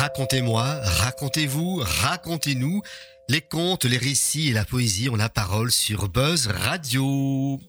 Racontez-moi, 0.00 0.80
racontez-vous, 0.82 1.82
racontez-nous. 1.84 2.80
Les 3.28 3.42
contes, 3.42 3.84
les 3.84 3.98
récits 3.98 4.48
et 4.48 4.54
la 4.54 4.64
poésie 4.64 5.10
ont 5.10 5.14
la 5.14 5.28
parole 5.28 5.70
sur 5.70 6.08
Buzz 6.08 6.46
Radio. 6.46 7.60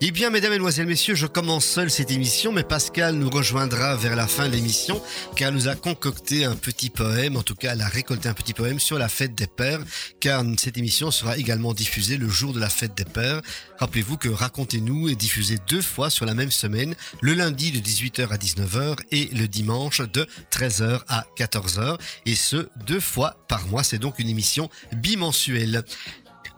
Eh 0.00 0.12
bien, 0.12 0.30
mesdames, 0.30 0.52
mesdemoiselles, 0.52 0.86
messieurs, 0.86 1.16
je 1.16 1.26
commence 1.26 1.64
seul 1.64 1.90
cette 1.90 2.12
émission, 2.12 2.52
mais 2.52 2.62
Pascal 2.62 3.16
nous 3.16 3.28
rejoindra 3.28 3.96
vers 3.96 4.14
la 4.14 4.28
fin 4.28 4.48
de 4.48 4.52
l'émission, 4.52 5.02
car 5.34 5.48
elle 5.48 5.54
nous 5.54 5.66
a 5.66 5.74
concocté 5.74 6.44
un 6.44 6.54
petit 6.54 6.88
poème, 6.88 7.36
en 7.36 7.42
tout 7.42 7.56
cas, 7.56 7.72
elle 7.72 7.80
a 7.80 7.88
récolté 7.88 8.28
un 8.28 8.32
petit 8.32 8.54
poème 8.54 8.78
sur 8.78 8.96
la 8.96 9.08
fête 9.08 9.34
des 9.34 9.48
pères, 9.48 9.80
car 10.20 10.44
cette 10.56 10.78
émission 10.78 11.10
sera 11.10 11.36
également 11.36 11.74
diffusée 11.74 12.16
le 12.16 12.28
jour 12.28 12.52
de 12.52 12.60
la 12.60 12.68
fête 12.68 12.94
des 12.96 13.04
pères. 13.04 13.42
Rappelez-vous 13.78 14.16
que 14.16 14.28
Racontez-nous 14.28 15.08
est 15.08 15.16
diffusé 15.16 15.58
deux 15.66 15.82
fois 15.82 16.10
sur 16.10 16.26
la 16.26 16.34
même 16.34 16.52
semaine, 16.52 16.94
le 17.20 17.34
lundi 17.34 17.72
de 17.72 17.80
18h 17.80 18.28
à 18.28 18.36
19h 18.36 18.98
et 19.10 19.26
le 19.32 19.48
dimanche 19.48 20.00
de 20.00 20.28
13h 20.52 21.00
à 21.08 21.26
14h, 21.36 21.98
et 22.24 22.36
ce, 22.36 22.68
deux 22.86 23.00
fois 23.00 23.36
par 23.48 23.66
mois. 23.66 23.82
C'est 23.82 23.98
donc 23.98 24.20
une 24.20 24.28
émission 24.28 24.70
bimensuelle. 24.92 25.82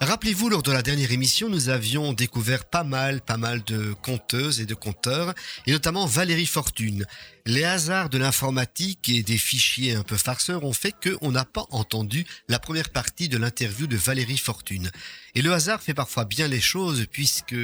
Rappelez-vous, 0.02 0.48
lors 0.48 0.62
de 0.62 0.72
la 0.72 0.80
dernière 0.80 1.12
émission, 1.12 1.50
nous 1.50 1.68
avions 1.68 2.14
découvert 2.14 2.64
pas 2.64 2.84
mal, 2.84 3.20
pas 3.20 3.36
mal 3.36 3.62
de 3.64 3.92
conteuses 3.92 4.58
et 4.58 4.64
de 4.64 4.74
conteurs, 4.74 5.34
et 5.66 5.72
notamment 5.72 6.06
Valérie 6.06 6.46
Fortune. 6.46 7.04
Les 7.44 7.64
hasards 7.64 8.08
de 8.08 8.16
l'informatique 8.16 9.10
et 9.10 9.22
des 9.22 9.36
fichiers 9.36 9.94
un 9.94 10.02
peu 10.02 10.16
farceurs 10.16 10.64
ont 10.64 10.72
fait 10.72 10.94
qu'on 11.04 11.32
n'a 11.32 11.44
pas 11.44 11.66
entendu 11.68 12.24
la 12.48 12.58
première 12.58 12.88
partie 12.88 13.28
de 13.28 13.36
l'interview 13.36 13.86
de 13.86 13.96
Valérie 13.98 14.38
Fortune. 14.38 14.90
Et 15.34 15.42
le 15.42 15.52
hasard 15.52 15.82
fait 15.82 15.92
parfois 15.92 16.24
bien 16.24 16.48
les 16.48 16.62
choses 16.62 17.04
puisque 17.12 17.54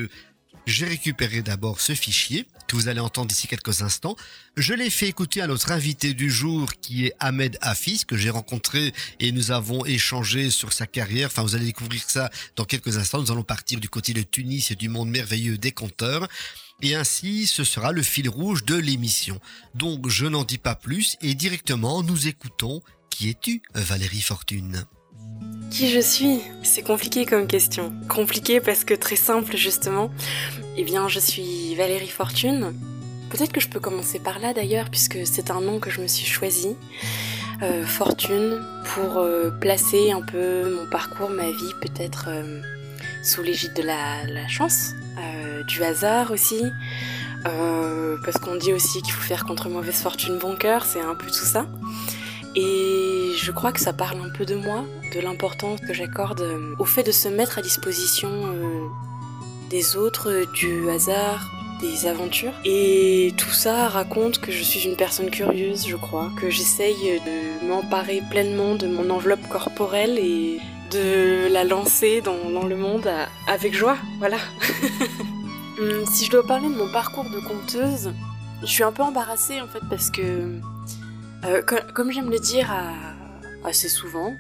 j'ai 0.66 0.86
récupéré 0.86 1.42
d'abord 1.42 1.80
ce 1.80 1.94
fichier 1.94 2.46
que 2.66 2.74
vous 2.74 2.88
allez 2.88 3.00
entendre 3.00 3.28
d'ici 3.28 3.46
quelques 3.46 3.82
instants. 3.82 4.16
Je 4.56 4.74
l'ai 4.74 4.90
fait 4.90 5.06
écouter 5.06 5.40
à 5.40 5.46
notre 5.46 5.70
invité 5.70 6.12
du 6.12 6.30
jour 6.30 6.68
qui 6.80 7.06
est 7.06 7.12
Ahmed 7.20 7.56
Hafiz 7.60 8.04
que 8.04 8.16
j'ai 8.16 8.30
rencontré 8.30 8.92
et 9.20 9.30
nous 9.30 9.52
avons 9.52 9.86
échangé 9.86 10.50
sur 10.50 10.72
sa 10.72 10.86
carrière. 10.86 11.28
Enfin, 11.28 11.42
vous 11.42 11.54
allez 11.54 11.66
découvrir 11.66 12.02
ça 12.08 12.30
dans 12.56 12.64
quelques 12.64 12.96
instants. 12.98 13.20
Nous 13.20 13.30
allons 13.30 13.44
partir 13.44 13.78
du 13.78 13.88
côté 13.88 14.12
de 14.12 14.22
Tunis 14.22 14.72
et 14.72 14.74
du 14.74 14.88
monde 14.88 15.08
merveilleux 15.08 15.56
des 15.56 15.72
compteurs. 15.72 16.28
Et 16.82 16.94
ainsi, 16.94 17.46
ce 17.46 17.64
sera 17.64 17.92
le 17.92 18.02
fil 18.02 18.28
rouge 18.28 18.64
de 18.64 18.74
l'émission. 18.74 19.40
Donc, 19.74 20.08
je 20.08 20.26
n'en 20.26 20.44
dis 20.44 20.58
pas 20.58 20.74
plus 20.74 21.16
et 21.22 21.34
directement, 21.34 22.02
nous 22.02 22.26
écoutons 22.26 22.82
Qui 23.08 23.30
es-tu, 23.30 23.62
Valérie 23.74 24.20
Fortune? 24.20 24.84
Qui 25.70 25.90
je 25.90 26.00
suis? 26.00 26.40
C'est 26.62 26.82
compliqué 26.82 27.26
comme 27.26 27.46
question. 27.46 27.92
Compliqué 28.08 28.60
parce 28.60 28.84
que 28.84 28.94
très 28.94 29.16
simple 29.16 29.56
justement. 29.56 30.10
Eh 30.76 30.84
bien, 30.84 31.08
je 31.08 31.18
suis 31.18 31.74
Valérie 31.74 32.08
Fortune. 32.08 32.74
Peut-être 33.30 33.52
que 33.52 33.60
je 33.60 33.68
peux 33.68 33.80
commencer 33.80 34.18
par 34.18 34.38
là 34.38 34.52
d'ailleurs, 34.52 34.90
puisque 34.90 35.26
c'est 35.26 35.50
un 35.50 35.60
nom 35.60 35.78
que 35.78 35.90
je 35.90 36.00
me 36.00 36.06
suis 36.06 36.26
choisi. 36.26 36.76
Euh, 37.62 37.84
Fortune, 37.86 38.62
pour 38.84 39.18
euh, 39.18 39.50
placer 39.50 40.12
un 40.12 40.20
peu 40.20 40.74
mon 40.74 40.86
parcours, 40.90 41.30
ma 41.30 41.50
vie, 41.50 41.72
peut-être 41.80 42.26
euh, 42.28 42.60
sous 43.24 43.42
l'égide 43.42 43.72
de 43.74 43.82
la, 43.82 44.46
chance, 44.48 44.92
du 45.66 45.82
hasard 45.82 46.30
aussi. 46.30 46.62
parce 47.44 48.38
qu'on 48.38 48.56
dit 48.56 48.72
aussi 48.72 49.00
qu'il 49.02 49.12
faut 49.12 49.22
faire 49.22 49.44
contre 49.44 49.68
mauvaise 49.68 50.00
fortune 50.00 50.38
bon 50.38 50.56
cœur, 50.56 50.84
c'est 50.84 51.00
un 51.00 51.14
peu 51.14 51.26
tout 51.26 51.46
ça. 51.46 51.66
Et 52.56 53.32
je 53.36 53.52
crois 53.52 53.70
que 53.70 53.80
ça 53.80 53.92
parle 53.92 54.18
un 54.18 54.30
peu 54.30 54.46
de 54.46 54.54
moi, 54.54 54.84
de 55.14 55.20
l'importance 55.20 55.78
que 55.80 55.92
j'accorde 55.92 56.40
euh, 56.40 56.74
au 56.78 56.86
fait 56.86 57.02
de 57.02 57.12
se 57.12 57.28
mettre 57.28 57.58
à 57.58 57.62
disposition 57.62 58.30
euh, 58.30 58.86
des 59.68 59.94
autres, 59.94 60.30
euh, 60.30 60.46
du 60.54 60.88
hasard, 60.88 61.52
des 61.82 62.06
aventures. 62.06 62.54
Et 62.64 63.34
tout 63.36 63.50
ça 63.50 63.88
raconte 63.88 64.40
que 64.40 64.50
je 64.50 64.62
suis 64.62 64.88
une 64.88 64.96
personne 64.96 65.30
curieuse, 65.30 65.86
je 65.86 65.96
crois, 65.96 66.30
que 66.40 66.48
j'essaye 66.48 67.20
de 67.26 67.66
m'emparer 67.68 68.22
pleinement 68.30 68.74
de 68.74 68.86
mon 68.86 69.10
enveloppe 69.10 69.46
corporelle 69.50 70.18
et 70.18 70.58
de 70.90 71.52
la 71.52 71.64
lancer 71.64 72.22
dans, 72.22 72.66
le 72.66 72.76
monde 72.76 73.10
avec 73.46 73.74
joie, 73.74 73.98
voilà. 74.18 74.38
Hum, 75.78 76.06
si 76.06 76.24
je 76.24 76.30
dois 76.30 76.46
parler 76.46 76.70
de 76.70 76.74
mon 76.74 76.90
parcours 76.90 77.28
de 77.28 77.38
conteuse, 77.38 78.10
je 78.62 78.66
suis 78.66 78.82
un 78.82 78.92
peu 78.92 79.02
embarrassée 79.02 79.60
en 79.60 79.66
fait 79.66 79.82
parce 79.90 80.10
que 80.10 80.58
euh, 81.44 81.62
comme, 81.62 82.10
j'aime 82.10 82.30
le 82.30 82.38
dire 82.38 82.72
assez 83.64 83.88
souvent, 83.88 84.34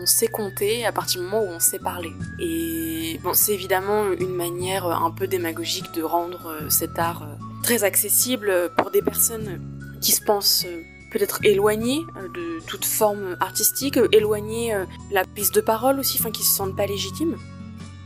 on 0.00 0.06
sait 0.06 0.26
compter 0.26 0.84
à 0.84 0.92
partir 0.92 1.20
du 1.20 1.26
moment 1.26 1.42
où 1.42 1.48
on 1.48 1.60
sait 1.60 1.78
parler. 1.78 2.12
Et 2.38 3.20
c'est 3.32 3.52
évidemment 3.52 4.12
une 4.12 4.34
manière 4.34 4.86
un 4.86 5.10
peu 5.10 5.26
démagogique 5.26 5.92
de 5.92 6.02
rendre 6.02 6.46
euh, 6.46 6.68
cet 6.68 6.98
art 6.98 7.22
euh, 7.22 7.34
très 7.62 7.84
accessible 7.84 8.70
pour 8.76 8.90
des 8.90 9.02
personnes 9.02 9.60
qui 10.00 10.12
se 10.12 10.22
pensent 10.22 10.66
peut-être 11.10 11.38
éloignées 11.44 12.02
de 12.34 12.60
toute 12.66 12.84
forme 12.84 13.36
artistique, 13.40 13.98
éloignées 14.12 14.74
de 15.10 15.14
la 15.14 15.24
prise 15.24 15.52
de 15.52 15.60
parole 15.60 16.00
aussi, 16.00 16.18
enfin 16.20 16.30
qui 16.30 16.42
se 16.42 16.54
sentent 16.54 16.76
pas 16.76 16.86
légitimes. 16.86 17.36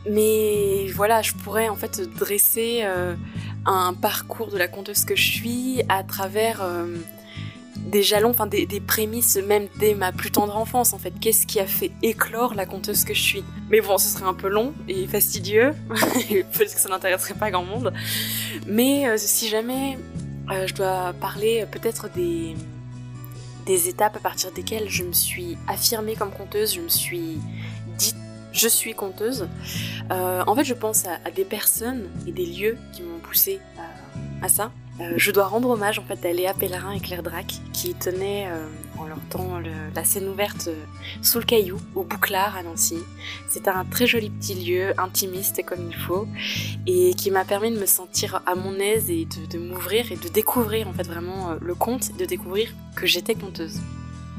Mais 0.09 0.87
voilà, 0.93 1.21
je 1.21 1.33
pourrais 1.33 1.67
en 1.67 1.75
fait 1.75 2.01
dresser 2.17 2.83
un 3.65 3.93
parcours 3.95 4.47
de 4.47 4.57
la 4.57 4.69
conteuse 4.69 5.03
que 5.03 5.15
je 5.15 5.25
suis 5.25 5.81
à 5.89 6.03
travers 6.03 6.61
des 7.85 8.03
jalons, 8.03 8.29
enfin 8.29 8.47
des, 8.47 8.67
prémices 8.79 9.37
même 9.37 9.67
dès 9.79 9.93
ma 9.95 10.11
plus 10.11 10.31
tendre 10.31 10.55
enfance 10.57 10.93
en 10.93 10.99
fait. 10.99 11.13
Qu'est-ce 11.19 11.45
qui 11.45 11.59
a 11.59 11.65
fait 11.65 11.91
éclore 12.01 12.53
la 12.53 12.65
conteuse 12.65 13.03
que 13.03 13.13
je 13.13 13.21
suis? 13.21 13.43
Mais 13.69 13.81
bon, 13.81 13.97
ce 13.97 14.07
serait 14.07 14.25
un 14.25 14.33
peu 14.33 14.47
long 14.47 14.73
et 14.87 15.07
fastidieux, 15.07 15.73
peut-être 15.89 16.75
que 16.75 16.81
ça 16.81 16.89
n'intéresserait 16.89 17.33
pas 17.33 17.51
grand 17.51 17.63
monde. 17.63 17.93
Mais 18.67 19.07
euh, 19.07 19.15
si 19.17 19.47
jamais 19.47 19.97
euh, 20.51 20.67
je 20.67 20.73
dois 20.73 21.13
parler 21.19 21.65
peut-être 21.71 22.09
des, 22.13 22.55
des 23.65 23.89
étapes 23.89 24.15
à 24.15 24.19
partir 24.19 24.51
desquelles 24.51 24.89
je 24.89 25.03
me 25.03 25.13
suis 25.13 25.57
affirmée 25.67 26.15
comme 26.15 26.31
conteuse, 26.31 26.75
je 26.75 26.81
me 26.81 26.89
suis 26.89 27.39
dit 27.97 28.13
je 28.51 28.67
suis 28.67 28.93
conteuse. 28.93 29.47
Euh, 30.11 30.43
en 30.45 30.55
fait, 30.55 30.63
je 30.63 30.73
pense 30.73 31.05
à, 31.05 31.31
des 31.31 31.45
personnes 31.45 32.09
et 32.27 32.31
des 32.31 32.45
lieux 32.45 32.77
qui 32.93 33.03
m'ont 33.03 33.19
poussé 33.19 33.59
à 34.41 34.49
ça. 34.49 34.71
Euh, 35.01 35.13
je 35.15 35.31
dois 35.31 35.47
rendre 35.47 35.69
hommage 35.69 35.97
en 35.97 36.03
fait 36.03 36.25
à 36.25 36.33
Léa 36.33 36.53
Pellerin 36.53 36.91
et 36.91 36.99
Claire 36.99 37.23
Drac 37.23 37.53
qui 37.71 37.93
tenaient 37.93 38.47
euh, 38.49 38.65
en 38.97 39.05
leur 39.05 39.19
temps 39.29 39.59
la 39.95 40.03
scène 40.03 40.27
ouverte 40.27 40.67
euh, 40.67 40.83
sous 41.21 41.39
le 41.39 41.45
caillou 41.45 41.77
au 41.95 42.03
Bouclard 42.03 42.57
à 42.57 42.63
Nancy. 42.63 42.97
C'est 43.49 43.67
un 43.67 43.85
très 43.85 44.07
joli 44.07 44.29
petit 44.29 44.55
lieu, 44.55 44.93
intimiste 44.97 45.63
comme 45.65 45.87
il 45.87 45.95
faut, 45.95 46.27
et 46.85 47.13
qui 47.13 47.31
m'a 47.31 47.45
permis 47.45 47.71
de 47.71 47.79
me 47.79 47.85
sentir 47.85 48.41
à 48.45 48.55
mon 48.55 48.75
aise 48.75 49.09
et 49.09 49.25
de, 49.25 49.57
m'ouvrir 49.57 50.11
et 50.11 50.17
de 50.17 50.27
découvrir 50.27 50.87
en 50.87 50.93
fait 50.93 51.07
vraiment 51.07 51.55
le 51.61 51.75
conte, 51.75 52.15
de 52.17 52.25
découvrir 52.25 52.69
que 52.95 53.07
j'étais 53.07 53.35
conteuse. 53.35 53.79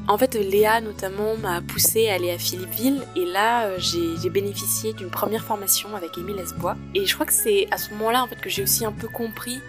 En 0.07 0.17
fait, 0.17 0.33
Léa 0.33 0.81
notamment 0.81 1.37
m'a 1.37 1.61
poussée 1.61 2.09
à 2.09 2.15
aller 2.15 2.31
à 2.31 2.37
Philippeville 2.37 3.01
et 3.15 3.25
là 3.25 3.77
j'ai 3.77 4.29
bénéficié 4.29 4.93
d'une 4.93 5.09
première 5.09 5.43
formation 5.43 5.95
avec 5.95 6.17
Émile 6.17 6.39
Esbois 6.39 6.75
et 6.95 7.05
je 7.05 7.13
crois 7.13 7.25
que 7.25 7.33
c'est 7.33 7.67
à 7.71 7.77
ce 7.77 7.91
moment-là 7.91 8.23
en 8.23 8.27
fait 8.27 8.37
que 8.37 8.49
j'ai 8.49 8.63
aussi 8.63 8.85
un 8.85 8.91
peu 8.91 9.07
compris 9.07 9.59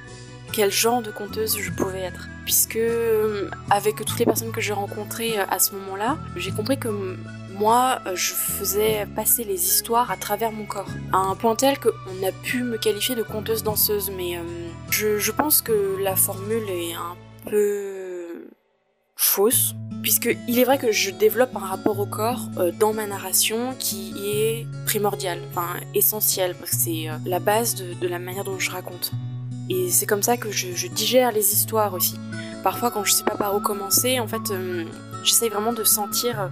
quel 0.53 0.71
genre 0.71 1.03
de 1.03 1.11
conteuse 1.11 1.59
je 1.59 1.71
pouvais 1.71 2.01
être. 2.01 2.29
Puisque 2.45 2.77
euh, 2.77 3.49
avec 3.71 3.97
toutes 3.97 4.19
les 4.19 4.27
personnes 4.27 4.53
que 4.53 4.61
j'ai 4.61 4.73
rencontrées 4.73 5.39
euh, 5.39 5.45
à 5.49 5.59
ce 5.59 5.75
moment-là, 5.75 6.19
j'ai 6.37 6.53
compris 6.53 6.79
que 6.79 7.17
moi, 7.55 8.01
euh, 8.07 8.15
je 8.15 8.33
faisais 8.33 9.07
passer 9.15 9.45
les 9.45 9.65
histoires 9.65 10.11
à 10.11 10.17
travers 10.17 10.53
mon 10.53 10.67
corps. 10.67 10.91
À 11.13 11.19
un 11.19 11.35
point 11.35 11.57
tel 11.57 11.79
qu'on 11.79 12.27
a 12.27 12.33
pu 12.43 12.63
me 12.63 12.77
qualifier 12.77 13.15
de 13.15 13.23
conteuse 13.23 13.63
danseuse, 13.63 14.11
mais 14.17 14.39
je, 14.91 15.31
pense 15.31 15.63
que 15.63 15.97
la 16.03 16.17
formule 16.17 16.69
est 16.69 16.95
un 16.95 17.17
peu 17.49 18.47
fausse, 19.17 19.75
puisque 20.03 20.37
il 20.49 20.59
est 20.59 20.65
vrai 20.65 20.79
que 20.79 20.91
je 20.91 21.11
développe 21.11 21.55
un 21.55 21.61
rapport 21.61 21.99
au 22.01 22.07
corps 22.07 22.49
dans 22.79 22.93
ma 22.93 23.07
narration 23.07 23.75
qui 23.79 24.15
est 24.25 24.67
primordial, 24.87 25.39
enfin 25.51 25.79
essentiel, 25.95 26.57
parce 26.57 26.73
que 26.73 26.77
c'est 26.77 27.07
la 27.25 27.39
base 27.39 27.77
de, 27.77 28.09
la 28.09 28.19
manière 28.19 28.45
dont 28.45 28.59
je 28.59 28.71
raconte. 28.71 29.13
Et 29.73 29.91
c'est 29.91 30.05
comme 30.05 30.23
ça 30.23 30.37
que 30.37 30.51
je, 30.51 30.87
digère 30.87 31.33
les 31.33 31.55
histoires 31.55 31.95
aussi. 31.95 32.19
Parfois, 32.63 32.91
quand 32.91 33.05
je 33.05 33.13
sais 33.13 33.25
pas 33.25 33.37
par 33.37 33.55
où 33.57 33.61
commencer, 33.61 34.21
en 34.21 34.29
fait, 34.29 34.51
euh, 34.51 34.85
j'essaye 35.25 35.49
vraiment 35.49 35.73
de 35.73 35.83
sentir 35.83 36.41
euh, 36.41 36.49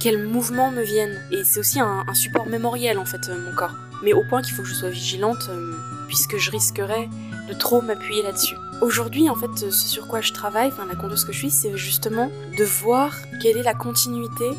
quels 0.00 0.26
mouvements 0.26 0.70
me 0.70 0.80
viennent. 0.82 1.20
Et 1.30 1.44
c'est 1.44 1.60
aussi 1.60 1.80
un, 1.80 2.02
support 2.14 2.46
mémoriel, 2.46 2.98
en 2.98 3.04
fait, 3.04 3.28
euh, 3.28 3.38
mon 3.38 3.54
corps. 3.54 3.74
Mais 4.02 4.14
au 4.14 4.24
point 4.24 4.40
qu'il 4.40 4.54
faut 4.54 4.62
que 4.62 4.68
je 4.68 4.74
sois 4.74 4.88
vigilante, 4.88 5.50
puisque 6.08 6.38
je 6.38 6.50
risquerais 6.50 7.10
de 7.46 7.52
trop 7.52 7.82
m'appuyer 7.82 8.22
là-dessus. 8.22 8.56
Aujourd'hui, 8.80 9.28
en 9.28 9.34
fait, 9.34 9.54
ce 9.54 9.70
sur 9.70 10.08
quoi 10.08 10.22
je 10.22 10.32
travaille, 10.32 10.68
enfin, 10.68 10.86
la 10.86 10.96
conteuse 10.96 11.26
que 11.26 11.32
je 11.32 11.38
suis, 11.38 11.50
c'est 11.50 11.76
justement 11.76 12.30
de 12.56 12.64
voir 12.64 13.14
quelle 13.42 13.58
est 13.58 13.62
la 13.62 13.74
continuité 13.74 14.50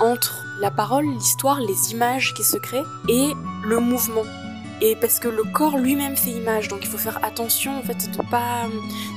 entre 0.00 0.44
la 0.60 0.70
parole, 0.70 1.06
l'histoire, 1.06 1.60
les 1.60 1.92
images 1.92 2.34
qui 2.34 2.44
se 2.44 2.58
créent 2.58 2.84
et 3.08 3.30
le 3.64 3.80
mouvement 3.80 4.24
et 4.84 4.96
parce 4.96 5.18
que 5.18 5.28
le 5.28 5.44
corps 5.44 5.78
lui-même 5.78 6.14
fait 6.14 6.30
image, 6.30 6.68
donc 6.68 6.80
il 6.82 6.88
faut 6.88 6.98
faire 6.98 7.18
attention 7.24 7.78
en 7.78 7.82
fait 7.82 8.10
de 8.10 8.22
pas 8.30 8.66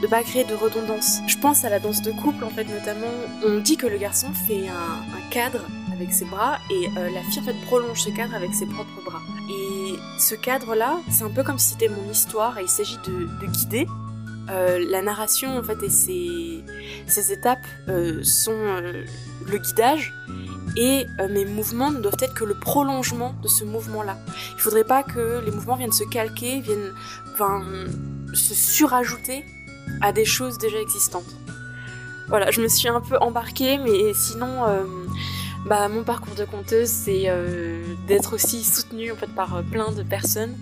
de 0.02 0.08
pas 0.08 0.24
créer 0.24 0.46
de 0.46 0.54
redondance. 0.56 1.20
Je 1.28 1.38
pense 1.38 1.66
à 1.66 1.70
la 1.70 1.80
danse 1.80 2.02
de 2.02 2.12
couple 2.12 2.46
en 2.46 2.50
fait 2.50 2.64
notamment. 2.64 3.12
On 3.46 3.60
dit 3.60 3.76
que 3.76 3.86
le 3.86 3.98
garçon 3.98 4.28
fait 4.48 4.70
un, 4.70 5.30
cadre 5.30 5.60
avec 5.92 6.14
ses 6.14 6.24
bras 6.24 6.58
et 6.72 6.88
euh, 6.98 7.10
la 7.10 7.22
fille 7.24 7.42
en 7.42 7.44
fait 7.44 7.66
prolonge 7.66 8.00
ce 8.00 8.10
cadre 8.12 8.34
avec 8.34 8.54
ses 8.54 8.66
propres 8.66 9.04
bras. 9.04 9.22
Et 9.50 9.96
ce 10.18 10.36
cadre-là, 10.36 11.00
c'est 11.12 11.24
un 11.24 11.30
peu 11.30 11.44
comme 11.44 11.60
si 11.60 11.72
c'était 11.72 11.90
mon 11.90 12.10
histoire 12.10 12.58
et 12.60 12.62
il 12.62 12.70
s'agit 12.70 12.98
de, 13.06 13.28
guider 13.48 13.88
la 14.48 15.02
narration 15.02 15.58
en 15.58 15.64
fait 15.64 15.82
et 15.84 15.90
ces, 15.90 17.32
étapes 17.32 17.66
sont 18.24 18.82
le 19.46 19.58
guidage 19.58 20.14
et 20.78 21.06
mes 21.30 21.46
mouvements 21.46 21.92
ne 21.92 22.00
doivent 22.00 22.18
être 22.22 22.34
que 22.34 22.46
le 22.46 22.54
prolongement 22.54 23.36
de 23.44 23.48
ce 23.48 23.64
mouvement-là. 23.64 24.18
Il 24.56 24.62
faudrait 24.62 24.84
pas 24.84 25.04
que 25.04 25.44
les 25.44 25.52
mouvements 25.52 25.76
viennent 25.76 25.92
se 25.92 26.04
calquer, 26.06 26.62
viennent 26.62 26.94
se 28.34 28.54
surajouter 28.54 29.46
à 30.02 30.12
des 30.12 30.26
choses 30.26 30.58
déjà 30.58 30.80
existantes. 30.80 31.36
Voilà, 32.28 32.52
je 32.52 32.62
me 32.62 32.68
suis 32.68 32.90
un 32.90 33.00
peu 33.00 33.18
embarquée, 33.20 33.78
mais 33.78 34.14
sinon, 34.14 34.66
euh, 34.66 34.84
bah, 35.66 35.88
mon 35.88 36.04
parcours 36.04 36.36
de 36.36 36.44
conteuse, 36.44 36.90
c'est 36.90 37.24
euh, 37.28 37.82
d'être 38.08 38.34
aussi 38.34 38.64
soutenue 38.64 39.12
en 39.12 39.16
fait, 39.16 39.34
par 39.34 39.56
euh, 39.56 39.62
plein 39.62 39.92
de 39.92 40.04
personnes, 40.04 40.56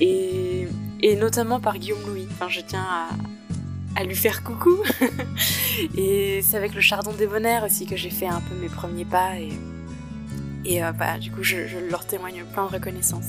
et, 0.00 0.68
notamment 1.16 1.60
par 1.60 1.78
Guillaume 1.78 2.04
Louis. 2.06 2.26
Je 2.48 2.60
tiens 2.60 2.86
à, 3.96 4.04
lui 4.04 4.16
faire 4.16 4.42
coucou. 4.42 4.78
et 5.96 6.40
c'est 6.42 6.56
avec 6.56 6.74
le 6.74 6.80
Chardon 6.80 7.12
des 7.12 7.26
Bonheurs 7.26 7.64
aussi 7.64 7.86
que 7.86 7.96
j'ai 7.96 8.10
fait 8.10 8.26
un 8.26 8.40
peu 8.40 8.54
mes 8.54 8.68
premiers 8.68 9.04
pas, 9.04 9.38
et, 9.38 9.52
et 10.64 10.80
bah, 10.98 11.18
du 11.18 11.30
coup, 11.30 11.42
je, 11.42 11.66
je 11.66 11.78
leur 11.78 12.06
témoigne 12.06 12.44
plein 12.52 12.66
de 12.66 12.72
reconnaissance. 12.72 13.26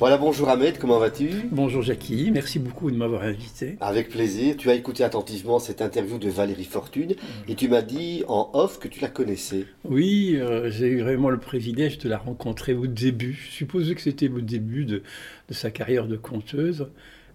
Voilà, 0.00 0.18
bonjour 0.18 0.48
Ahmed, 0.48 0.78
comment 0.78 0.98
vas-tu? 0.98 1.30
Bonjour 1.52 1.80
Jackie, 1.80 2.32
merci 2.32 2.58
beaucoup 2.58 2.90
de 2.90 2.96
m'avoir 2.96 3.22
invité. 3.22 3.76
Avec 3.80 4.08
plaisir, 4.08 4.56
tu 4.56 4.68
as 4.68 4.74
écouté 4.74 5.04
attentivement 5.04 5.60
cette 5.60 5.80
interview 5.80 6.18
de 6.18 6.28
Valérie 6.28 6.64
Fortune 6.64 7.10
mm. 7.10 7.50
et 7.50 7.54
tu 7.54 7.68
m'as 7.68 7.80
dit 7.80 8.24
en 8.26 8.50
off 8.54 8.80
que 8.80 8.88
tu 8.88 9.00
la 9.00 9.08
connaissais. 9.08 9.66
Oui, 9.84 10.36
euh, 10.36 10.68
j'ai 10.68 10.88
eu 10.88 11.00
vraiment 11.00 11.30
le 11.30 11.38
privilège 11.38 11.98
de 11.98 12.08
la 12.08 12.18
rencontrer 12.18 12.74
au 12.74 12.88
début. 12.88 13.48
Je 13.56 13.64
que 13.64 14.00
c'était 14.00 14.28
au 14.28 14.40
début 14.40 14.84
de, 14.84 15.02
sa 15.50 15.70
carrière 15.70 16.08
de 16.08 16.16
conteuse. 16.16 16.88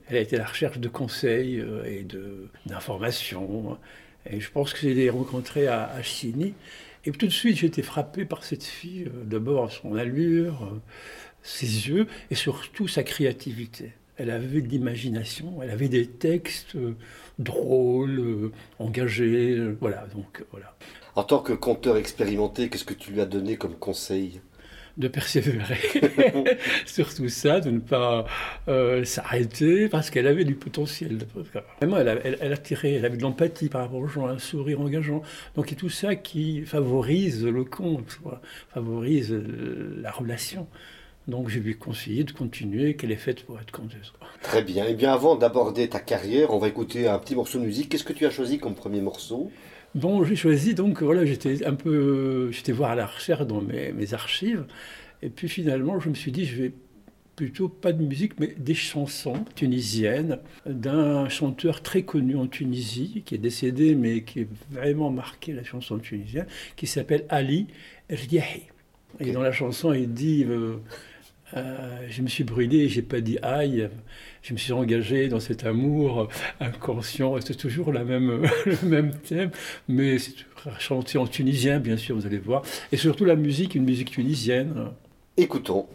Elle 0.09 0.17
a 0.17 0.19
été 0.19 0.35
à 0.35 0.39
la 0.39 0.45
recherche 0.45 0.79
de 0.79 0.89
conseils 0.89 1.59
euh, 1.59 1.85
et 1.85 2.05
d'informations. 2.65 3.77
Et 4.29 4.41
je 4.41 4.51
pense 4.51 4.73
que 4.73 4.79
j'ai 4.81 4.93
l'ai 4.93 5.09
rencontrée 5.09 5.67
à, 5.67 5.89
à 5.89 6.01
Chigny. 6.01 6.53
Et 7.05 7.11
tout 7.11 7.27
de 7.27 7.31
suite, 7.31 7.55
j'ai 7.55 7.67
été 7.67 7.81
frappé 7.81 8.25
par 8.25 8.43
cette 8.43 8.65
fille. 8.65 9.05
Euh, 9.05 9.23
d'abord, 9.23 9.71
son 9.71 9.95
allure 9.95 10.69
ses 11.43 11.87
yeux 11.87 12.07
et 12.29 12.35
surtout 12.35 12.87
sa 12.87 13.03
créativité. 13.03 13.93
Elle 14.17 14.31
avait 14.31 14.61
de 14.61 14.67
l'imagination, 14.67 15.63
elle 15.63 15.69
avait 15.69 15.87
des 15.87 16.05
textes 16.05 16.75
euh, 16.75 16.95
drôles, 17.39 18.19
euh, 18.19 18.51
engagés, 18.77 19.55
euh, 19.57 19.77
voilà, 19.79 20.07
donc 20.13 20.43
voilà. 20.51 20.75
En 21.15 21.23
tant 21.23 21.39
que 21.39 21.53
conteur 21.53 21.95
expérimenté, 21.95 22.67
qu'est-ce 22.67 22.83
que 22.83 22.93
tu 22.93 23.13
lui 23.13 23.21
as 23.21 23.25
donné 23.25 23.55
comme 23.55 23.75
conseil? 23.75 24.41
De 24.97 25.07
persévérer 25.07 25.77
sur 26.85 27.13
tout 27.13 27.29
ça, 27.29 27.61
de 27.61 27.71
ne 27.71 27.79
pas 27.79 28.25
s'arrêter, 29.05 29.87
parce 29.87 30.09
qu'elle 30.09 30.27
avait 30.27 30.43
du 30.43 30.55
potentiel. 30.55 31.19
Vraiment, 31.77 31.97
elle, 31.97 32.19
elle, 32.25 32.37
elle, 32.41 32.51
attirait, 32.51 32.93
elle 32.95 33.05
avait 33.05 33.15
de 33.15 33.21
l'empathie 33.21 33.69
par 33.69 33.81
rapport 33.81 33.99
aux 33.99 34.07
gens, 34.07 34.27
un 34.27 34.39
sourire 34.39 34.81
engageant. 34.81 35.21
Donc, 35.55 35.71
a 35.71 35.75
tout 35.75 35.89
ça 35.89 36.15
qui 36.15 36.63
favorise 36.63 37.45
le 37.45 37.63
conte, 37.63 38.19
favorise 38.73 39.31
la 39.31 40.11
relation. 40.11 40.67
Donc 41.29 41.49
je 41.49 41.59
lui 41.59 41.71
ai 41.71 41.75
conseillé 41.75 42.23
de 42.23 42.31
continuer, 42.31 42.95
qu'elle 42.95 43.11
est 43.11 43.15
faite 43.15 43.43
pour 43.43 43.59
être 43.59 43.71
conteuse. 43.71 44.13
Très 44.41 44.63
bien. 44.63 44.85
Et 44.85 44.91
eh 44.91 44.93
bien 44.95 45.13
avant 45.13 45.35
d'aborder 45.35 45.87
ta 45.87 45.99
carrière, 45.99 46.53
on 46.53 46.59
va 46.59 46.67
écouter 46.67 47.07
un 47.07 47.19
petit 47.19 47.35
morceau 47.35 47.59
de 47.59 47.65
musique. 47.65 47.89
Qu'est-ce 47.89 48.03
que 48.03 48.13
tu 48.13 48.25
as 48.25 48.31
choisi 48.31 48.57
comme 48.57 48.75
premier 48.75 49.01
morceau? 49.01 49.51
Bon, 49.95 50.23
j'ai 50.23 50.35
choisi 50.35 50.75
donc 50.75 51.01
voilà, 51.01 51.25
j'étais 51.25 51.65
un 51.65 51.73
peu, 51.73 52.51
j'étais 52.51 52.71
voir 52.71 52.91
à 52.91 52.95
la 52.95 53.07
recherche 53.07 53.45
dans 53.47 53.61
mes, 53.61 53.91
mes, 53.91 54.13
archives, 54.13 54.65
et 55.23 55.29
puis 55.29 55.49
finalement 55.49 55.99
je 55.99 56.09
me 56.09 56.13
suis 56.13 56.31
dit 56.31 56.45
je 56.45 56.61
vais 56.61 56.73
plutôt 57.35 57.69
pas 57.69 57.91
de 57.91 58.03
musique 58.03 58.39
mais 58.39 58.53
des 58.57 58.75
chansons 58.75 59.45
tunisiennes 59.55 60.39
d'un 60.67 61.27
chanteur 61.29 61.81
très 61.81 62.03
connu 62.03 62.35
en 62.35 62.47
Tunisie 62.47 63.23
qui 63.25 63.33
est 63.33 63.39
décédé 63.39 63.95
mais 63.95 64.23
qui 64.23 64.41
est 64.41 64.47
vraiment 64.69 65.09
marqué 65.09 65.53
la 65.53 65.63
chanson 65.63 65.97
tunisienne 65.97 66.45
qui 66.75 66.85
s'appelle 66.85 67.25
Ali 67.29 67.67
Riahi. 68.09 68.63
Et 69.21 69.31
dans 69.31 69.41
la 69.41 69.53
chanson 69.53 69.93
il 69.93 70.13
dit 70.13 70.45
euh, 70.47 70.75
euh, 71.55 72.07
je 72.09 72.21
me 72.21 72.27
suis 72.27 72.43
brûlé, 72.43 72.89
j'ai 72.89 73.01
pas 73.01 73.21
dit 73.21 73.37
aïe. 73.41 73.89
Je 74.41 74.53
me 74.53 74.57
suis 74.57 74.71
engagé 74.71 75.27
dans 75.27 75.39
cet 75.39 75.65
amour 75.65 76.29
inconscient. 76.59 77.35
C'est 77.41 77.55
toujours 77.55 77.91
la 77.91 78.03
même, 78.03 78.47
le 78.65 78.87
même 78.87 79.11
thème, 79.11 79.51
mais 79.87 80.17
c'est 80.19 80.33
chanté 80.79 81.17
en 81.17 81.27
tunisien, 81.27 81.79
bien 81.79 81.97
sûr, 81.97 82.15
vous 82.15 82.25
allez 82.25 82.37
voir. 82.37 82.63
Et 82.91 82.97
surtout 82.97 83.25
la 83.25 83.35
musique, 83.35 83.75
une 83.75 83.85
musique 83.85 84.11
tunisienne. 84.11 84.91
Écoutons. 85.37 85.87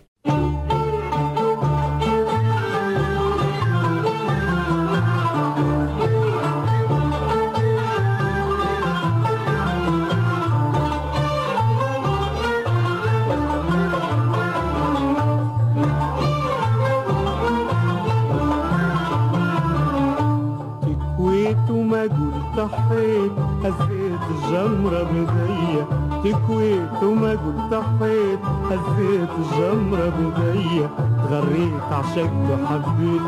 عشقت 31.95 32.45
وحبيت 32.51 33.23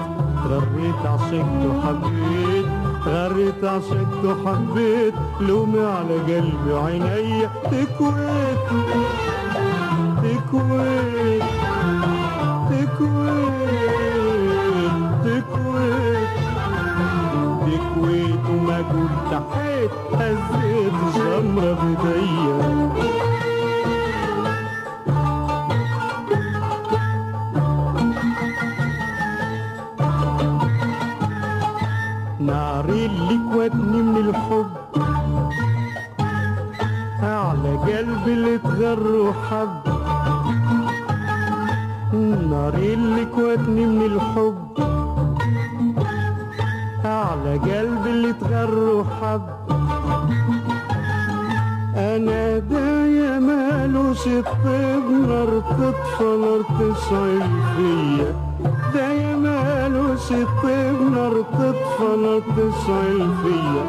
تغريت 0.45 1.01
عشقت 1.07 1.63
وحبيت 1.69 2.67
تغريت 3.05 3.65
عشقت 3.65 4.25
وحبيت 4.25 5.15
لومي 5.41 5.81
على 5.81 6.15
قلبي 6.19 6.73
وعيني 6.73 7.49
تكويت 7.65 8.59
تكويت 10.23 11.43
تكويت 12.71 13.47
تكويت 15.25 16.29
تكويت. 17.67 18.41
وما 18.51 18.77
قلت 18.77 19.43
حيت 19.55 19.91
هزيت 20.15 20.93
الجمرة 21.07 21.73
بديا 21.83 22.91
ناري 32.57 33.07
اللي 33.07 33.39
كوتني 33.53 34.01
من 34.03 34.17
الحب. 34.17 34.71
على 37.23 37.73
قلبي 37.87 38.33
اللي 38.33 38.59
تغر 38.59 39.07
وحب. 39.27 39.81
ناري 42.51 42.95
اللي 42.95 43.25
كوتني 43.25 43.87
من 43.87 44.03
الحب. 44.11 44.59
على 47.05 47.53
قلبي 47.69 48.11
اللي 48.11 48.33
تغر 48.33 48.79
وحب. 48.97 49.43
أنا 51.97 52.59
دايا 52.59 53.39
مالوش 53.49 54.27
الطيب 54.27 55.05
نار 55.29 55.51
تطفى 55.79 56.31
نار 56.43 56.63
تشعل 56.79 57.43
فيا. 57.77 58.31
دايا 58.95 59.26
مالوش 60.17 60.33
الطيب 60.33 61.01
نار 61.13 61.43
تطفى 61.43 62.41
تشعل 62.57 63.31
فيا 63.43 63.87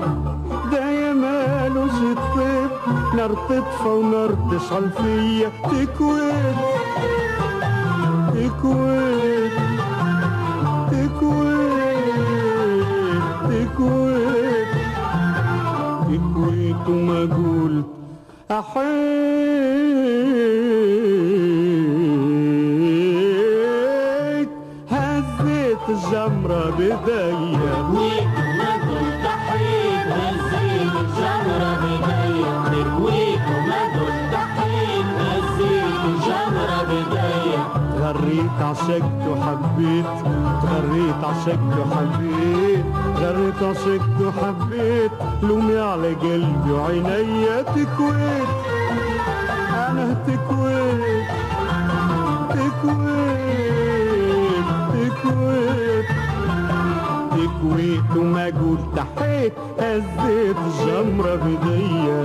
دايا 0.72 1.13
مالوش 1.13 1.91
الطيب 1.91 2.69
نار 3.15 3.34
تطفى 3.50 3.88
ونار 3.88 4.29
تشعل 4.51 4.89
فيا 4.89 5.50
تكويت 5.63 6.57
تكويت 8.34 9.51
تكويت 10.91 11.98
تكويت 13.50 14.67
تكويت. 16.07 16.88
وما 16.89 17.22
قلت 17.22 17.86
أحيت 18.51 19.07
بداية 26.77 27.74
قلت 28.89 29.25
أحيت 29.25 30.07
هزيت 30.07 30.91
الجمرة 31.01 31.72
بداية 31.84 32.63
تكويت 32.65 33.39
وما 33.55 33.81
قلت 33.93 34.34
أحيت 34.34 35.05
هزيت 35.19 36.00
الجمرة 36.05 36.84
بداية 36.84 37.63
غريت 38.00 38.62
عشقت 38.62 39.22
وحبيت 39.29 40.05
غريت 40.72 41.24
عشقت 41.24 41.74
وحبيت 41.79 42.86
غريت 43.17 43.63
عشقت 43.63 44.22
وحبيت 44.22 45.12
لومي 45.43 45.79
على 45.79 46.13
قلبي 46.13 46.72
وعينيا 46.72 47.62
تكويت 47.62 48.50
أنا 49.89 50.13
تكويت 50.27 51.27
تكويت 52.50 53.27
تكويت 54.93 55.97
كويت 57.62 58.18
وما 58.18 58.46
قلت 58.46 59.06
حيت 59.20 59.54
هزيت 59.80 60.56
الجمرة 60.68 61.36
بديا 61.36 62.24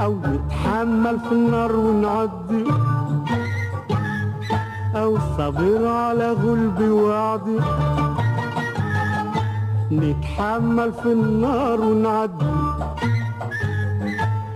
أو 0.00 0.14
نتحمل 0.16 1.20
في 1.20 1.32
النار 1.32 1.76
ونعدي 1.76 2.64
أو 4.96 5.18
صبر 5.38 5.86
على 5.88 6.32
غلبي 6.32 6.88
وعدي 6.90 7.58
نتحمل 9.92 10.92
في 10.92 11.12
النار 11.12 11.80
ونعدي 11.80 12.63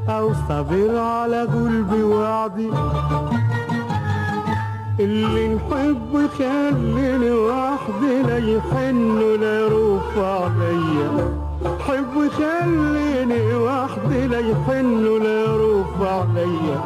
أو 0.08 0.32
صبر 0.48 0.98
على 0.98 1.42
غلبي 1.42 2.02
وعدي. 2.02 2.70
اللي 5.00 5.54
نحب 5.54 6.12
يخليني 6.14 7.30
وحدي 7.30 8.22
لا 8.22 8.38
يحن 8.38 9.22
ولا 9.22 9.60
يروف 9.60 10.18
عليا. 10.18 11.10
حب 11.86 12.12
يخليني 12.26 13.54
وحدي 13.54 14.26
لا 14.26 14.38
يحن 14.38 15.06
ولا 15.06 15.44
يروف 15.44 16.02
عليا. 16.02 16.80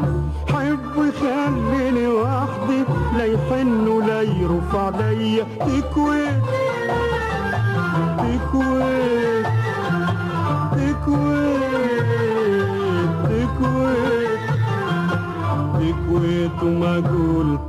حب 0.48 0.94
يخليني 0.96 2.06
وحدي 2.06 2.84
لا 3.16 3.24
يحن 3.24 3.88
ولا 3.88 4.22
يروف 4.22 4.74
عليا. 4.74 5.44
تكويت 5.60 6.42
تكويت 8.18 9.31
تكويت 16.01 16.63
وما 16.63 16.95
قلت 16.95 17.61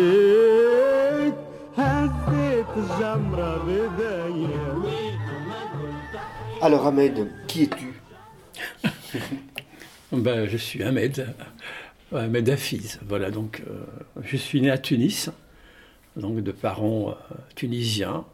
أحييت 0.00 1.34
هزيت 1.78 2.66
الجمرة 2.76 3.52
بداية 3.66 4.70
Alors 6.62 6.86
Ahmed, 6.86 7.26
qui 7.48 7.62
es-tu 7.62 7.94
Ben, 10.12 10.46
je 10.46 10.58
suis 10.58 10.82
Ahmed, 10.82 11.26
Ahmed 12.14 12.48
Hafiz. 12.50 13.00
Voilà, 13.08 13.30
donc 13.30 13.62
euh, 13.66 13.86
je 14.22 14.36
suis 14.36 14.60
né 14.60 14.70
à 14.70 14.76
Tunis, 14.76 15.30
donc 16.16 16.40
de 16.40 16.52
parents 16.52 17.10
euh, 17.10 17.14
tunisiens, 17.54 18.26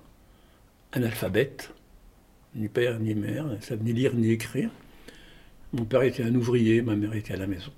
analphabètes, 0.92 1.70
ni 2.56 2.66
père 2.68 2.98
ni 2.98 3.14
mère, 3.14 3.44
ne 3.44 3.60
savent 3.60 3.84
ni 3.84 3.92
lire 3.92 4.12
ni 4.14 4.30
écrire. 4.30 4.70
Mon 5.73 5.85
père 5.85 6.03
était 6.03 6.23
un 6.23 6.35
ouvrier, 6.35 6.81
ma 6.81 6.97
mère 6.97 7.13
était 7.13 7.33
à 7.33 7.37
la 7.37 7.47
maison. 7.47 7.71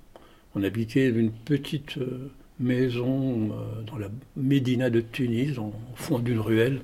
On 0.55 0.63
habitait 0.63 1.09
une 1.09 1.31
petite 1.31 1.99
euh, 1.99 2.31
maison 2.59 3.51
euh, 3.51 3.81
dans 3.83 3.99
la 3.99 4.07
Médina 4.35 4.89
de 4.89 4.99
Tunis, 4.99 5.59
au 5.59 5.71
fond 5.93 6.17
d'une 6.17 6.39
ruelle. 6.39 6.81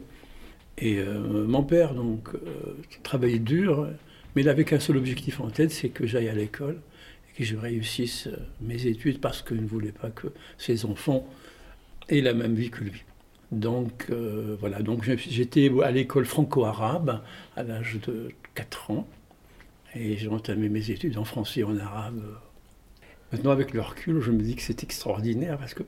Et 0.78 1.00
euh, 1.00 1.48
mon 1.48 1.64
père, 1.64 1.96
donc, 1.96 2.30
travaillait 3.02 3.40
dur, 3.40 3.88
mais 4.36 4.44
il 4.44 4.46
n'avait 4.46 4.66
qu'un 4.66 4.80
seul 4.80 4.98
objectif 4.98 5.40
en 5.40 5.50
tête, 5.50 5.72
c'est 5.72 5.90
que 5.90 6.06
j'aille 6.06 6.30
à 6.30 6.36
l'école 6.36 6.80
et 7.30 7.40
que 7.40 7.44
je 7.44 7.56
réussisse 7.56 8.30
mes 8.62 8.86
études 8.86 9.20
parce 9.20 9.42
qu'il 9.42 9.64
ne 9.64 9.68
voulait 9.68 9.92
pas 9.92 10.12
que 10.12 10.28
ses 10.60 10.86
enfants 10.86 11.28
aient 12.08 12.22
la 12.22 12.36
même 12.36 12.54
vie 12.54 12.70
que 12.70 12.84
lui. 12.84 13.04
Donc 13.52 14.12
voilà, 14.60 14.84
donc 14.84 15.10
j'étais 15.18 15.72
à 15.84 15.90
l'école 15.90 16.26
franco-arabe 16.26 17.22
à 17.56 17.64
l'âge 17.64 18.00
de 18.06 18.30
4 18.54 18.92
ans 18.92 19.08
et 19.96 20.18
j'ai 20.18 20.28
entamé 20.28 20.70
mes 20.70 20.92
études 20.92 21.18
en 21.18 21.24
français 21.26 21.62
et 21.62 21.64
en 21.64 21.78
arabe. 21.78 22.22
Maintenant, 23.32 23.52
avec 23.52 23.74
le 23.74 23.82
recul, 23.82 24.22
je 24.22 24.32
me 24.32 24.42
dis 24.42 24.56
que 24.56 24.62
c'est 24.62 24.84
extraordinaire 24.84 25.58
parce 25.58 25.74
que, 25.76 25.84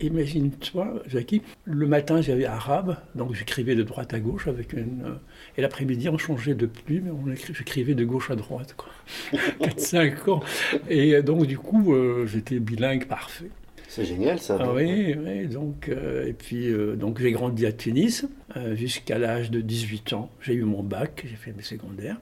imagine-toi, 0.00 1.02
Jackie, 1.06 1.42
le 1.64 1.86
matin 1.86 2.20
j'avais 2.20 2.46
arabe, 2.46 2.96
donc 3.14 3.34
j'écrivais 3.34 3.74
de 3.76 3.82
droite 3.82 4.12
à 4.14 4.18
gauche 4.20 4.48
avec 4.48 4.72
une. 4.72 5.02
euh, 5.04 5.14
et 5.56 5.62
l'après-midi, 5.62 6.08
on 6.08 6.18
changeait 6.18 6.54
de 6.54 6.66
plume, 6.66 7.08
on 7.10 7.32
j'écrivais 7.34 7.94
de 7.94 8.04
gauche 8.04 8.30
à 8.30 8.36
droite, 8.36 8.74
quoi. 8.76 8.88
4-5 9.60 10.30
ans. 10.30 10.40
Et 10.88 11.14
euh, 11.14 11.22
donc, 11.22 11.46
du 11.46 11.58
coup, 11.58 11.94
euh, 11.94 12.26
j'étais 12.26 12.58
bilingue 12.58 13.06
parfait. 13.06 13.50
C'est 13.86 14.04
génial 14.04 14.40
ça. 14.40 14.56
Ah 14.58 14.72
oui, 14.74 15.14
oui, 15.16 15.46
donc, 15.46 15.88
euh, 15.88 16.26
et 16.26 16.32
puis 16.32 16.68
euh, 16.68 16.96
donc 16.96 17.20
j'ai 17.20 17.30
grandi 17.30 17.64
à 17.66 17.72
Tunis 17.72 18.26
jusqu'à 18.72 19.18
l'âge 19.18 19.52
de 19.52 19.60
18 19.60 20.14
ans. 20.14 20.30
J'ai 20.40 20.54
eu 20.54 20.64
mon 20.64 20.82
bac, 20.82 21.24
j'ai 21.28 21.36
fait 21.36 21.52
mes 21.52 21.62
secondaires. 21.62 22.18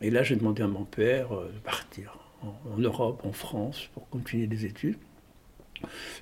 Et 0.00 0.10
là, 0.10 0.22
j'ai 0.22 0.36
demandé 0.36 0.62
à 0.62 0.66
mon 0.68 0.84
père 0.84 1.32
euh, 1.34 1.50
de 1.54 1.58
partir 1.60 2.16
en, 2.42 2.78
Europe, 2.78 3.20
en 3.24 3.32
France, 3.32 3.88
pour 3.94 4.08
continuer 4.08 4.46
des 4.46 4.64
études. 4.64 4.96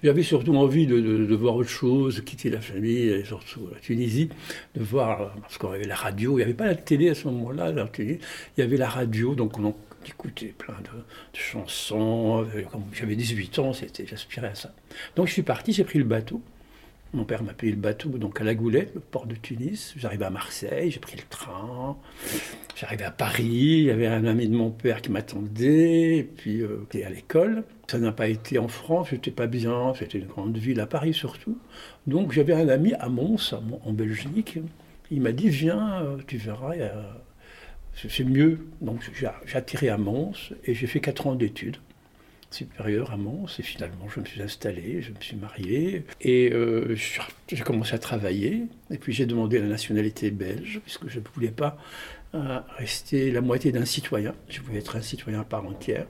J'avais 0.05 0.23
surtout 0.23 0.55
envie 0.57 0.87
de, 0.87 1.01
de- 1.01 1.27
de 1.27 1.35
voir 1.35 1.57
autre 1.57 1.69
chose, 1.69 2.23
quitter 2.25 2.49
la 2.51 2.61
famille, 2.61 3.09
et 3.09 3.25
surtout 3.25 3.69
la 3.73 3.81
Tunisie, 3.81 4.29
de 4.77 4.83
voir, 4.83 5.35
parce 5.41 5.59
qu'on 5.59 5.73
avait 5.73 5.85
la 5.87 5.97
radio, 5.97 6.33
il 6.35 6.37
n'y 6.37 6.43
avait 6.43 6.55
pas 6.55 6.67
la 6.67 6.77
télé 6.77 7.09
à 7.11 7.15
ce 7.15 7.27
moment-là, 7.29 7.73
il 7.99 8.19
y 8.57 8.63
avait 8.63 8.77
la 8.77 8.89
radio, 8.89 9.35
donc 9.35 9.59
on 9.59 9.75
écoutait 10.07 10.55
plein 10.57 10.75
de, 10.79 10.89
de 10.99 11.39
chansons. 11.39 12.47
euh, 12.55 12.63
j'avais 12.93 13.17
18 13.17 13.59
ans, 13.59 13.73
j'aspirais 13.73 14.49
à 14.49 14.55
ça. 14.55 14.73
Donc 15.17 15.27
je 15.27 15.33
suis 15.33 15.43
parti, 15.43 15.73
j'ai 15.73 15.85
pris 15.85 15.99
le 15.99 16.05
bateau. 16.05 16.41
Mon 17.15 17.25
père 17.25 17.43
m'a 17.43 17.55
payé 17.55 17.73
le 17.73 17.79
bateau 17.79 18.11
donc 18.11 18.39
à 18.43 18.45
la 18.45 18.55
Goulette, 18.55 18.95
le 18.95 19.01
port 19.01 19.27
de 19.27 19.35
Tunis. 19.35 19.95
J'arrivais 19.97 20.27
à 20.27 20.31
Marseille, 20.31 20.91
j'ai 20.91 21.01
pris 21.01 21.17
le 21.17 21.23
train. 21.31 21.97
J'arrivais 22.77 23.05
à 23.05 23.11
Paris, 23.11 23.47
il 23.47 23.85
y 23.85 23.91
avait 23.91 24.07
un 24.07 24.27
ami 24.27 24.47
de 24.47 24.55
mon 24.55 24.71
père 24.71 25.01
qui 25.01 25.11
m'attendait, 25.11 26.19
et 26.19 26.23
puis 26.23 26.61
euh, 26.61 26.81
j'étais 26.81 27.05
à 27.05 27.11
l'école. 27.11 27.65
Ça 27.91 27.99
n'a 27.99 28.13
pas 28.13 28.29
été 28.29 28.59
en 28.59 28.69
France, 28.69 29.09
j'étais 29.11 29.31
pas 29.31 29.47
bien, 29.47 29.95
c'était 29.99 30.19
une 30.19 30.27
grande 30.27 30.59
ville, 30.59 30.81
à 30.81 30.87
Paris 30.87 31.15
surtout. 31.15 31.59
Donc 32.07 32.33
j'avais 32.33 32.53
un 32.53 32.69
ami 32.69 32.93
à 33.01 33.09
Mons, 33.09 33.55
en 33.85 33.93
Belgique. 33.95 34.59
Il 35.11 35.23
m'a 35.23 35.33
dit 35.33 35.49
Viens, 35.49 36.03
euh, 36.03 36.19
tu 36.27 36.37
verras, 36.37 36.75
c'est 37.95 38.25
mieux. 38.25 38.67
Donc 38.83 39.01
j'ai 39.15 39.57
atterri 39.57 39.89
à 39.89 39.97
Mons 39.97 40.53
et 40.65 40.75
j'ai 40.75 40.87
fait 40.87 41.01
4 41.01 41.29
ans 41.29 41.35
d'études 41.35 41.79
supérieures 42.51 43.13
à 43.13 43.17
Mons. 43.17 43.47
Et 43.59 43.63
finalement, 43.63 44.09
je 44.09 44.21
me 44.21 44.25
suis 44.25 44.43
installé, 44.43 45.03
je 45.03 45.11
me 45.11 45.21
suis 45.21 45.37
marié 45.37 46.05
et 46.21 46.51
euh, 46.53 46.97
j'ai 47.49 47.63
commencé 47.65 47.95
à 47.95 47.99
travailler. 47.99 48.65
Et 48.91 48.99
puis 48.99 49.13
j'ai 49.13 49.27
demandé 49.27 49.59
la 49.59 49.67
nationalité 49.67 50.31
belge 50.31 50.81
puisque 50.85 51.09
je 51.09 51.19
ne 51.19 51.25
voulais 51.35 51.51
pas 51.51 51.79
euh, 52.35 52.61
rester 52.77 53.31
la 53.31 53.41
moitié 53.41 53.73
d'un 53.73 53.85
citoyen. 53.85 54.35
Je 54.49 54.61
voulais 54.61 54.79
être 54.79 54.97
un 54.97 55.03
citoyen 55.03 55.41
à 55.41 55.45
part 55.45 55.67
entière. 55.67 56.07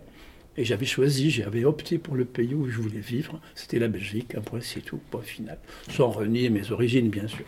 Et 0.57 0.65
j'avais 0.65 0.87
choisi, 0.87 1.31
j'avais 1.31 1.65
opté 1.65 1.99
pour 1.99 2.17
le 2.17 2.25
pays 2.25 2.53
où 2.53 2.69
je 2.69 2.79
voulais 2.79 2.99
vivre. 2.99 3.41
C'était 3.55 3.79
la 3.79 3.87
Belgique, 3.87 4.35
un 4.35 4.41
point 4.41 4.59
c'est 4.61 4.81
tout, 4.81 5.01
point 5.11 5.23
final. 5.23 5.59
Sans 5.89 6.11
renier 6.11 6.51
mes 6.51 6.73
origines, 6.73 7.11
bien 7.11 7.29
sûr. 7.29 7.45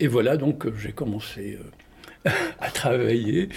Et 0.00 0.06
voilà, 0.06 0.38
donc 0.38 0.66
j'ai 0.78 0.92
commencé 0.92 1.58
euh, 2.26 2.30
à 2.58 2.70
travailler. 2.70 3.50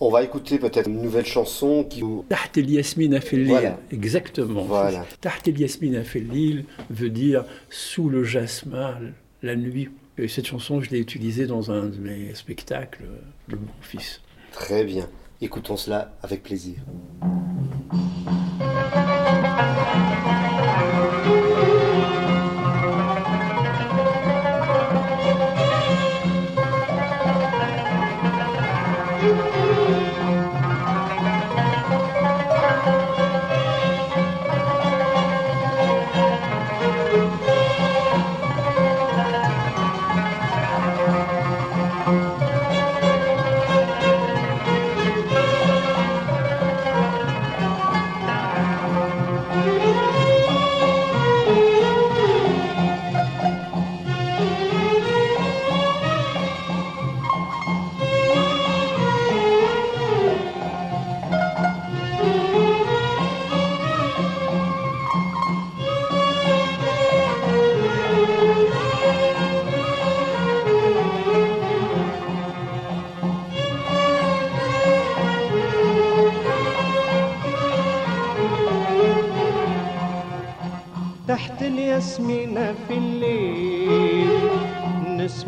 On 0.00 0.10
va 0.10 0.22
écouter 0.22 0.58
peut-être 0.58 0.88
une 0.88 1.02
nouvelle 1.02 1.26
chanson 1.26 1.84
qui 1.84 2.00
vous... 2.00 2.24
Taht 2.28 2.56
el 2.56 2.66
Lil. 2.66 3.46
Voilà. 3.46 3.78
Exactement. 3.90 4.62
Voilà. 4.62 5.06
Taht 5.20 5.46
el 5.46 5.54
Lil 5.54 6.64
veut 6.90 7.10
dire 7.10 7.44
sous 7.70 8.08
le 8.08 8.24
jasmin, 8.24 8.98
la 9.42 9.56
nuit. 9.56 9.88
Et 10.18 10.26
cette 10.26 10.46
chanson, 10.46 10.80
je 10.80 10.90
l'ai 10.90 10.98
utilisée 10.98 11.46
dans 11.46 11.70
un 11.70 11.86
de 11.86 11.98
mes 11.98 12.34
spectacles 12.34 13.04
de 13.48 13.56
mon 13.56 13.68
fils. 13.82 14.20
Très 14.52 14.84
bien. 14.84 15.08
Écoutons 15.40 15.76
cela 15.76 16.12
avec 16.22 16.42
plaisir. 16.42 16.78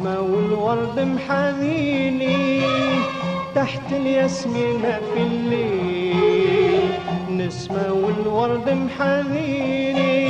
نسمة 0.01 0.21
والورد 0.21 1.01
محاميني 1.01 2.63
تحت 3.55 3.93
الياسمينة 3.93 5.01
في 5.15 5.21
الليل 5.23 6.93
نسمة 7.31 7.93
والورد 7.93 8.71
محاميني 8.71 10.29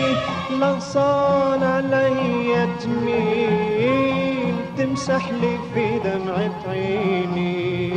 لغصان 0.51 1.63
عليا 1.63 2.69
تميل 2.81 4.55
تمسح 4.79 5.31
لي 5.31 5.59
في 5.75 5.99
دمعة 5.99 6.55
عيني. 6.69 7.93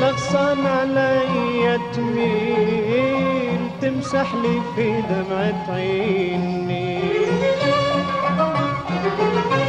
لغصان 0.00 0.66
عليا 0.66 1.78
تميل 1.92 3.60
تمسح 3.82 4.34
لي 4.34 4.60
في 4.76 5.02
دمعة 5.10 5.74
عيني. 5.74 7.00
تحت 8.38 9.61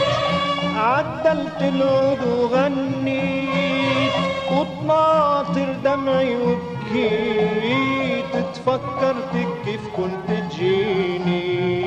عدلت 0.76 1.62
العود 1.62 2.22
وغنيت. 2.40 4.16
وطناطر 4.52 5.70
دمعي 5.86 6.36
وبكيت 6.36 8.34
تفكرتك 8.54 9.50
كيف 9.66 9.84
كنت 9.98 10.28
تجيني. 10.28 11.86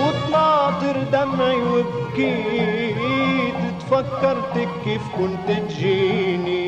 وطناطر 0.00 0.96
دمعي 1.12 1.60
وبكيت 1.62 3.54
تفكرتك 3.80 4.68
كيف 4.84 5.02
كنت 5.18 5.48
تجيني. 5.48 6.67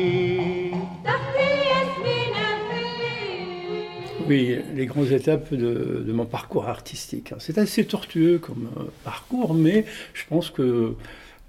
Oui, 4.31 4.55
les 4.75 4.85
grandes 4.85 5.11
étapes 5.11 5.53
de, 5.53 6.09
mon 6.13 6.25
parcours 6.25 6.69
artistique. 6.69 7.33
C'est 7.39 7.57
assez 7.57 7.83
tortueux 7.83 8.39
comme 8.39 8.69
euh, 8.77 8.83
parcours, 9.03 9.53
mais 9.53 9.83
je 10.13 10.23
pense 10.25 10.49
que, 10.49 10.95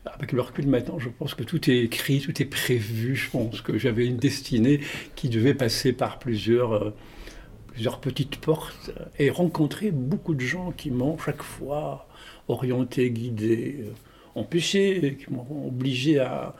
avec 0.04 0.32
le 0.32 0.40
recul 0.40 0.66
maintenant, 0.66 0.98
je 0.98 1.08
pense 1.08 1.34
que 1.34 1.44
tout 1.44 1.70
est 1.70 1.78
écrit, 1.78 2.18
tout 2.18 2.42
est 2.42 2.46
prévu. 2.46 3.14
Je 3.14 3.30
pense 3.30 3.60
que 3.60 3.78
j'avais 3.78 4.04
une 4.04 4.16
destinée 4.16 4.80
qui 5.14 5.28
devait 5.28 5.54
passer 5.54 5.92
par 5.92 6.18
plusieurs, 6.18 6.72
euh, 6.72 7.96
petites 8.00 8.38
portes 8.38 8.90
et 9.16 9.30
rencontrer 9.30 9.92
beaucoup 9.92 10.34
de 10.34 10.40
gens 10.40 10.72
qui 10.72 10.90
m'ont 10.90 11.16
chaque 11.18 11.44
fois 11.44 12.08
orienté, 12.48 13.12
guidé, 13.12 13.76
euh, 13.78 13.92
empêché, 14.34 15.18
qui 15.20 15.32
m'ont 15.32 15.68
obligé 15.68 16.18
à, 16.18 16.56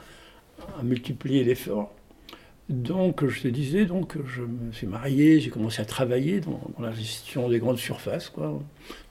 à 0.79 0.85
multiplier 0.85 1.43
l'effort. 1.43 1.93
Donc, 2.69 3.27
je 3.27 3.43
te 3.43 3.49
disais, 3.49 3.85
donc, 3.85 4.17
je 4.25 4.43
me 4.43 4.73
suis 4.73 4.87
marié, 4.87 5.41
j'ai 5.41 5.51
commencé 5.51 5.83
à 5.83 5.85
travailler 5.85 6.41
dans, 6.41 6.61
la 6.79 6.93
gestion 6.93 7.49
des 7.49 7.59
grandes 7.59 7.79
surfaces, 7.79 8.29
quoi. 8.29 8.61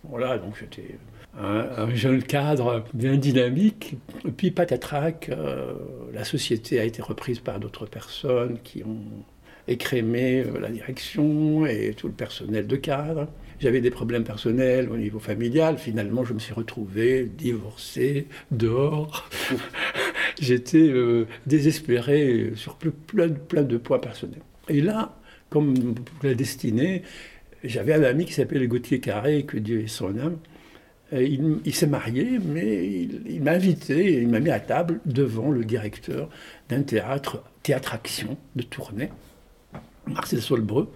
Voilà, 0.04 0.38
donc 0.38 0.56
j'étais 0.60 0.98
un, 1.38 1.68
un 1.78 1.94
jeune 1.94 2.24
cadre 2.24 2.86
bien 2.94 3.18
dynamique. 3.18 3.98
Puis, 4.38 4.52
patatrac, 4.52 5.30
euh, 5.30 5.74
la 6.14 6.24
société 6.24 6.80
a 6.80 6.84
été 6.84 7.02
reprise 7.02 7.40
par 7.40 7.60
d'autres 7.60 7.86
personnes 7.86 8.58
qui 8.64 8.84
ont 8.84 9.24
écrémé 9.68 10.42
euh, 10.42 10.60
la 10.60 10.70
direction 10.70 11.66
et 11.66 11.94
tout 11.96 12.08
le 12.08 12.14
personnel 12.14 12.68
de 12.68 12.76
cadre. 12.76 13.28
J'avais 13.60 13.82
des 13.82 13.92
problèmes 13.92 14.24
personnels 14.24 14.90
au 14.90 14.98
niveau 14.98 15.20
familial. 15.20 15.78
Finalement, 15.78 16.24
je 16.24 16.34
me 16.34 16.40
suis 16.40 16.54
retrouvé 16.54 17.26
divorcé, 17.26 18.28
dehors. 18.50 19.30
J'étais 20.42 20.90
euh, 20.90 21.28
désespéré 21.46 22.54
sur 22.56 22.78
ple- 22.78 22.92
plein, 23.48 23.64
de- 23.64 23.78
points 23.78 24.00
personnels. 24.00 24.42
Et 24.70 24.82
là, 24.82 25.18
comme 25.50 25.96
la 26.24 26.34
destinée, 26.34 27.04
j'avais 27.64 27.94
un 27.94 28.04
ami 28.04 28.26
qui 28.26 28.34
s'appelait 28.34 28.68
Gauthier 28.68 29.00
Carré, 29.00 29.44
que 29.46 29.58
Dieu 29.58 29.82
ait 29.82 29.88
son 29.88 30.18
âme. 30.18 30.38
Il 31.14 31.76
s'est 31.76 31.88
marié, 31.88 32.40
mais 32.40 32.88
il, 32.88 33.22
il 33.30 33.44
m'a 33.44 33.52
invité, 33.52 34.22
il 34.22 34.30
m'a 34.30 34.40
mis 34.40 34.50
à 34.50 34.62
table 34.62 35.02
devant 35.06 35.52
le 35.52 35.66
directeur 35.66 36.30
d'un 36.70 36.84
théâtre, 36.84 37.44
Théâtre 37.64 37.94
Action 37.94 38.38
de 38.56 38.64
Tournai, 38.64 39.10
Marcel 40.08 40.42
Solbreu. 40.42 40.90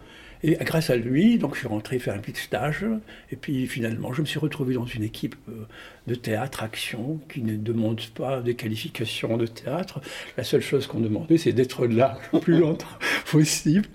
Et 0.48 0.58
grâce 0.62 0.92
à 0.92 0.96
lui, 0.96 1.40
donc 1.40 1.56
je 1.56 1.62
suis 1.62 1.68
rentré 1.68 1.98
faire 1.98 2.14
un 2.14 2.20
petit 2.20 2.40
stage. 2.40 2.86
Et 3.32 3.36
puis 3.36 3.66
finalement, 3.66 4.14
je 4.14 4.22
me 4.22 4.28
suis 4.28 4.38
retrouvé 4.38 4.76
dans 4.76 4.86
une 4.86 5.02
équipe 5.02 5.36
euh, 5.50 5.66
de 6.06 6.14
théâtre 6.14 6.62
action 6.62 7.20
qui 7.30 7.42
ne 7.42 7.58
demande 7.58 8.00
pas 8.14 8.42
des 8.42 8.54
qualifications 8.54 9.38
de 9.38 9.48
théâtre. 9.48 10.02
La 10.38 10.44
seule 10.44 10.62
chose 10.62 10.86
qu'on 10.86 11.00
demandait, 11.00 11.40
c'est 11.40 11.52
d'être 11.52 11.88
là 11.88 12.20
le 12.34 12.40
plus 12.40 12.60
longtemps 12.60 12.86
possible. 13.32 13.88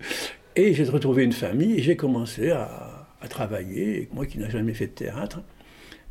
Et 0.57 0.75
j'ai 0.75 0.83
retrouvé 0.83 1.23
une 1.23 1.31
famille 1.31 1.75
et 1.75 1.83
j'ai 1.83 1.95
commencé 1.95 2.51
à, 2.51 3.07
à 3.21 3.29
travailler. 3.29 4.09
Moi 4.13 4.27
qui 4.27 4.39
n'ai 4.39 4.51
jamais 4.51 4.75
fait 4.75 4.89
de 4.89 4.93
théâtre. 4.93 5.43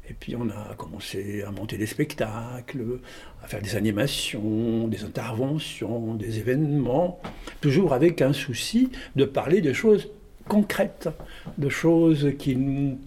Et 0.09 0.13
puis 0.17 0.37
on 0.37 0.49
a 0.49 0.73
commencé 0.77 1.43
à 1.45 1.51
monter 1.51 1.77
des 1.77 1.85
spectacles, 1.85 3.01
à 3.43 3.47
faire 3.47 3.61
des 3.61 3.75
animations, 3.75 4.87
des 4.87 5.03
interventions, 5.03 6.15
des 6.15 6.39
événements, 6.39 7.19
toujours 7.59 7.93
avec 7.93 8.21
un 8.21 8.31
souci 8.31 8.89
de 9.17 9.25
parler 9.25 9.59
de 9.59 9.73
choses 9.73 10.09
concrètes, 10.49 11.07
de 11.57 11.69
choses 11.69 12.33
qui 12.37 12.57
nous, 12.57 12.99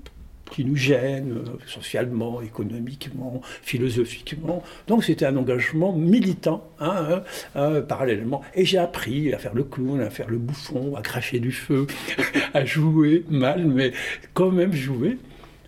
qui 0.52 0.64
nous 0.64 0.76
gênent 0.76 1.38
euh, 1.38 1.58
socialement, 1.66 2.40
économiquement, 2.40 3.40
philosophiquement. 3.62 4.62
Donc 4.86 5.02
c'était 5.04 5.26
un 5.26 5.36
engagement 5.36 5.92
militant, 5.92 6.70
hein, 6.78 6.94
hein, 7.10 7.22
euh, 7.56 7.82
parallèlement. 7.82 8.42
Et 8.54 8.64
j'ai 8.64 8.78
appris 8.78 9.32
à 9.34 9.38
faire 9.38 9.54
le 9.54 9.64
clown, 9.64 10.00
à 10.00 10.10
faire 10.10 10.28
le 10.28 10.38
bouffon, 10.38 10.94
à 10.94 11.02
cracher 11.02 11.40
du 11.40 11.52
feu, 11.52 11.86
à 12.54 12.64
jouer 12.64 13.24
mal, 13.28 13.66
mais 13.66 13.92
quand 14.34 14.50
même 14.50 14.72
jouer. 14.72 15.18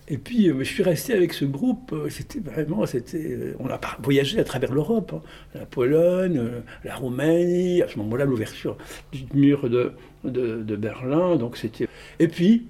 Et 0.07 0.19
puis, 0.19 0.51
euh, 0.51 0.59
je 0.59 0.65
suis 0.65 0.83
resté 0.83 1.15
avec 1.15 1.33
ce 1.33 1.47
groupe. 1.47 1.95
C'était 2.11 2.41
vraiment, 2.41 2.85
c'était, 2.85 3.55
on 3.59 3.69
a 3.69 3.81
voyagé 4.03 4.39
à 4.39 4.45
travers 4.45 4.73
l'Europe, 4.73 5.13
hein. 5.15 5.23
la 5.55 5.65
Pologne, 5.65 6.43
la 6.85 6.95
Roumanie. 6.95 7.81
À 7.81 7.89
ce 7.89 7.97
moment-là, 7.99 8.27
l'ouverture 8.27 8.77
du 9.13 9.25
mur 9.33 9.71
de, 9.71 9.93
de, 10.25 10.77
Berlin. 10.77 11.37
Donc, 11.37 11.57
c'était. 11.57 11.89
Et 12.19 12.29
puis, 12.29 12.67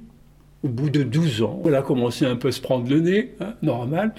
au 0.63 0.69
bout 0.69 0.91
de 0.91 1.03
12 1.03 1.43
ans, 1.43 1.61
on 1.65 1.73
a 1.73 1.83
commencé 1.83 2.25
un 2.25 2.37
peu 2.37 2.49
à 2.49 2.53
se 2.53 2.61
prendre 2.61 2.89
le 2.89 3.01
nez, 3.01 3.35
hein, 3.41 3.55
normal. 3.63 4.15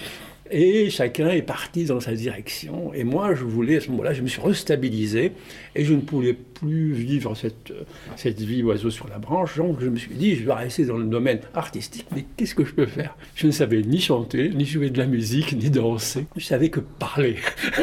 Et 0.51 0.91
chacun 0.91 1.29
est 1.29 1.41
parti 1.41 1.85
dans 1.85 1.99
sa 1.99 2.13
direction. 2.13 2.93
Et 2.93 3.03
moi, 3.03 3.33
je 3.33 3.43
voulais, 3.43 3.77
à 3.77 3.81
ce 3.81 3.89
moment-là, 3.89 4.13
je 4.13 4.21
me 4.21 4.27
suis 4.27 4.41
restabilisé 4.41 5.31
et 5.73 5.83
je 5.83 5.93
ne 5.93 6.01
pouvais 6.01 6.33
plus 6.33 6.93
vivre 6.93 7.35
cette, 7.35 7.73
cette 8.15 8.39
vie 8.41 8.61
oiseau 8.61 8.91
sur 8.91 9.07
la 9.07 9.17
branche. 9.17 9.57
Donc, 9.57 9.79
je 9.81 9.89
me 9.89 9.95
suis 9.95 10.13
dit, 10.13 10.35
je 10.35 10.43
dois 10.43 10.55
rester 10.55 10.85
dans 10.85 10.97
le 10.97 11.05
domaine 11.05 11.39
artistique, 11.55 12.05
mais 12.15 12.25
qu'est-ce 12.37 12.53
que 12.53 12.63
je 12.63 12.73
peux 12.73 12.85
faire? 12.85 13.17
Je 13.33 13.47
ne 13.47 13.51
savais 13.51 13.81
ni 13.81 13.99
chanter, 13.99 14.49
ni 14.49 14.65
jouer 14.65 14.91
de 14.91 14.99
la 14.99 15.07
musique, 15.07 15.53
ni 15.53 15.71
danser. 15.71 16.27
Je 16.35 16.45
savais 16.45 16.69
que 16.69 16.79
parler. 16.79 17.37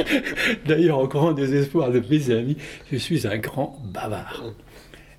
D'ailleurs, 0.66 1.00
au 1.00 1.08
grand 1.08 1.32
désespoir 1.32 1.90
de 1.90 2.00
mes 2.08 2.30
amis, 2.30 2.56
je 2.92 2.96
suis 2.96 3.26
un 3.26 3.38
grand 3.38 3.82
bavard. 3.92 4.44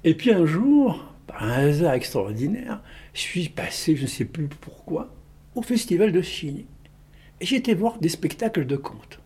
Et 0.03 0.15
puis 0.15 0.31
un 0.31 0.45
jour, 0.45 1.05
par 1.27 1.43
un 1.43 1.67
hasard 1.67 1.93
extraordinaire, 1.93 2.81
je 3.13 3.21
suis 3.21 3.49
passé, 3.49 3.95
je 3.95 4.03
ne 4.03 4.07
sais 4.07 4.25
plus 4.25 4.47
pourquoi, 4.47 5.13
au 5.55 5.61
festival 5.61 6.11
de 6.11 6.21
Chigny. 6.21 6.65
Et 7.39 7.55
été 7.55 7.73
voir 7.73 7.99
des 7.99 8.09
spectacles 8.09 8.65
de 8.65 8.75
contes. 8.75 9.19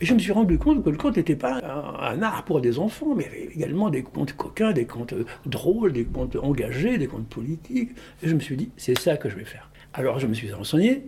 Et 0.00 0.06
je 0.06 0.14
me 0.14 0.18
suis 0.18 0.30
rendu 0.30 0.58
compte 0.58 0.84
que 0.84 0.90
le 0.90 0.96
conte 0.96 1.16
n'était 1.16 1.36
pas 1.36 1.60
un, 2.00 2.22
art 2.22 2.44
pour 2.44 2.60
des 2.60 2.78
enfants, 2.78 3.14
mais 3.16 3.24
il 3.24 3.38
y 3.38 3.42
avait 3.42 3.54
également 3.54 3.90
des 3.90 4.02
contes 4.02 4.32
coquins, 4.32 4.72
des 4.72 4.86
contes 4.86 5.14
drôles, 5.44 5.92
des 5.92 6.04
contes 6.04 6.36
engagés, 6.36 6.98
des 6.98 7.08
contes 7.08 7.28
politiques. 7.28 7.90
Et 8.22 8.28
je 8.28 8.34
me 8.34 8.40
suis 8.40 8.56
dit, 8.56 8.70
c'est 8.76 8.96
ça 8.98 9.16
que 9.16 9.28
je 9.28 9.36
vais 9.36 9.44
faire. 9.44 9.70
Alors 9.94 10.20
je 10.20 10.28
me 10.28 10.34
suis 10.34 10.52
renseigné, 10.52 11.02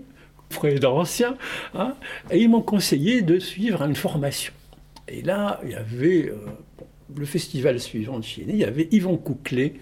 auprès 0.51 0.75
d'anciens, 0.75 1.37
hein, 1.75 1.95
et 2.33 2.41
ils 2.41 2.49
m'ont 2.49 2.63
conseillé 2.63 3.23
de 3.23 3.39
suivre 3.39 3.83
une 3.83 3.95
formation. 3.95 4.53
Et 5.07 5.23
là, 5.23 5.61
il 5.65 5.71
y 5.71 5.75
avait 5.75 6.31
euh, 6.31 6.37
le 7.17 7.27
festival 7.27 7.81
suivant 7.81 8.19
de 8.19 8.25
Chine, 8.25 8.47
il 8.49 8.57
y 8.57 8.65
avait 8.65 8.89
Yvon 8.91 9.17
Couclet 9.17 9.75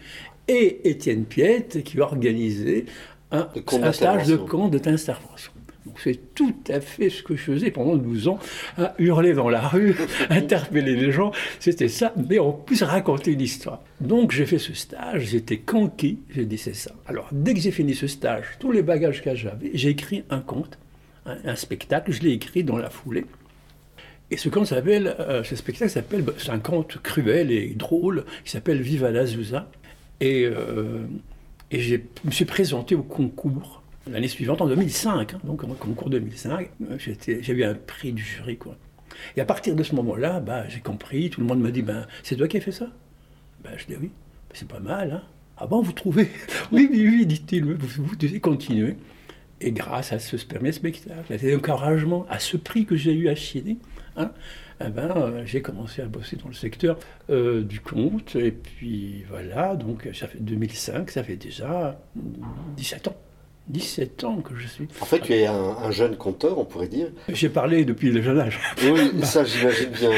et 0.49 0.89
Étienne 0.89 1.25
Piette 1.25 1.83
qui 1.85 2.01
organisaient 2.01 2.87
un, 3.31 3.49
un 3.83 3.93
stage 3.93 4.27
de 4.27 4.37
d'intervention. 4.37 4.47
conte 4.47 4.71
d'intervention. 4.73 5.53
Donc 5.87 6.01
c'est 6.01 6.35
tout 6.35 6.55
à 6.69 6.81
fait 6.81 7.09
ce 7.09 7.23
que 7.23 7.35
je 7.35 7.43
faisais 7.43 7.71
pendant 7.71 7.97
12 7.97 8.29
ans, 8.29 8.39
à 8.77 8.95
hurler 8.99 9.33
dans 9.33 9.49
la 9.49 9.67
rue, 9.67 9.97
interpeller 10.31 10.97
les 10.97 11.13
gens, 11.13 11.33
c'était 11.61 11.89
ça, 11.89 12.13
mais 12.17 12.39
en 12.39 12.53
plus 12.53 12.83
raconter 12.83 13.33
une 13.33 13.41
histoire. 13.41 13.83
Donc 14.01 14.33
j'ai 14.33 14.45
fait 14.45 14.59
ce 14.59 14.75
stage, 14.75 15.29
j'étais 15.29 15.59
conquis, 15.59 16.19
j'ai 16.31 16.45
dit 16.45 16.59
c'est 16.59 16.75
ça. 16.75 16.93
Alors 17.07 17.29
dès 17.33 17.55
que 17.55 17.61
j'ai 17.61 17.71
fini 17.71 17.95
ce 17.95 18.07
stage, 18.07 18.45
tous 18.59 18.71
les 18.71 18.83
bagages 18.83 19.23
que 19.23 19.35
j'avais, 19.35 19.71
j'ai 19.73 19.91
écrit 19.91 20.25
un 20.29 20.41
conte, 20.41 20.79
un, 21.25 21.39
un 21.45 21.57
spectacle, 21.57 22.13
je 22.13 22.23
l'ai 22.23 22.33
écrit 22.33 22.65
dans 22.65 22.77
la 22.79 22.91
foulée. 22.91 23.25
Et 24.31 24.37
ce 24.37 24.49
conte 24.49 24.67
s'appelle, 24.67 25.17
euh, 25.21 25.43
ce 25.43 25.57
spectacle 25.57 25.91
s'appelle, 25.91 26.23
bah, 26.23 26.33
c'est 26.37 26.51
un 26.51 26.59
conte 26.59 26.99
cruel 27.03 27.51
et 27.51 27.71
drôle 27.75 28.25
qui 28.45 28.51
s'appelle 28.51 28.81
Viva 28.83 29.11
la 29.11 29.25
Zouza. 29.27 29.71
Et, 30.21 30.45
euh, 30.45 31.07
et 31.71 31.81
je 31.81 31.97
me 32.25 32.31
suis 32.31 32.45
présenté 32.45 32.95
au 32.95 33.03
concours 33.03 33.83
l'année 34.11 34.29
suivante, 34.29 34.61
en 34.63 34.67
2005, 34.67 35.35
hein, 35.35 35.41
donc 35.45 35.65
au 35.65 35.67
concours 35.69 36.11
2005. 36.11 36.71
euh, 36.91 36.97
j'étais- 36.99 37.43
J'ai 37.43 37.53
eu 37.53 37.65
un 37.65 37.75
prix 37.75 38.13
du 38.13 38.23
jury, 38.23 38.57
quoi. 38.57 38.77
Et 39.37 39.41
à 39.41 39.45
partir 39.45 39.75
de 39.75 39.83
ce 39.83 39.95
moment-là, 39.95 40.41
bah, 40.41 40.69
j'ai 40.69 40.81
compris, 40.81 41.31
tout 41.31 41.41
le 41.41 41.47
monde 41.47 41.61
m'a 41.61 41.71
dit, 41.71 41.83
ben, 41.83 42.07
c'est 42.23 42.37
toi 42.37 42.49
qui 42.49 42.57
as 42.57 42.61
fait 42.61 42.73
ça? 42.73 42.89
Ben, 43.65 43.71
Je 43.77 43.87
dis 43.87 43.95
oui, 44.01 44.09
Ben, 44.49 44.55
c'est 44.55 44.69
pas 44.69 44.81
mal. 44.81 45.13
Hein 45.13 45.23
ah 45.57 45.67
bon, 45.67 45.81
vous 45.83 45.93
trouvez? 45.93 46.29
Oui, 46.73 46.89
oui, 46.91 47.07
oui, 47.09 47.27
dit-il, 47.27 47.65
vous, 47.65 48.03
vous 48.05 48.17
devez 48.17 48.41
continuer. 48.41 48.97
Et 49.61 49.73
grâce 49.73 50.13
à 50.13 50.19
ce 50.19 50.37
premier 50.37 50.73
spectacle, 50.73 51.33
à 51.33 51.39
cet 51.39 51.57
encouragement, 51.57 52.27
à 52.29 52.39
ce 52.39 52.57
prix 52.57 52.87
que 52.87 52.97
j'ai 52.97 53.13
eu 53.13 53.29
à 53.29 53.35
Chine, 53.35 53.79
hein, 54.17 54.31
eh 54.81 54.89
ben, 54.89 55.11
euh, 55.17 55.43
j'ai 55.45 55.63
commencé 55.63 56.03
à 56.03 56.07
bosser 56.07 56.37
dans 56.37 56.49
le 56.49 56.55
secteur 56.55 56.99
euh, 57.31 57.63
du 57.63 57.81
conte. 57.81 58.37
Et 58.37 58.53
puis 58.53 59.25
voilà, 59.29 59.75
donc 59.75 60.09
ça 60.15 60.29
fait 60.29 60.39
2005, 60.41 61.11
ça 61.11 61.25
fait 61.25 61.37
déjà 61.37 62.01
17 62.77 63.09
ans. 63.09 63.17
17 63.69 64.25
ans 64.25 64.37
que 64.37 64.57
je 64.57 64.67
suis. 64.67 64.89
En 65.01 65.05
fait, 65.05 65.21
tu 65.21 65.33
es 65.35 65.47
un, 65.47 65.53
un 65.85 65.91
jeune 65.91 66.17
conteur, 66.17 66.59
on 66.59 66.65
pourrait 66.65 66.89
dire. 66.89 67.09
J'ai 67.29 67.49
parlé 67.49 67.85
depuis 67.85 68.11
le 68.11 68.23
jeune 68.23 68.41
âge. 68.41 68.59
Oui, 68.85 69.11
ça 69.25 69.45
j'imagine 69.45 69.91
bien. 69.91 70.11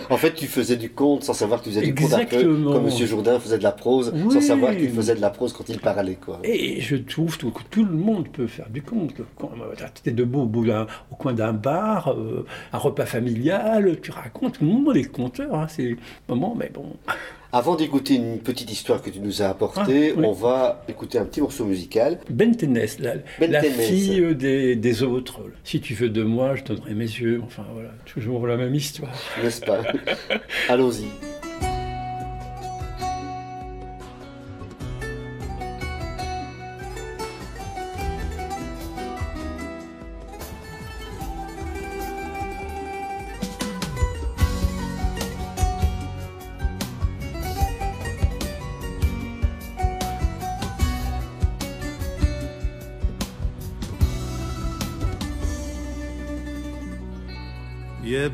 En 0.10 0.16
fait, 0.16 0.34
tu 0.34 0.46
faisais 0.46 0.76
du 0.76 0.90
conte 0.90 1.24
sans 1.24 1.32
savoir 1.32 1.60
que 1.60 1.64
tu 1.64 1.70
faisais 1.70 1.86
du 1.86 1.94
conte 1.94 2.12
un 2.12 2.16
peu 2.18 2.22
Exactement. 2.22 2.72
comme 2.72 2.84
Monsieur 2.84 3.06
Jourdain 3.06 3.38
faisait 3.40 3.58
de 3.58 3.62
la 3.62 3.72
prose, 3.72 4.12
sans 4.30 4.40
savoir 4.40 4.76
qu'il 4.76 4.90
faisait 4.90 5.14
de 5.14 5.20
la 5.20 5.30
prose 5.30 5.52
quand 5.52 5.68
il 5.68 5.78
parlait. 5.78 6.16
Quoi. 6.16 6.40
Et 6.44 6.80
je 6.80 6.96
trouve 6.96 7.38
tout- 7.38 7.50
que 7.50 7.62
tout 7.70 7.84
le 7.84 7.92
monde 7.96 8.28
peut 8.28 8.46
faire 8.46 8.68
du 8.68 8.82
conte. 8.82 9.14
Quand 9.38 9.50
tu 10.02 10.10
es 10.10 10.12
debout 10.12 10.40
au, 10.42 10.46
bout 10.46 10.66
au 11.10 11.14
coin 11.16 11.32
d'un 11.32 11.52
bar, 11.52 12.12
euh, 12.12 12.44
un 12.72 12.78
repas 12.78 13.06
familial, 13.06 13.98
tu 14.02 14.10
racontes. 14.10 14.58
Tout 14.58 14.64
le 14.64 14.70
monde 14.70 14.96
est 14.96 15.04
conteur. 15.04 15.54
Hein, 15.54 15.66
c'est 15.68 15.96
moment, 16.28 16.54
mais 16.58 16.70
bon. 16.72 16.84
Avant 17.50 17.76
d'écouter 17.76 18.14
une 18.16 18.40
petite 18.40 18.70
histoire 18.70 19.00
que 19.00 19.08
tu 19.08 19.20
nous 19.20 19.40
as 19.40 19.46
apportée, 19.48 20.10
Ah, 20.12 20.18
oui. 20.18 20.24
on 20.26 20.32
va 20.32 20.84
écouter 20.86 21.16
un 21.18 21.24
petit 21.24 21.40
morceau 21.40 21.64
musical. 21.64 22.18
La, 23.00 23.14
Ben 23.40 23.50
la 23.50 23.62
Tennes. 23.62 23.72
fille 23.72 24.34
des, 24.34 24.76
des 24.76 25.02
autres. 25.02 25.40
Si 25.64 25.80
tu 25.80 25.94
veux 25.94 26.10
de 26.10 26.22
moi, 26.22 26.56
je 26.56 26.64
donnerai 26.64 26.92
mes 26.92 27.04
yeux. 27.04 27.40
Enfin 27.42 27.64
voilà, 27.72 27.88
toujours 28.04 28.46
la 28.46 28.58
même 28.58 28.74
histoire. 28.74 29.12
n'est-ce 29.42 29.62
pas? 29.62 29.80
Allons-y. 30.68 31.06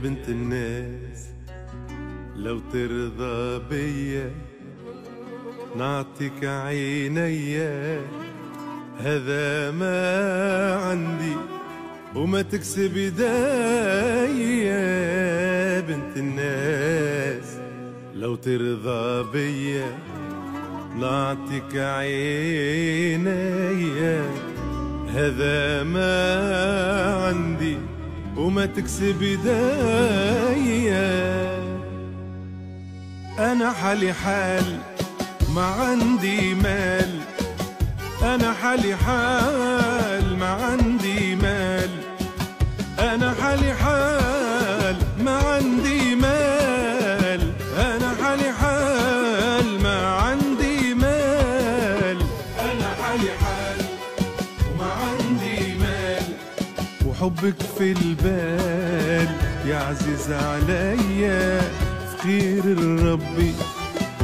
بنت 0.04 0.28
الناس 0.28 1.28
لو 2.36 2.60
ترضى 2.72 3.62
بيا 3.70 4.30
نعطيك 5.76 6.44
عينيا 6.44 8.00
هذا 8.98 9.70
ما 9.70 10.74
عندي 10.74 11.36
وما 12.14 12.42
تكسب 12.42 12.96
يا 14.26 15.80
بنت 15.80 16.16
الناس 16.16 17.58
لو 18.14 18.34
ترضى 18.34 19.32
بيا 19.32 19.98
نعطيك 21.00 21.76
عينيا 21.76 23.14
هذا 25.14 25.82
ما 25.82 26.34
عندي 27.26 27.93
وما 28.36 28.66
تكسب 28.66 29.22
إيديا. 29.22 31.04
أنا 33.38 33.72
حالي 33.72 34.12
حال 34.12 34.78
ما 35.54 35.64
عندي 35.64 36.54
مال. 36.54 37.18
أنا 38.22 38.52
حالي 38.52 38.96
حال 38.96 40.38
ما 40.38 40.48
عندي 40.48 41.36
مال. 41.36 41.90
أنا 42.98 43.34
حالي 43.42 43.74
حال 43.74 44.96
ما 45.24 45.36
عندي 45.38 46.14
مال. 46.14 47.52
أنا 47.78 48.14
حالي 48.22 48.52
حال 48.52 49.82
ما 49.82 50.06
عندي 50.06 50.94
مال. 50.94 52.18
أنا 52.60 52.88
حالي 53.02 53.30
حال 53.42 53.78
وما 54.70 54.90
عندي 54.92 55.74
مال. 55.78 56.26
وحبك 57.06 57.62
في 57.78 57.92
البال 58.24 59.28
يا 59.66 59.76
عزيز 59.76 60.32
عليا 60.32 61.60
فقير 62.12 62.78
ربي 63.04 63.54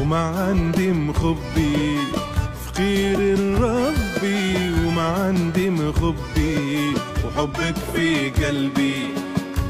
وما 0.01 0.19
عندي 0.19 0.93
مخبي 0.93 1.99
فقير 2.67 3.19
ربي 3.61 4.57
وما 4.87 5.03
عندي 5.03 5.71
مخبي 5.71 6.95
وحبك 7.25 7.75
في 7.95 8.31
قلبي 8.31 8.95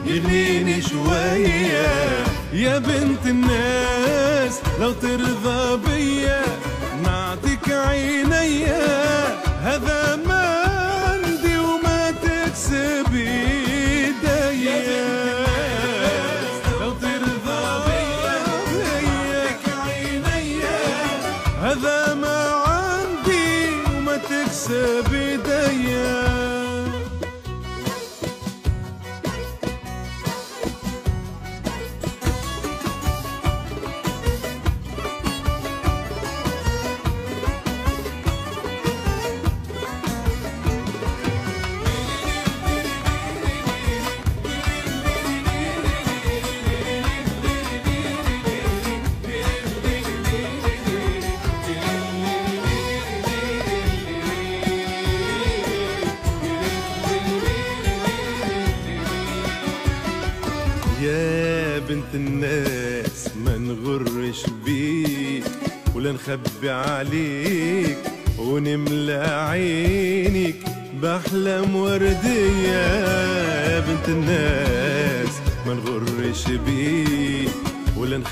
يغنيني 0.07 0.83
شوية. 0.83 2.11
يا 2.53 2.79
بنت 2.79 3.27
الناس 3.27 4.61
لو 4.81 4.93
ترضى 4.93 5.77
بيا 5.87 6.43
نعطيك 7.05 7.71
عينيا 7.71 8.79
هذا 9.63 10.19
ما 10.27 10.50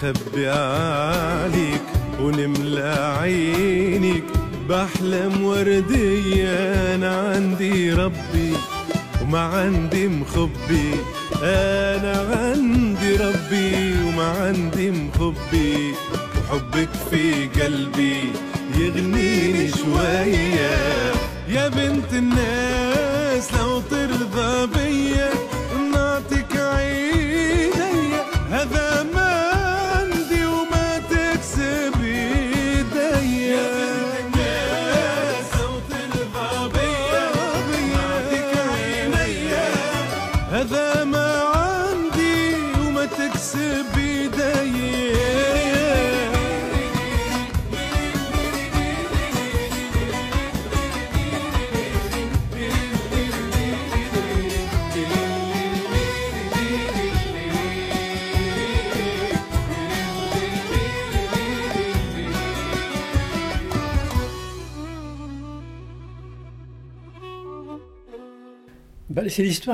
مخبي 0.03 0.49
عليك 0.49 1.83
ونملى 2.21 3.17
عينك 3.21 4.25
بحلم 4.69 5.45
وردي 5.45 6.08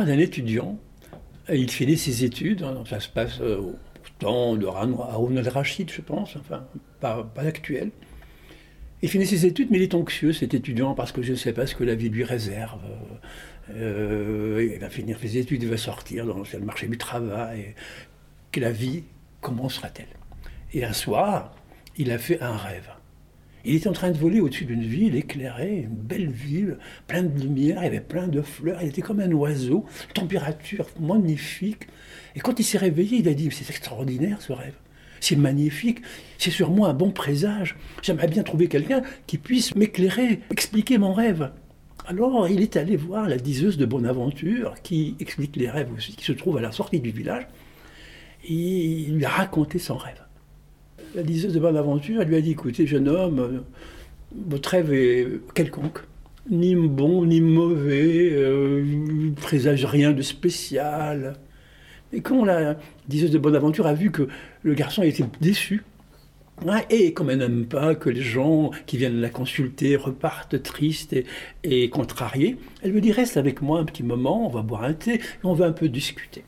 D'un 0.05 0.19
étudiant. 0.19 0.79
Il 1.51 1.71
finit 1.71 1.97
ses 1.97 2.25
études, 2.25 2.63
hein, 2.63 2.85
ça 2.89 3.01
se 3.01 3.09
passe 3.09 3.41
euh, 3.41 3.59
au 3.59 3.77
temps 4.19 4.57
de 4.57 4.67
Haroun 4.67 5.39
al-Rachid, 5.39 5.91
je 5.91 6.01
pense, 6.01 6.37
enfin, 6.37 6.67
pas, 7.01 7.27
actuel. 7.39 7.91
Il 9.03 9.09
finit 9.09 9.27
ses 9.27 9.47
études, 9.47 9.71
mais 9.71 9.79
il 9.79 9.83
est 9.83 9.95
anxieux, 9.95 10.33
cet 10.33 10.55
étudiant, 10.55 10.95
parce 10.95 11.13
que 11.13 11.23
je 11.23 11.33
ne 11.33 11.37
sais 11.37 11.53
pas 11.53 11.67
ce 11.67 11.75
que 11.75 11.85
la 11.85 11.95
vie 11.95 12.09
lui 12.09 12.25
réserve. 12.25 12.81
Euh, 13.75 14.71
il 14.75 14.79
va 14.79 14.91
finir 14.91 15.19
ses 15.19 15.39
études, 15.39 15.63
il 15.63 15.69
va 15.69 15.77
sortir 15.77 16.27
dans 16.27 16.37
le 16.39 16.65
marché 16.65 16.87
du 16.87 16.99
travail. 16.99 17.75
Que 18.53 18.61
la 18.61 18.73
vie, 18.73 19.05
comment 19.41 19.69
sera-t-elle 19.69 20.09
Et 20.73 20.85
un 20.85 20.93
soir, 20.93 21.55
il 21.97 22.11
a 22.11 22.19
fait 22.19 22.41
un 22.41 22.57
rêve. 22.57 22.91
Il 23.67 23.77
était 23.77 23.89
en 23.89 23.93
train 23.93 24.11
de 24.11 24.19
voler 24.19 24.41
au-dessus 24.41 24.67
d'une 24.67 24.83
ville 24.83 25.17
éclairée, 25.17 25.87
une 25.89 25.97
belle 25.97 26.29
ville, 26.29 26.77
pleine 27.07 27.33
de 27.33 27.41
lumière, 27.41 27.79
il 27.81 27.85
y 27.85 27.87
avait 27.87 28.01
plein 28.01 28.29
de 28.29 28.43
fleurs, 28.43 28.83
il 28.83 28.89
était 28.89 29.01
comme 29.01 29.21
un 29.21 29.33
oiseau, 29.33 29.87
température 30.13 30.87
magnifique. 31.01 31.87
Et 32.37 32.41
quand 32.41 32.61
il 32.61 32.65
s'est 32.65 32.77
réveillé, 32.77 33.19
il 33.19 33.29
a 33.29 33.33
dit, 33.33 33.49
c'est 33.51 33.71
extraordinaire 33.71 34.43
ce 34.43 34.53
rêve, 34.53 34.75
c'est 35.21 35.37
magnifique, 35.37 36.01
c'est 36.37 36.59
moi 36.61 36.91
un 36.91 36.95
bon 36.95 37.11
présage, 37.11 37.77
j'aimerais 38.03 38.29
bien 38.29 38.43
trouver 38.43 38.69
quelqu'un 38.69 39.03
qui 39.27 39.39
puisse 39.39 39.75
m'éclairer, 39.75 40.41
expliquer 40.51 40.99
mon 40.99 41.15
rêve. 41.15 41.51
Alors 42.07 42.47
il 42.49 42.61
est 42.61 42.77
allé 42.77 42.99
voir 42.99 43.31
la 43.31 43.39
diseuse 43.39 43.79
de 43.79 43.87
Bonaventure, 43.87 44.75
qui 44.83 45.17
explique 45.21 45.57
les 45.57 45.71
rêves 45.71 45.91
aussi, 45.97 46.15
qui 46.15 46.25
se 46.25 46.33
trouve 46.33 46.59
à 46.59 46.61
la 46.61 46.71
sortie 46.71 47.01
du 47.01 47.13
village, 47.13 47.47
et 48.47 48.53
il 48.53 49.15
lui 49.15 49.25
a 49.25 49.31
raconté 49.31 49.79
son 49.79 49.97
rêve 49.97 50.24
la 51.15 51.23
diseuse 51.23 51.53
de 51.53 51.61
Bonaventure, 51.61 52.23
elle 52.23 52.29
lui 52.29 52.37
a 52.37 52.41
dit 52.41 52.53
écoutez, 52.53 52.87
jeune 52.87 53.09
homme, 53.09 53.63
votre 54.35 54.71
rêve 54.71 54.93
est 54.93 55.29
quelconque, 55.55 56.01
ni 56.51 56.75
bon 56.75 57.25
ni 57.25 57.41
mauvais, 57.41 58.31
euh, 58.33 59.31
présage 59.37 59.85
rien 59.85 60.13
de 60.13 60.23
spécial. 60.23 61.35
Et 62.13 62.21
quand 62.21 62.45
la 62.45 62.77
diseuse 63.09 63.31
de 63.31 63.39
Bonaventure 63.39 63.87
a 63.87 63.95
vu 63.95 64.11
que 64.11 64.29
le 64.63 64.75
garçon 64.75 65.03
était 65.03 65.25
déçu, 65.41 65.85
hein, 66.67 66.81
et 66.91 67.13
comme 67.13 67.31
elle 67.31 67.39
n'aime 67.39 67.67
pas 67.67 67.95
que 67.95 68.11
les 68.11 68.23
gens 68.23 68.71
qui 68.87 68.97
viennent 68.97 69.21
la 69.21 69.31
consulter 69.31 69.97
repartent 69.97 70.63
tristes 70.63 71.17
et, 71.63 71.91
contrariés, 71.91 72.57
elle 72.83 72.93
me 72.93 73.01
dit 73.01 73.13
reste 73.13 73.37
avec 73.37 73.63
moi 73.63 73.79
un 73.79 73.85
petit 73.85 74.03
moment, 74.03 74.47
on 74.47 74.51
va 74.51 74.63
boire 74.63 74.85
un 74.85 74.95
thé 74.95 75.15
et 75.15 75.21
on 75.45 75.55
va 75.55 75.67
un 75.67 75.73
peu 75.73 75.89
discuter. 75.89 76.45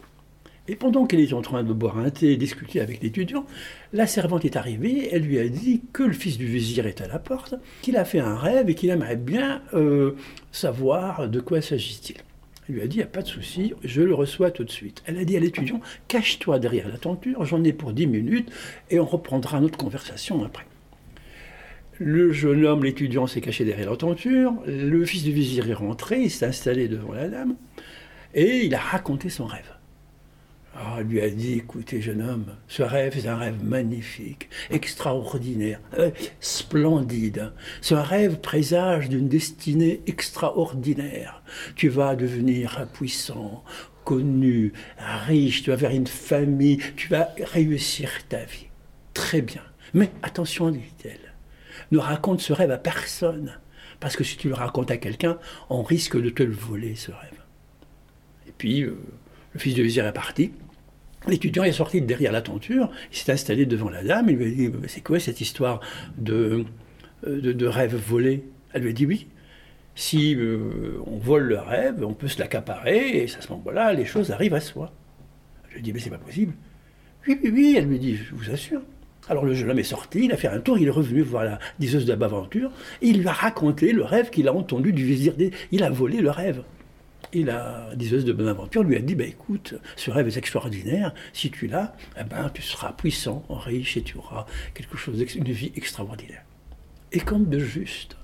Et 0.69 0.75
pendant 0.75 1.07
qu'elle 1.07 1.21
était 1.21 1.35
en 1.35 1.43
train 1.43 1.63
de 1.63 1.73
boire 1.73 1.99
un 1.99 2.11
thé 2.11 2.33
et 2.33 2.37
discuter 2.37 2.81
avec 2.81 3.03
l'étudiant, 3.03 3.47
la 3.93 4.07
servante 4.07 4.45
est 4.45 4.57
arrivée, 4.57 5.09
elle 5.13 5.23
lui 5.23 5.39
a 5.39 5.49
dit 5.49 5.83
que 5.93 6.03
le 6.03 6.13
fils 6.13 6.39
du 6.39 6.47
vizir 6.47 6.87
est 6.87 7.01
à 7.01 7.07
la 7.07 7.19
porte, 7.19 7.55
qu'il 7.83 7.97
a 7.97 8.05
fait 8.05 8.19
un 8.19 8.37
rêve 8.37 8.69
et 8.69 8.75
qu'il 8.75 8.91
aimerait 8.91 9.17
bien 9.17 9.63
euh, 9.75 10.13
savoir 10.51 11.29
de 11.29 11.41
quoi 11.41 11.61
s'agit-il. 11.61 12.17
Elle 12.69 12.75
lui 12.75 12.83
a 12.83 12.87
dit, 12.89 12.97
il 12.97 12.99
n'y 12.99 13.05
a 13.05 13.09
pas 13.09 13.23
de 13.23 13.29
souci, 13.29 13.75
je 13.85 14.03
le 14.03 14.13
reçois 14.13 14.51
tout 14.51 14.65
de 14.65 14.71
suite. 14.71 15.03
Elle 15.07 15.19
a 15.19 15.25
dit 15.25 15.37
à 15.37 15.41
l'étudiant, 15.41 15.81
cache-toi 16.09 16.59
derrière 16.59 16.89
la 16.89 16.99
tenture, 16.99 17.45
j'en 17.45 17.63
ai 17.63 17.73
pour 17.73 17.93
dix 17.93 18.09
minutes, 18.09 18.51
et 18.91 18.99
on 18.99 19.07
reprendra 19.07 19.61
notre 19.61 19.79
conversation 19.79 20.45
après. 20.45 20.67
Le 21.99 22.33
jeune 22.33 22.67
homme, 22.67 22.83
l'étudiant, 22.83 23.29
s'est 23.29 23.41
caché 23.41 23.65
derrière 23.65 23.91
la 23.91 23.97
tenture, 23.97 24.53
le 24.67 25.05
fils 25.05 25.23
du 25.23 25.33
vizir 25.33 25.71
est 25.71 25.75
rentré, 25.75 26.23
il 26.23 26.31
s'est 26.31 26.45
installé 26.45 26.89
devant 26.89 27.13
la 27.13 27.29
dame, 27.29 27.55
et 28.35 28.65
il 28.65 28.75
a 28.75 28.81
raconté 28.81 29.29
son 29.29 29.47
rêve. 29.47 29.76
Ah, 30.79 31.01
lui 31.01 31.23
a 31.23 31.31
dit, 31.31 31.55
écoutez, 31.55 32.03
jeune 32.03 32.21
homme, 32.21 32.55
ce 32.69 32.83
rêve 32.83 33.17
est 33.17 33.27
un 33.27 33.37
rêve 33.37 33.65
magnifique, 33.65 34.51
extraordinaire, 34.69 35.81
euh, 35.99 36.11
splendide. 36.41 37.53
Ce 37.81 37.95
rêve 37.95 38.41
présage 38.41 39.09
d'une 39.09 39.27
destinée 39.27 40.03
extraordinaire. 40.07 41.43
Tu 41.77 41.89
vas 41.89 42.15
devenir 42.15 42.87
puissant, 42.93 43.65
connu, 44.05 44.75
riche, 44.99 45.63
tu 45.63 45.71
vas 45.71 45.79
faire 45.79 45.93
une 45.93 46.07
famille, 46.07 46.79
tu 46.95 47.09
vas 47.09 47.31
réussir 47.39 48.11
ta 48.29 48.45
vie. 48.45 48.67
Très 49.15 49.41
bien. 49.41 49.63
Mais 49.95 50.11
attention, 50.23 50.71
dit-elle, 50.71 51.35
ne 51.91 51.99
raconte 51.99 52.43
ce 52.43 52.53
rêve 52.53 52.71
à 52.71 52.79
personne. 52.79 53.59
Parce 53.99 54.15
que 54.15 54.25
si 54.25 54.37
tu 54.37 54.49
le 54.49 54.55
racontes 54.55 54.91
à 54.91 54.99
quelqu'un, 54.99 55.39
on 55.71 55.83
risque 55.83 56.21
de 56.21 56.29
te 56.29 56.43
le 56.43 56.53
voler, 56.53 56.97
ce 56.97 57.13
rêve. 57.13 57.41
Et 58.47 58.53
puis, 58.53 58.83
euh, 58.83 58.99
le 59.55 59.59
fils 59.59 59.75
de 59.75 59.83
vizir 59.83 60.05
est 60.05 60.13
parti. 60.13 60.53
L'étudiant 61.27 61.65
est 61.65 61.73
sorti 61.73 62.01
de 62.01 62.07
derrière 62.07 62.33
la 62.33 62.43
tenture, 62.43 62.91
il 63.11 63.17
s'est 63.17 63.33
installé 63.33 63.67
devant 63.67 63.91
la 63.91 64.05
dame, 64.05 64.29
il 64.29 64.37
lui 64.37 64.47
a 64.47 64.49
dit 64.49 64.71
C'est 64.87 65.03
quoi 65.03 65.19
cette 65.19 65.41
histoire 65.41 65.81
de, 66.19 66.65
de 67.27 67.67
rêve 67.67 67.97
volé? 67.97 68.45
Elle 68.73 68.83
lui 68.83 68.91
a 68.91 68.93
dit 68.93 69.07
Oui, 69.07 69.27
si 69.97 70.37
euh, 70.37 71.01
on 71.07 71.17
vole 71.17 71.45
le 71.45 71.59
rêve, 71.59 72.05
on 72.05 72.13
peut 72.13 72.29
se 72.29 72.39
l'accaparer, 72.39 73.19
et 73.19 73.25
à 73.25 73.41
ce 73.41 73.51
moment-là, 73.53 73.93
les 73.95 74.05
choses 74.05 74.31
arrivent 74.31 74.55
à 74.55 74.61
soi. 74.61 74.93
Je 75.69 75.75
lui 75.75 75.81
ai 75.81 75.83
dit 75.83 75.93
Mais 75.93 76.01
c'est 76.01 76.11
pas 76.11 76.19
possible. 76.19 76.53
Oui, 77.27 77.39
oui, 77.43 77.51
oui, 77.53 77.75
elle 77.77 77.87
lui 77.87 77.99
dit 77.99 78.15
Je 78.15 78.35
vous 78.35 78.51
assure. 78.51 78.83
Alors 79.29 79.45
le 79.45 79.55
jeune 79.55 79.71
homme 79.71 79.79
est 79.79 79.83
sorti, 79.83 80.27
il 80.27 80.33
a 80.33 80.37
fait 80.37 80.47
un 80.47 80.61
tour, 80.61 80.79
il 80.79 80.87
est 80.87 80.91
revenu 80.91 81.23
voir 81.23 81.45
la 81.45 81.59
diseuse 81.81 82.07
Baventure, 82.07 82.71
et 83.03 83.09
il 83.09 83.21
lui 83.21 83.27
a 83.27 83.33
raconté 83.33 83.93
le 83.93 84.05
rêve 84.05 84.31
qu'il 84.31 84.47
a 84.47 84.55
entendu 84.55 84.93
du 84.93 85.05
vizir. 85.05 85.35
Il 85.73 85.83
a 85.83 85.91
volé 85.91 86.21
le 86.21 86.31
rêve. 86.31 86.63
Et 87.37 87.45
la 87.45 87.91
diseuse 87.95 88.25
de 88.25 88.33
Bonaventure 88.33 88.83
lui 88.83 88.97
a 88.97 89.01
dit, 89.01 89.15
bah, 89.15 89.27
écoute, 89.27 89.75
ce 89.95 90.11
rêve 90.11 90.27
est 90.27 90.39
extraordinaire, 90.39 91.13
si 91.35 91.51
tu 91.51 91.67
l'as, 91.67 91.95
eh 92.19 92.25
ben, 92.25 92.49
tu 92.49 92.63
seras 92.63 92.95
puissant, 92.95 93.45
riche, 93.51 93.99
et 93.99 94.03
tu 94.03 94.17
auras 94.17 94.47
quelque 94.73 94.97
chose, 94.97 95.23
une 95.35 95.53
vie 95.53 95.71
extraordinaire. 95.77 96.43
Et 97.13 97.21
comme 97.21 97.45
de 97.51 97.59
juste, 97.59 98.17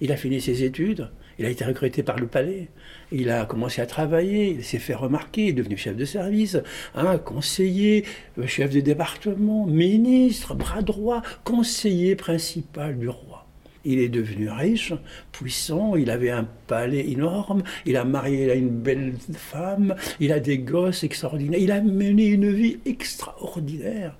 il 0.00 0.10
a 0.10 0.16
fini 0.16 0.40
ses 0.40 0.64
études, 0.64 1.08
il 1.38 1.46
a 1.46 1.50
été 1.50 1.64
recruté 1.64 2.02
par 2.02 2.18
le 2.18 2.26
palais, 2.26 2.66
il 3.12 3.30
a 3.30 3.46
commencé 3.46 3.80
à 3.80 3.86
travailler, 3.86 4.48
il 4.48 4.64
s'est 4.64 4.80
fait 4.80 4.96
remarquer, 4.96 5.44
il 5.44 5.48
est 5.50 5.52
devenu 5.52 5.76
chef 5.76 5.94
de 5.94 6.04
service, 6.04 6.58
hein, 6.96 7.16
conseiller, 7.18 8.06
euh, 8.38 8.48
chef 8.48 8.72
de 8.72 8.80
département, 8.80 9.66
ministre, 9.66 10.56
bras 10.56 10.82
droit, 10.82 11.22
conseiller 11.44 12.16
principal 12.16 12.98
du 12.98 13.08
roi. 13.08 13.37
Il 13.84 13.98
est 13.98 14.08
devenu 14.08 14.50
riche, 14.50 14.92
puissant, 15.32 15.96
il 15.96 16.10
avait 16.10 16.30
un 16.30 16.46
palais 16.66 17.08
énorme, 17.10 17.62
il 17.86 17.96
a 17.96 18.04
marié 18.04 18.54
une 18.54 18.70
belle 18.70 19.14
femme, 19.34 19.94
il 20.20 20.32
a 20.32 20.40
des 20.40 20.58
gosses 20.58 21.04
extraordinaires, 21.04 21.60
il 21.60 21.72
a 21.72 21.80
mené 21.80 22.26
une 22.26 22.50
vie 22.52 22.78
extraordinaire. 22.84 24.16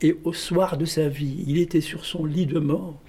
Et 0.00 0.16
au 0.24 0.32
soir 0.32 0.76
de 0.76 0.84
sa 0.84 1.08
vie, 1.08 1.44
il 1.46 1.58
était 1.58 1.80
sur 1.80 2.04
son 2.04 2.24
lit 2.26 2.46
de 2.46 2.58
mort, 2.58 3.00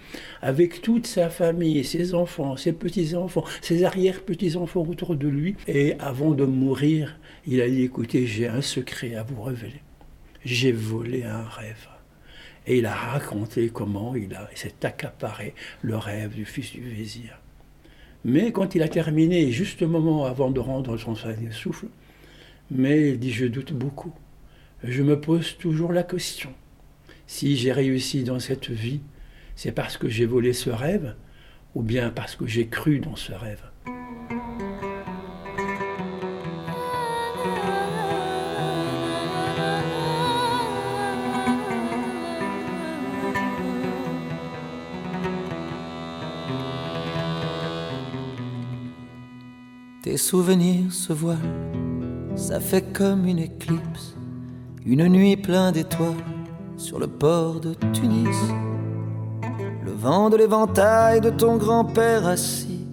avec 0.42 0.82
toute 0.82 1.08
sa 1.08 1.30
famille, 1.30 1.84
ses 1.84 2.14
enfants, 2.14 2.56
ses 2.56 2.74
petits-enfants, 2.74 3.44
ses 3.62 3.84
arrière-petits-enfants 3.84 4.86
autour 4.88 5.16
de 5.16 5.28
lui. 5.28 5.56
Et 5.68 5.96
avant 6.00 6.32
de 6.32 6.46
mourir, 6.46 7.20
il 7.48 7.62
a 7.62 7.70
dit, 7.70 7.84
écoutez, 7.84 8.28
j'ai 8.28 8.48
un 8.48 8.62
secret 8.62 9.16
à 9.16 9.24
vous 9.24 9.42
révéler. 9.42 9.82
J'ai 10.46 10.72
volé 10.72 11.24
un 11.24 11.44
rêve. 11.44 11.88
Et 12.68 12.80
il 12.80 12.86
a 12.86 12.94
raconté 12.94 13.70
comment 13.70 14.16
il, 14.16 14.38
s'est 14.56 14.74
accaparé 14.84 15.54
le 15.82 15.98
rêve 15.98 16.34
du 16.34 16.46
fils 16.46 16.72
du 16.72 16.82
vizir. 16.82 17.40
Mais 18.24 18.52
quand 18.52 18.74
il 18.74 18.82
a 18.82 18.88
terminé, 18.88 19.52
juste 19.52 19.84
au 19.84 19.88
moment 19.88 20.26
avant 20.26 20.50
de 20.50 20.60
rendre 20.60 20.98
son 20.98 21.16
souffle, 21.52 21.88
mais 22.72 23.10
il 23.10 23.20
dit 23.20 23.32
Je 23.32 23.46
doute 23.46 23.74
beaucoup. 23.74 24.14
Je 24.84 25.04
me 25.04 25.20
pose 25.20 25.58
toujours 25.58 25.92
la 25.92 26.04
question. 26.04 26.54
Si 27.28 27.56
j'ai 27.56 27.72
réussi 27.72 28.24
dans 28.24 28.40
cette 28.40 28.70
vie, 28.70 29.02
c'est 29.56 29.72
parce 29.72 29.98
que 29.98 30.10
j'ai 30.10 30.26
volé 30.26 30.54
ce 30.54 30.70
rêve 30.70 31.16
ou 31.76 31.82
bien 31.82 32.10
parce 32.10 32.36
que 32.36 32.48
j'ai 32.48 32.68
cru 32.68 33.00
dans 33.00 33.16
ce 33.16 33.34
rêve? 33.34 33.62
Tes 50.16 50.22
souvenirs 50.22 50.94
se 50.94 51.12
voilent, 51.12 51.36
ça 52.38 52.62
fait 52.62 52.94
comme 52.94 53.26
une 53.26 53.40
éclipse, 53.40 54.16
une 54.86 55.10
nuit 55.10 55.36
pleine 55.36 55.74
d'étoiles 55.74 56.24
sur 56.78 57.00
le 57.00 57.08
port 57.08 57.60
de 57.60 57.74
Tunis. 57.92 58.38
Le 59.84 59.92
vent 59.92 60.30
de 60.30 60.38
l'éventail 60.38 61.20
de 61.20 61.30
ton 61.32 61.58
grand-père 61.58 62.26
assis 62.28 62.88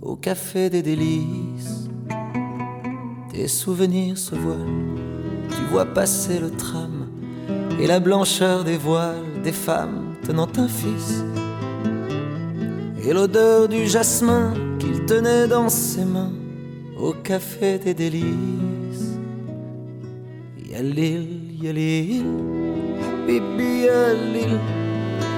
au 0.00 0.14
café 0.14 0.70
des 0.70 0.82
délices. 0.82 1.90
Tes 3.32 3.48
souvenirs 3.48 4.16
se 4.16 4.36
voilent, 4.36 5.00
tu 5.48 5.64
vois 5.68 5.86
passer 5.86 6.38
le 6.38 6.52
tram 6.52 7.08
et 7.80 7.88
la 7.88 7.98
blancheur 7.98 8.62
des 8.62 8.76
voiles 8.76 9.42
des 9.42 9.50
femmes 9.50 10.14
tenant 10.24 10.52
un 10.56 10.68
fils, 10.68 11.24
et 13.04 13.12
l'odeur 13.12 13.66
du 13.66 13.84
jasmin 13.84 14.54
qu'il 14.78 15.04
tenait 15.06 15.48
dans 15.48 15.68
ses 15.68 16.04
mains 16.04 16.30
au 17.02 17.12
café 17.12 17.78
des 17.78 17.94
délices. 17.94 19.18
Yalil, 20.70 21.26
Yalil, 21.60 22.24
Habibi 23.04 23.70
Yalil, 23.88 24.54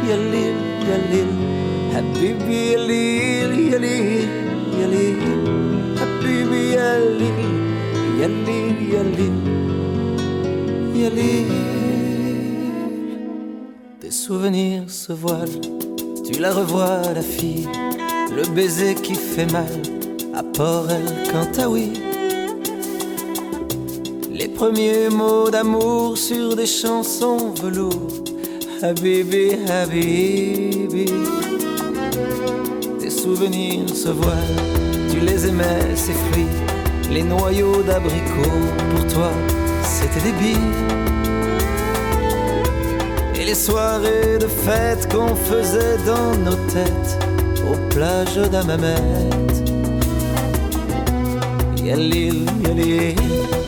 Yalil, 0.09 0.59
Yalil, 0.89 1.31
Habibi 1.95 2.61
Yalil, 2.73 3.53
Yalil, 3.73 4.29
Yalil, 4.79 5.23
Habibi 6.01 6.63
Yalil, 6.77 7.41
Yalil, 8.21 8.77
Yalil, 8.93 9.39
Yalil. 10.95 11.53
Tes 14.01 14.11
souvenirs 14.11 14.91
se 14.91 15.13
voilent, 15.13 15.61
tu 16.27 16.39
la 16.39 16.53
revois 16.53 17.01
la 17.15 17.23
fille, 17.23 17.69
le 18.37 18.47
baiser 18.55 18.95
qui 18.95 19.15
fait 19.15 19.51
mal 19.51 19.94
à 20.37 20.43
Port 20.43 20.87
El 20.91 21.31
Cantaoui. 21.31 21.93
Les 24.31 24.49
premiers 24.49 25.09
mots 25.09 25.49
d'amour 25.51 26.19
sur 26.19 26.57
des 26.57 26.67
chansons 26.67 27.55
velours. 27.63 28.25
Habibi, 28.83 29.57
Habibi. 29.69 31.07
Tes 32.99 33.11
souvenirs 33.11 33.89
se 33.89 34.09
voilent, 34.09 34.63
tu 35.11 35.21
les 35.21 35.47
aimais, 35.47 35.95
ces 35.95 36.13
fruits. 36.13 36.57
Les 37.13 37.23
noyaux 37.23 37.83
d'abricots, 37.83 38.67
pour 38.91 39.07
toi, 39.07 39.31
c'était 39.83 40.21
des 40.21 40.33
billes. 40.33 40.75
Et 43.37 43.45
les 43.45 43.55
soirées 43.55 44.39
de 44.41 44.49
fête 44.49 45.13
qu'on 45.13 45.35
faisait 45.37 45.99
dans 46.05 46.35
nos 46.45 46.57
têtes, 46.73 47.19
aux 47.71 47.95
plages 47.95 48.51
d'Amamet. 51.85 52.15
Yalil, 52.15 52.47
Yalil, 52.65 53.17
Habibi 53.17 53.64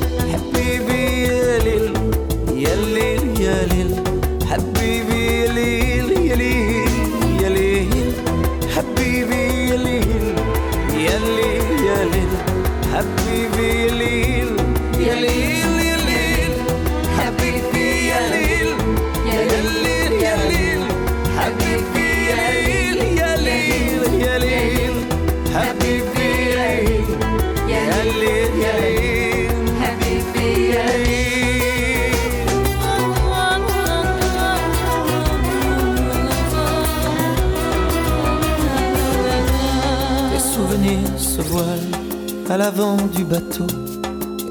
l'avant 42.57 42.97
du 43.15 43.25
bateau 43.25 43.67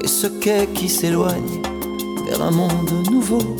et 0.02 0.06
ce 0.06 0.26
quai 0.26 0.68
qui 0.74 0.88
s'éloigne 0.88 1.62
vers 2.28 2.42
un 2.42 2.50
monde 2.50 2.90
nouveau. 3.10 3.56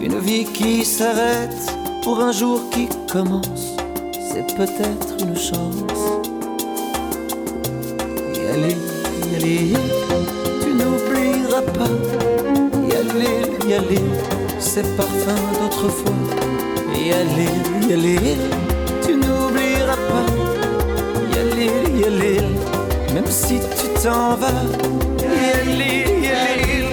Une 0.00 0.18
vie 0.18 0.44
qui 0.44 0.84
s'arrête 0.84 1.76
pour 2.02 2.20
un 2.20 2.32
jour 2.32 2.62
qui 2.70 2.88
commence, 3.12 3.76
c'est 4.32 4.46
peut-être 4.56 5.08
une 5.20 5.36
chance. 5.36 6.02
Yalil, 8.34 8.78
Yalil, 9.32 9.78
tu 10.62 10.70
n'oublieras 10.74 11.62
pas. 11.62 11.94
Yalil, 12.90 13.68
Yalil, 13.68 14.10
ces 14.58 14.82
parfums 14.96 15.46
d'autrefois. 15.60 16.12
Yalil, 16.94 17.88
Yalil, 17.88 18.38
tu 19.06 19.14
n'oublieras 19.14 19.96
pas. 19.96 20.37
Yalil, 21.98 22.44
même 23.12 23.26
si 23.26 23.58
tu 23.58 23.88
t'en 24.02 24.36
vas. 24.36 24.62
Yalil, 25.20 26.22
Yalil, 26.22 26.88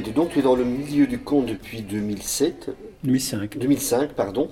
Donc 0.00 0.30
tu 0.30 0.38
es 0.40 0.42
dans 0.42 0.56
le 0.56 0.64
milieu 0.64 1.06
du 1.06 1.18
conte 1.18 1.46
depuis 1.46 1.82
2007, 1.82 2.70
2005. 3.04 3.58
2005, 3.58 4.12
pardon. 4.14 4.48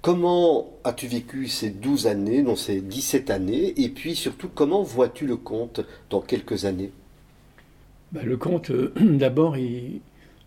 Comment 0.00 0.68
as-tu 0.84 1.06
vécu 1.06 1.46
ces 1.48 1.70
12 1.70 2.06
années, 2.08 2.42
non 2.42 2.56
ces 2.56 2.80
17 2.80 3.30
années, 3.30 3.80
et 3.80 3.88
puis 3.88 4.16
surtout 4.16 4.48
comment 4.52 4.82
vois-tu 4.82 5.26
le 5.26 5.36
conte 5.36 5.80
dans 6.10 6.20
quelques 6.20 6.64
années? 6.64 6.90
Ben, 8.12 8.24
le 8.26 8.36
conte, 8.36 8.70
euh, 8.70 8.92
d'abord, 9.00 9.56
il, 9.56 10.00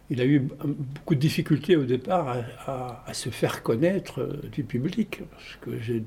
il 0.10 0.22
a 0.22 0.26
eu 0.26 0.40
beaucoup 0.40 1.16
de 1.16 1.20
difficultés 1.20 1.76
au 1.78 1.86
départ 1.86 2.28
à, 2.28 2.44
à- 2.72 3.04
à 3.08 3.14
se 3.14 3.30
faire 3.30 3.64
connaître 3.64 4.20
euh, 4.22 4.42
du 4.52 4.64
public. 4.64 5.22
Parce 5.32 5.56
que 5.62 5.80
j'ai- 5.80 6.04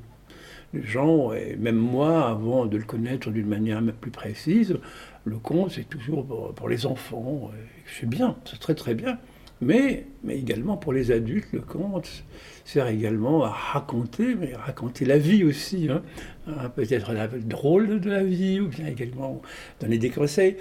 les 0.75 0.83
gens, 0.83 1.33
et 1.33 1.57
même 1.57 1.77
moi, 1.77 2.29
avant 2.29 2.67
de 2.67 2.77
le 2.77 2.85
connaître 2.85 3.31
d'une 3.31 3.47
manière 3.47 3.83
plus 4.01 4.11
précise, 4.11 4.79
le 5.25 5.39
conte, 5.39 5.73
c'est 5.73 5.89
toujours 5.89 6.27
pour, 6.55 6.69
les 6.69 6.87
enfants. 6.87 7.51
C'est 7.99 8.09
bien, 8.09 8.37
c'est 8.45 8.59
très 8.59 8.75
très 8.75 8.95
bien. 8.95 9.19
Mais, 9.61 10.07
mais 10.23 10.39
également 10.39 10.77
pour 10.77 10.93
les 10.93 11.11
adultes, 11.11 11.49
le 11.53 11.61
conte 11.61 12.25
sert 12.65 12.87
également 12.87 13.43
à 13.45 13.49
raconter, 13.49 14.37
mais 14.37 14.55
raconter 14.55 15.05
la 15.05 15.19
vie 15.19 15.43
aussi. 15.43 15.89
hein. 15.91 16.03
Hein, 16.47 16.69
Peut-être 16.69 17.13
la 17.13 17.27
drôle 17.27 17.99
de 18.01 18.11
la 18.11 18.23
vie, 18.23 18.61
ou 18.61 18.69
bien 18.69 18.87
également 18.87 19.43
donner 19.81 19.99
des 19.99 20.11
conseils. 20.11 20.57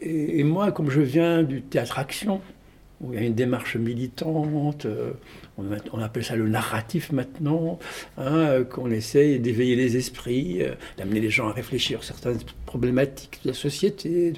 Et, 0.00 0.44
moi, 0.44 0.72
comme 0.72 0.88
je 0.90 1.00
viens 1.00 1.42
du 1.42 1.60
théâtre-action, 1.62 2.40
où 3.00 3.12
il 3.12 3.20
y 3.20 3.22
a 3.22 3.26
une 3.26 3.34
démarche 3.34 3.76
militante, 3.76 4.86
euh, 4.86 5.12
on, 5.92 6.00
appelle 6.00 6.24
ça 6.24 6.36
le 6.36 6.48
narratif 6.48 7.12
maintenant, 7.12 7.78
hein, 8.16 8.64
qu'on 8.64 8.90
essaye 8.90 9.40
d'éveiller 9.40 9.76
les 9.76 9.96
esprits, 9.96 10.62
euh, 10.62 10.74
d'amener 10.96 11.20
les 11.20 11.30
gens 11.30 11.48
à 11.48 11.52
réfléchir 11.52 12.02
sur 12.04 12.14
certaines 12.14 12.40
problématiques 12.64 13.40
de 13.44 13.48
la 13.48 13.54
société. 13.54 14.32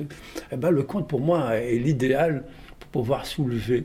eh 0.51 0.57
ben, 0.57 0.71
le 0.71 0.83
conte, 0.83 1.09
pour 1.09 1.21
moi, 1.21 1.57
est 1.57 1.79
l'idéal 1.79 2.45
pour 2.79 3.03
pouvoir 3.03 3.27
soulever, 3.27 3.85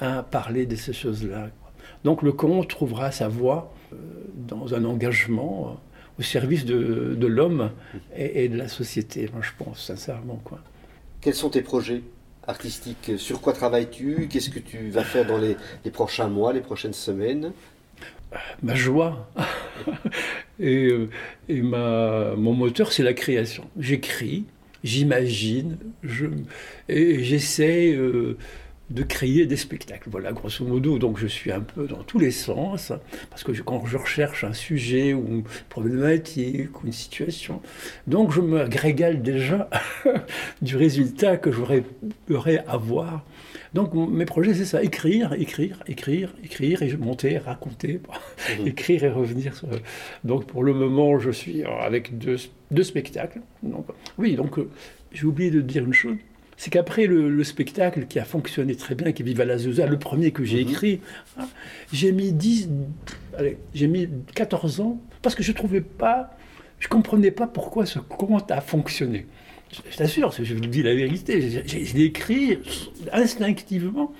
hein, 0.00 0.24
parler 0.30 0.66
de 0.66 0.76
ces 0.76 0.92
choses-là. 0.92 1.48
Donc 2.04 2.22
le 2.22 2.32
conte 2.32 2.68
trouvera 2.68 3.10
sa 3.10 3.28
voie 3.28 3.72
euh, 3.92 3.96
dans 4.34 4.74
un 4.74 4.84
engagement 4.84 5.68
euh, 5.68 6.20
au 6.20 6.22
service 6.22 6.64
de, 6.64 7.26
l'homme 7.26 7.70
et, 8.14 8.48
de 8.48 8.56
la 8.56 8.68
société, 8.68 9.28
je 9.40 9.64
pense, 9.64 9.84
sincèrement. 9.84 10.40
Quoi. 10.44 10.60
Quels 11.20 11.34
sont 11.34 11.50
tes 11.50 11.62
projets? 11.62 12.02
Artistiques 12.46 13.12
Sur 13.18 13.40
quoi 13.40 13.52
travailles-tu? 13.52 14.28
Qu'est-ce 14.28 14.50
que 14.50 14.58
tu 14.58 14.90
vas 14.90 15.04
faire 15.04 15.26
dans 15.26 15.38
les, 15.38 15.56
les 15.84 15.90
prochains 15.90 16.28
mois, 16.28 16.52
les 16.52 16.60
prochaines 16.60 16.92
semaines? 16.92 17.52
Ma 18.62 18.74
joie. 18.74 19.30
Et, 20.60 20.86
euh, 20.86 21.08
et 21.48 21.62
ma, 21.62 22.34
mon 22.36 22.52
moteur, 22.52 22.92
c'est 22.92 23.02
la 23.02 23.12
création. 23.12 23.64
J'écris, 23.76 24.44
j'imagine, 24.84 25.78
je, 26.04 26.26
et 26.88 27.24
j'essaie 27.24 27.92
euh, 27.92 28.36
de 28.90 29.02
créer 29.02 29.46
des 29.46 29.56
spectacles. 29.56 30.08
Voilà, 30.10 30.32
grosso 30.32 30.64
modo. 30.64 30.98
Donc 30.98 31.18
je 31.18 31.26
suis 31.26 31.50
un 31.50 31.60
peu 31.60 31.86
dans 31.86 32.02
tous 32.02 32.18
les 32.18 32.30
sens, 32.30 32.92
parce 33.30 33.42
que 33.42 33.52
je- 33.54 33.62
quand 33.62 33.84
je 33.86 33.96
recherche 33.96 34.44
un 34.44 34.52
sujet 34.52 35.14
ou 35.14 35.26
une 35.26 35.44
problématique 35.70 36.82
ou 36.82 36.86
une 36.86 36.92
situation, 36.92 37.60
donc 38.06 38.32
je 38.32 38.40
me 38.40 38.60
régale 38.62 39.22
déjà 39.22 39.68
du 40.62 40.76
résultat 40.76 41.36
que 41.36 41.50
j'aurais 41.50 41.84
à 42.66 42.76
voir. 42.76 43.24
Donc 43.72 43.94
mes 43.94 44.24
projets, 44.24 44.54
c'est 44.54 44.64
ça, 44.66 44.82
écrire, 44.84 45.32
écrire, 45.32 45.82
écrire, 45.88 46.32
écrire, 46.44 46.82
et 46.82 46.96
monter, 46.96 47.38
raconter, 47.38 48.00
écrire 48.66 49.02
et 49.04 49.10
revenir. 49.10 49.56
sur- 49.56 49.68
Donc 50.24 50.46
pour 50.46 50.62
le 50.62 50.74
moment, 50.74 51.18
je 51.18 51.30
suis 51.30 51.64
avec 51.64 52.16
deux, 52.18 52.36
deux 52.70 52.84
spectacles. 52.84 53.40
Donc, 53.62 53.86
oui, 54.18 54.36
donc 54.36 54.58
euh, 54.58 54.68
j'ai 55.12 55.26
oublié 55.26 55.50
de 55.50 55.60
dire 55.60 55.84
une 55.84 55.92
chose. 55.94 56.16
C'est 56.56 56.70
qu'après 56.70 57.06
le, 57.06 57.28
le 57.28 57.44
spectacle 57.44 58.06
qui 58.06 58.18
a 58.18 58.24
fonctionné 58.24 58.74
très 58.76 58.94
bien, 58.94 59.12
qui 59.12 59.22
est 59.22 59.24
Viva 59.24 59.44
la 59.44 59.58
Zouza, 59.58 59.86
le 59.86 59.98
premier 59.98 60.30
que 60.30 60.44
j'ai 60.44 60.60
écrit, 60.60 61.00
hein, 61.38 61.46
j'ai 61.92 62.12
mis 62.12 62.32
10, 62.32 62.68
allez, 63.36 63.58
j'ai 63.74 63.86
mis 63.86 64.08
14 64.34 64.80
ans 64.80 65.00
parce 65.22 65.34
que 65.34 65.42
je 65.42 65.52
trouvais 65.52 65.80
pas, 65.80 66.36
je 66.78 66.88
comprenais 66.88 67.30
pas 67.30 67.46
pourquoi 67.46 67.86
ce 67.86 67.98
conte 67.98 68.50
a 68.50 68.60
fonctionné. 68.60 69.26
Je, 69.72 69.80
je 69.90 69.96
t'assure, 69.96 70.32
je 70.32 70.54
vous 70.54 70.60
dis 70.60 70.82
la 70.82 70.94
vérité, 70.94 71.40
je 71.66 71.94
l'ai 71.94 72.04
écrit 72.04 72.58
instinctivement. 73.12 74.12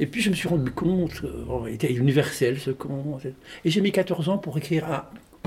Et 0.00 0.06
puis 0.06 0.22
je 0.22 0.30
me 0.30 0.34
suis 0.34 0.48
rendu 0.48 0.70
compte 0.70 1.20
qu'il 1.20 1.74
était 1.74 1.92
universel 1.92 2.58
ce 2.58 2.70
conte. 2.70 3.26
Et 3.64 3.70
j'ai 3.70 3.80
mis 3.80 3.90
14 3.90 4.28
ans 4.28 4.38
pour 4.38 4.56
écrire 4.56 4.90
un, 4.90 5.04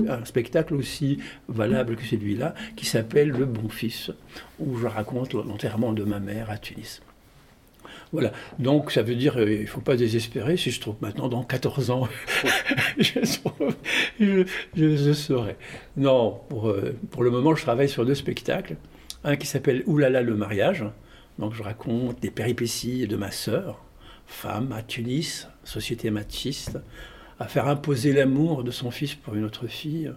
un 0.10 0.26
spectacle 0.26 0.74
aussi 0.76 1.20
valable 1.48 1.96
que 1.96 2.04
celui-là, 2.04 2.54
qui 2.76 2.86
s'appelle 2.86 3.30
Le 3.30 3.46
Bon 3.46 3.70
Fils, 3.70 4.12
où 4.60 4.78
je 4.78 4.88
raconte 4.88 5.34
l'enterrement 5.34 5.94
de 5.94 6.04
ma 6.04 6.20
mère 6.20 6.50
à 6.50 6.58
Tunis. 6.58 7.02
Voilà, 8.14 8.34
donc 8.60 8.92
ça 8.92 9.04
veut 9.04 9.16
dire 9.16 9.38
euh, 9.38 9.50
il 9.52 9.62
ne 9.62 9.66
faut 9.66 9.80
pas 9.80 9.96
désespérer 9.96 10.58
si 10.58 10.70
je 10.70 10.82
trouve 10.82 10.96
maintenant 11.02 11.30
dans 11.30 11.44
14 11.44 11.92
ans, 11.92 12.10
je, 12.98 13.20
je, 14.76 15.14
saurai. 15.14 15.56
Non, 15.96 16.42
pour, 16.50 16.68
euh, 16.68 16.94
pour 17.12 17.24
le 17.24 17.32
moment 17.32 17.56
je 17.56 17.62
travaille 17.62 17.88
sur 17.88 18.06
deux 18.06 18.16
spectacles, 18.16 18.76
un 19.24 19.38
qui 19.38 19.48
s'appelle 19.48 19.84
Oulala 19.86 20.22
le 20.22 20.36
mariage, 20.36 20.84
donc 21.40 21.54
je 21.54 21.64
raconte 21.64 22.20
des 22.20 22.32
péripéties 22.32 23.08
de 23.08 23.16
ma 23.16 23.32
sœur, 23.32 23.82
femme 24.26 24.74
à 24.74 24.84
Tunis, 24.84 25.48
société 25.64 26.12
machiste, 26.12 26.80
à 27.42 27.48
faire 27.48 27.68
imposer 27.68 28.14
l'amour 28.14 28.64
de 28.64 28.70
son 28.70 28.92
fils 28.92 29.16
pour 29.16 29.34
une 29.34 29.44
autre 29.44 29.66
fille. 29.66 30.12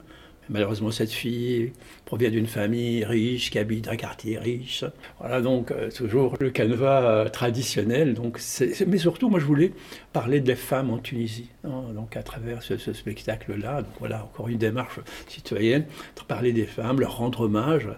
Malheureusement, 0.50 0.90
cette 0.90 1.10
fille 1.10 1.72
provient 2.04 2.28
d'une 2.28 2.46
famille 2.46 3.02
riche, 3.02 3.50
qui 3.50 3.58
habite 3.58 3.88
un 3.88 3.96
quartier 3.96 4.38
riche. 4.38 4.84
Voilà 5.18 5.40
donc 5.40 5.70
euh, 5.70 5.90
toujours 5.90 6.36
le 6.38 6.50
canevas 6.50 7.02
euh, 7.02 7.28
traditionnel. 7.30 8.12
Donc, 8.12 8.38
mais 8.86 8.98
surtout, 8.98 9.30
moi, 9.30 9.40
je 9.40 9.46
voulais 9.46 9.72
parler 10.12 10.40
des 10.40 10.54
femmes 10.54 10.90
en 10.90 10.98
Tunisie. 10.98 11.48
hein, 11.64 11.94
donc, 11.94 12.14
à 12.18 12.22
travers 12.22 12.62
ce, 12.62 12.76
spectacle-là, 12.76 13.80
donc 13.80 13.92
voilà, 14.00 14.24
encore 14.24 14.48
une 14.48 14.58
démarche 14.58 15.00
citoyenne, 15.26 15.86
parler 16.28 16.52
des 16.52 16.66
femmes, 16.66 17.00
leur 17.00 17.16
rendre 17.16 17.40
hommage. 17.40 17.88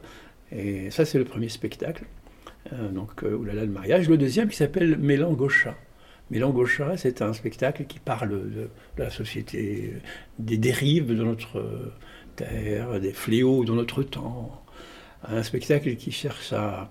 Et 0.53 0.91
ça, 0.91 1.05
c'est 1.05 1.19
le 1.19 1.25
premier 1.25 1.49
spectacle. 1.49 2.05
Euh, 2.73 2.91
donc, 2.91 3.25
euh, 3.25 3.35
Oulala 3.35 3.65
le 3.65 3.73
mariage. 3.73 4.09
Le 4.09 4.19
deuxième 4.19 4.49
qui 4.49 4.57
s'appelle 4.57 4.97
Mélangocha. 6.31 6.85
Mélangocha, 6.85 6.97
c'est 6.97 7.23
un 7.23 7.33
spectacle 7.33 7.85
qui 7.85 7.99
parle 7.99 8.31
de 8.31 8.69
la 8.99 9.11
société, 9.11 9.95
des 10.39 10.59
dérives 10.59 11.15
de 11.15 11.23
notre 11.23 11.59
euh, 11.59 11.93
terre, 12.37 13.01
des 13.01 13.13
fléaux 13.13 13.65
de 13.65 13.73
notre 13.73 14.03
temps. 14.03 14.63
Un 15.29 15.43
spectacle 15.43 15.97
qui 15.97 16.11
cherche 16.11 16.53
à 16.53 16.91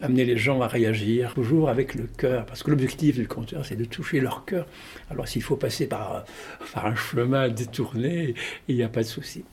amener 0.00 0.24
les 0.24 0.36
gens 0.36 0.60
à 0.60 0.68
réagir, 0.68 1.34
toujours 1.34 1.68
avec 1.68 1.94
le 1.94 2.04
cœur, 2.04 2.46
parce 2.46 2.62
que 2.62 2.70
l'objectif 2.70 3.16
du 3.16 3.26
conteur, 3.26 3.64
c'est 3.64 3.76
de 3.76 3.84
toucher 3.84 4.20
leur 4.20 4.44
cœur. 4.44 4.66
Alors 5.10 5.26
s'il 5.26 5.42
faut 5.42 5.56
passer 5.56 5.86
par, 5.86 6.24
par 6.72 6.86
un 6.86 6.94
chemin 6.94 7.48
détourné, 7.48 8.34
il 8.68 8.76
n'y 8.76 8.82
a 8.82 8.88
pas 8.88 9.02
de 9.02 9.08
souci. 9.08 9.44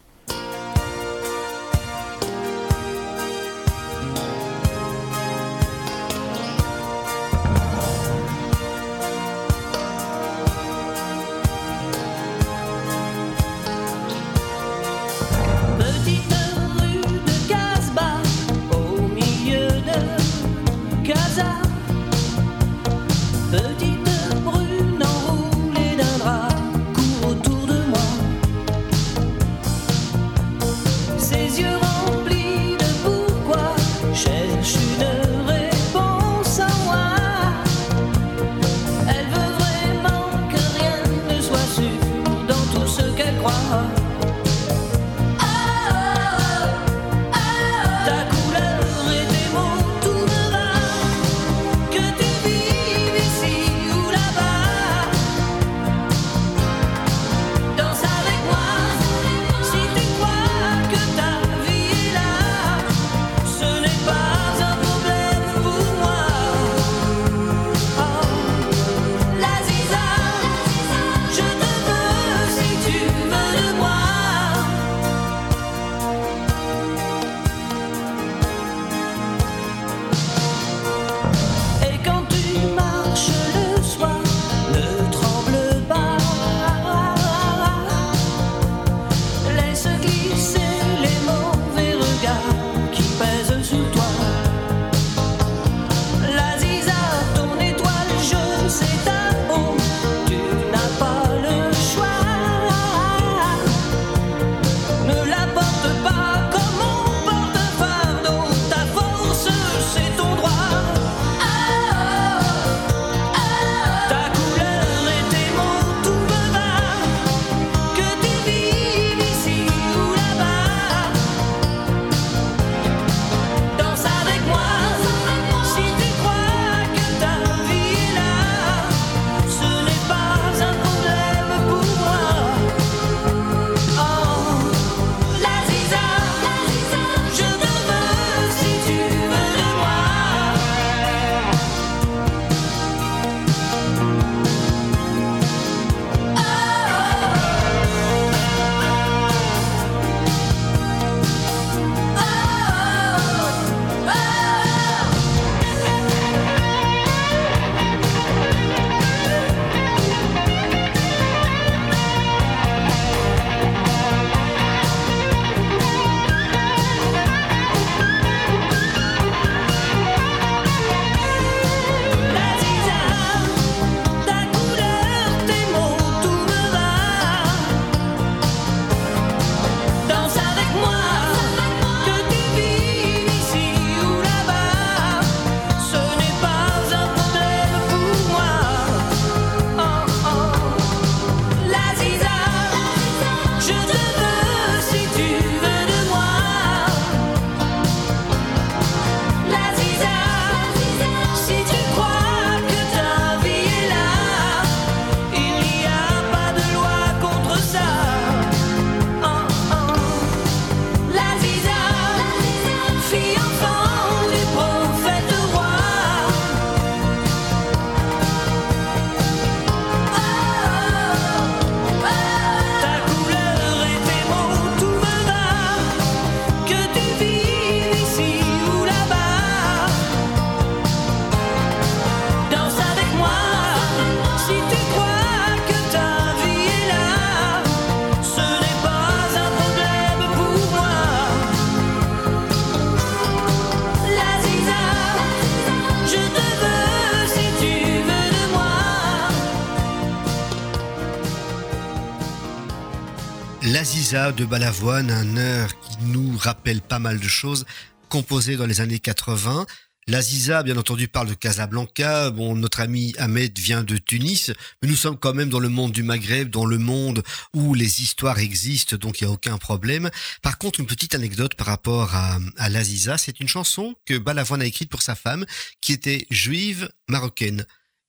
De 254.32 254.44
Balavoine, 254.44 255.12
un 255.12 255.36
air 255.36 255.80
qui 255.80 255.98
nous 256.06 256.36
rappelle 256.36 256.82
pas 256.82 256.98
mal 256.98 257.20
de 257.20 257.28
choses, 257.28 257.64
composé 258.10 258.58
dans 258.58 258.66
les 258.66 258.82
années 258.82 258.98
80. 258.98 259.68
L'Aziza, 260.08 260.64
bien 260.64 260.78
entendu, 260.78 261.08
parle 261.08 261.28
de 261.30 261.36
Casablanca. 261.36 262.32
Bon, 262.32 262.56
notre 262.56 262.80
ami 262.80 263.14
Ahmed 263.20 263.58
vient 263.60 263.84
de 263.84 263.98
Tunis, 263.98 264.52
mais 264.82 264.90
nous 264.90 264.96
sommes 264.96 265.18
quand 265.18 265.36
même 265.36 265.50
dans 265.50 265.60
le 265.60 265.70
monde 265.70 265.92
du 265.92 266.02
Maghreb, 266.02 266.50
dans 266.50 266.66
le 266.66 266.80
monde 266.80 267.22
où 267.54 267.76
les 267.76 268.02
histoires 268.02 268.40
existent, 268.40 268.98
donc 268.98 269.22
il 269.22 269.26
n'y 269.26 269.30
a 269.30 269.34
aucun 269.34 269.60
problème. 269.60 270.10
Par 270.42 270.58
contre, 270.58 270.80
une 270.80 270.88
petite 270.88 271.14
anecdote 271.14 271.54
par 271.54 271.68
rapport 271.68 272.16
à, 272.16 272.40
à 272.58 272.70
l'Aziza, 272.70 273.20
c'est 273.20 273.40
une 273.40 273.48
chanson 273.48 273.94
que 274.06 274.18
Balavoine 274.18 274.64
a 274.64 274.66
écrite 274.66 274.90
pour 274.90 275.04
sa 275.04 275.14
femme, 275.14 275.46
qui 275.82 275.94
était 275.94 276.26
juive 276.32 276.90
marocaine. 277.08 277.66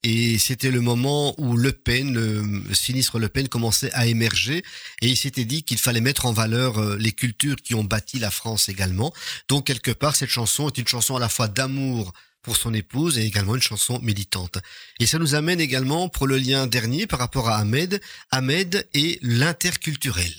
Et 0.08 0.38
c'était 0.38 0.70
le 0.70 0.80
moment 0.80 1.34
où 1.36 1.56
Le 1.56 1.72
Pen, 1.72 2.14
le 2.14 2.72
sinistre 2.72 3.18
Le 3.18 3.28
Pen, 3.28 3.48
commençait 3.48 3.90
à 3.92 4.06
émerger. 4.06 4.62
Et 5.02 5.08
il 5.08 5.16
s'était 5.16 5.44
dit 5.44 5.64
qu'il 5.64 5.78
fallait 5.78 6.00
mettre 6.00 6.26
en 6.26 6.32
valeur 6.32 6.78
euh, 6.78 6.96
les 6.96 7.10
cultures 7.10 7.56
qui 7.56 7.74
ont 7.74 7.82
bâti 7.82 8.20
la 8.20 8.30
France 8.30 8.68
également. 8.68 9.12
Donc, 9.48 9.64
quelque 9.64 9.90
part, 9.90 10.14
cette 10.14 10.28
chanson 10.28 10.68
est 10.68 10.78
une 10.78 10.86
chanson 10.86 11.16
à 11.16 11.18
la 11.18 11.28
fois 11.28 11.48
d'amour 11.48 12.12
pour 12.40 12.56
son 12.56 12.72
épouse 12.72 13.18
et 13.18 13.26
également 13.26 13.56
une 13.56 13.62
chanson 13.62 13.98
militante. 14.00 14.58
Et 15.00 15.06
ça 15.06 15.18
nous 15.18 15.34
amène 15.34 15.60
également 15.60 16.08
pour 16.08 16.28
le 16.28 16.36
lien 16.36 16.68
dernier 16.68 17.08
par 17.08 17.18
rapport 17.18 17.48
à 17.48 17.56
Ahmed, 17.56 18.00
Ahmed 18.30 18.86
et 18.94 19.18
l'interculturel. 19.22 20.32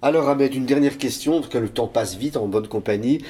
Alors 0.00 0.30
Ahmed, 0.30 0.54
une 0.54 0.64
dernière 0.64 0.96
question, 0.96 1.40
parce 1.40 1.52
que 1.52 1.58
le 1.58 1.68
temps 1.68 1.86
passe 1.86 2.16
vite 2.16 2.38
en 2.38 2.48
bonne 2.48 2.66
compagnie. 2.66 3.22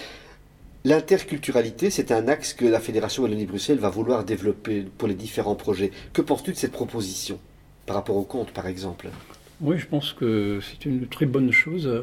L'interculturalité, 0.85 1.91
c'est 1.91 2.11
un 2.11 2.26
axe 2.26 2.55
que 2.55 2.64
la 2.64 2.80
Fédération 2.80 3.22
Wallonie-Bruxelles 3.22 3.78
va 3.78 3.89
vouloir 3.89 4.24
développer 4.24 4.85
pour 4.99 5.07
les 5.07 5.14
différents 5.14 5.55
projets. 5.55 5.93
Que 6.12 6.22
penses-tu 6.22 6.51
de 6.53 6.57
cette 6.57 6.72
proposition 6.72 7.39
par 7.87 7.95
rapport 7.97 8.16
au 8.16 8.24
compte, 8.24 8.51
par 8.51 8.66
exemple? 8.66 9.09
Oui, 9.61 9.78
je 9.78 9.87
pense 9.87 10.12
que 10.12 10.59
c'est 10.61 10.85
une 10.85 11.07
très 11.07 11.26
bonne 11.26 11.53
chose 11.53 11.87
euh, 11.87 12.03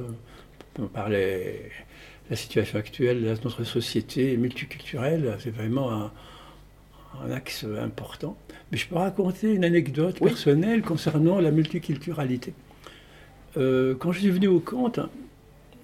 par 0.93 1.09
les- 1.09 1.59
la 2.29 2.37
situation 2.37 2.79
actuelle 2.79 3.21
de 3.21 3.27
notre 3.29 3.65
société 3.65 4.37
multiculturelle. 4.37 5.35
C'est 5.43 5.49
vraiment 5.53 5.91
un, 5.91 6.11
un 7.25 7.31
axe 7.31 7.65
important. 7.81 8.37
Mais 8.71 8.77
je 8.77 8.87
peux 8.87 8.95
raconter 8.95 9.51
une 9.53 9.65
anecdote 9.65 10.17
Oui. 10.21 10.29
personnelle 10.29 10.83
concernant 10.83 11.41
la 11.41 11.51
multiculturalité. 11.51 12.53
Euh, 13.57 13.93
quand 13.95 14.13
je 14.13 14.19
suis 14.19 14.29
venu 14.29 14.47
au 14.47 14.59
compte, 14.61 14.99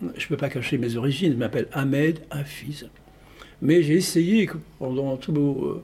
je 0.01 0.23
ne 0.23 0.27
peux 0.29 0.37
pas 0.37 0.49
cacher 0.49 0.77
mes 0.77 0.95
origines, 0.97 1.33
je 1.33 1.37
m'appelle 1.37 1.67
Ahmed 1.71 2.19
Hafiz. 2.29 2.87
Mais 3.61 3.83
j'ai 3.83 3.95
essayé 3.95 4.49
pendant 4.79 5.17
tout 5.17 5.35
au, 5.35 5.83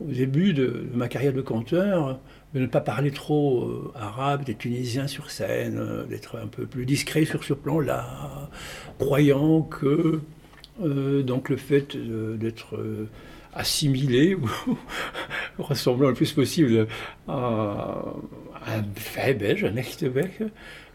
au 0.00 0.10
début 0.10 0.52
de, 0.52 0.86
ma 0.94 1.08
carrière 1.08 1.32
de 1.32 1.42
conteur 1.42 2.18
de 2.54 2.60
ne 2.60 2.66
pas 2.66 2.80
parler 2.80 3.10
trop 3.10 3.64
euh, 3.64 3.92
arabe, 3.94 4.44
des 4.44 4.54
Tunisiens 4.54 5.06
sur 5.06 5.30
scène, 5.30 5.76
euh, 5.78 6.04
d'être 6.04 6.38
un 6.38 6.46
peu 6.46 6.64
plus 6.64 6.86
discret 6.86 7.24
sur 7.24 7.44
ce 7.44 7.52
plan-là, 7.52 8.48
croyant 8.98 9.62
que 9.62 10.20
euh, 10.82 11.22
donc 11.22 11.48
le 11.48 11.56
fait 11.56 11.96
d'être 11.96 12.76
euh, 12.76 13.08
assimilé 13.54 14.34
ou 14.36 14.48
ressemblant 15.58 16.08
le 16.08 16.14
plus 16.14 16.32
possible 16.32 16.86
à, 17.28 18.04
un 18.66 19.32
belge, 19.32 19.64
un 19.64 19.76
ex-belge, 19.76 20.44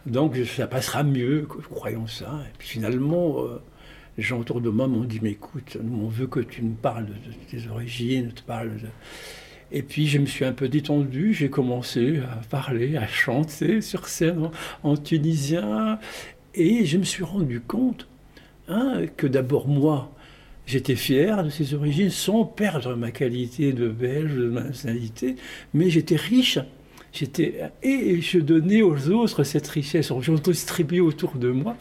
donc 0.06 0.36
ça 0.38 0.68
passera 0.68 1.04
mieux, 1.04 1.48
croyons 1.70 2.08
ça. 2.08 2.42
Et 2.48 2.58
puis 2.58 2.68
finalement, 2.68 3.44
euh, 3.44 3.62
les 4.18 4.24
gens 4.24 4.40
autour 4.40 4.62
de 4.62 4.70
moi 4.70 4.88
m'ont 4.88 5.04
dit, 5.04 5.20
mais 5.22 5.32
écoute, 5.32 5.78
on 5.82 6.08
veut 6.08 6.28
que 6.28 6.40
tu 6.40 6.64
nous 6.64 6.74
parles 6.74 7.06
de, 7.06 7.14
tes 7.50 7.68
origines, 7.70 8.32
tu 8.36 8.44
parles 8.44 8.78
de... 8.78 8.88
Et 9.72 9.84
puis 9.84 10.08
je 10.08 10.18
me 10.18 10.26
suis 10.26 10.44
un 10.44 10.52
peu 10.52 10.68
détendu, 10.68 11.34
j'ai 11.34 11.50
commencé 11.50 12.20
à 12.20 12.42
parler, 12.50 12.98
à 12.98 13.08
chanter 13.08 13.82
sur 13.82 14.08
scène 14.08 14.50
en, 14.84 14.92
en 14.92 14.98
tunisien, 14.98 15.98
et 16.56 16.86
je 16.86 16.98
me 16.98 17.04
suis 17.04 17.24
rendu 17.24 17.62
compte 17.62 18.08
hein, 18.68 19.04
que 19.16 19.28
d'abord 19.28 19.70
moi, 19.70 20.12
j'étais 20.66 20.96
fier 20.96 21.44
de 21.44 21.50
ces 21.50 21.74
origines 21.74 22.10
sans 22.10 22.44
perdre 22.44 22.96
ma 22.96 23.12
qualité 23.12 23.72
de 23.72 23.88
belge, 23.88 24.36
de 24.36 24.50
ma 24.50 24.64
nationalité, 24.64 25.36
mais 25.74 25.90
j'étais 25.90 26.16
riche. 26.16 26.60
J'étais 27.14 27.62
et 27.84 28.22
je 28.22 28.40
donnais 28.40 28.82
aux 28.82 29.10
autres 29.10 29.44
cette 29.44 29.68
richesse, 29.68 30.12
je 30.22 30.32
distribuais 30.34 31.02
autour 31.02 31.36
de 31.36 31.52
moi 31.52 31.76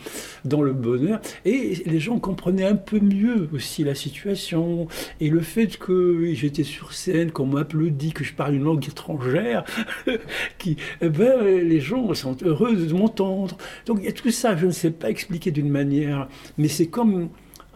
dans 0.44 0.62
le 0.62 0.72
bonheur. 0.72 1.20
Et 1.44 1.82
les 1.86 2.00
gens 2.00 2.18
comprenaient 2.18 2.66
un 2.66 2.76
peu 2.76 2.98
mieux 3.00 3.48
aussi 3.52 3.84
la 3.84 3.94
situation. 3.94 4.88
Et 5.20 5.28
le 5.28 5.40
fait 5.40 5.78
que 5.78 6.32
j'étais 6.34 6.64
sur 6.64 6.92
scène, 6.92 7.30
qu'on 7.30 7.46
m'applaudit, 7.46 8.12
que 8.12 8.24
je 8.24 8.34
parle 8.34 8.54
une 8.54 8.64
langue 8.64 8.86
étrangère, 8.86 9.64
qui, 10.58 10.76
eh 11.00 11.08
ben, 11.08 11.44
les 11.44 11.80
gens 11.80 12.12
sont 12.14 12.36
heureux 12.42 12.74
de 12.74 12.92
m'entendre. 12.92 13.56
Donc 13.86 13.98
il 14.00 14.06
y 14.06 14.08
a 14.08 14.12
tout 14.12 14.30
ça, 14.30 14.56
je 14.56 14.66
ne 14.66 14.72
sais 14.72 14.90
pas 14.90 15.10
expliquer 15.10 15.50
d'une 15.50 15.70
manière, 15.70 16.28
mais 16.58 16.68
c'est 16.68 16.86
comme 16.86 17.28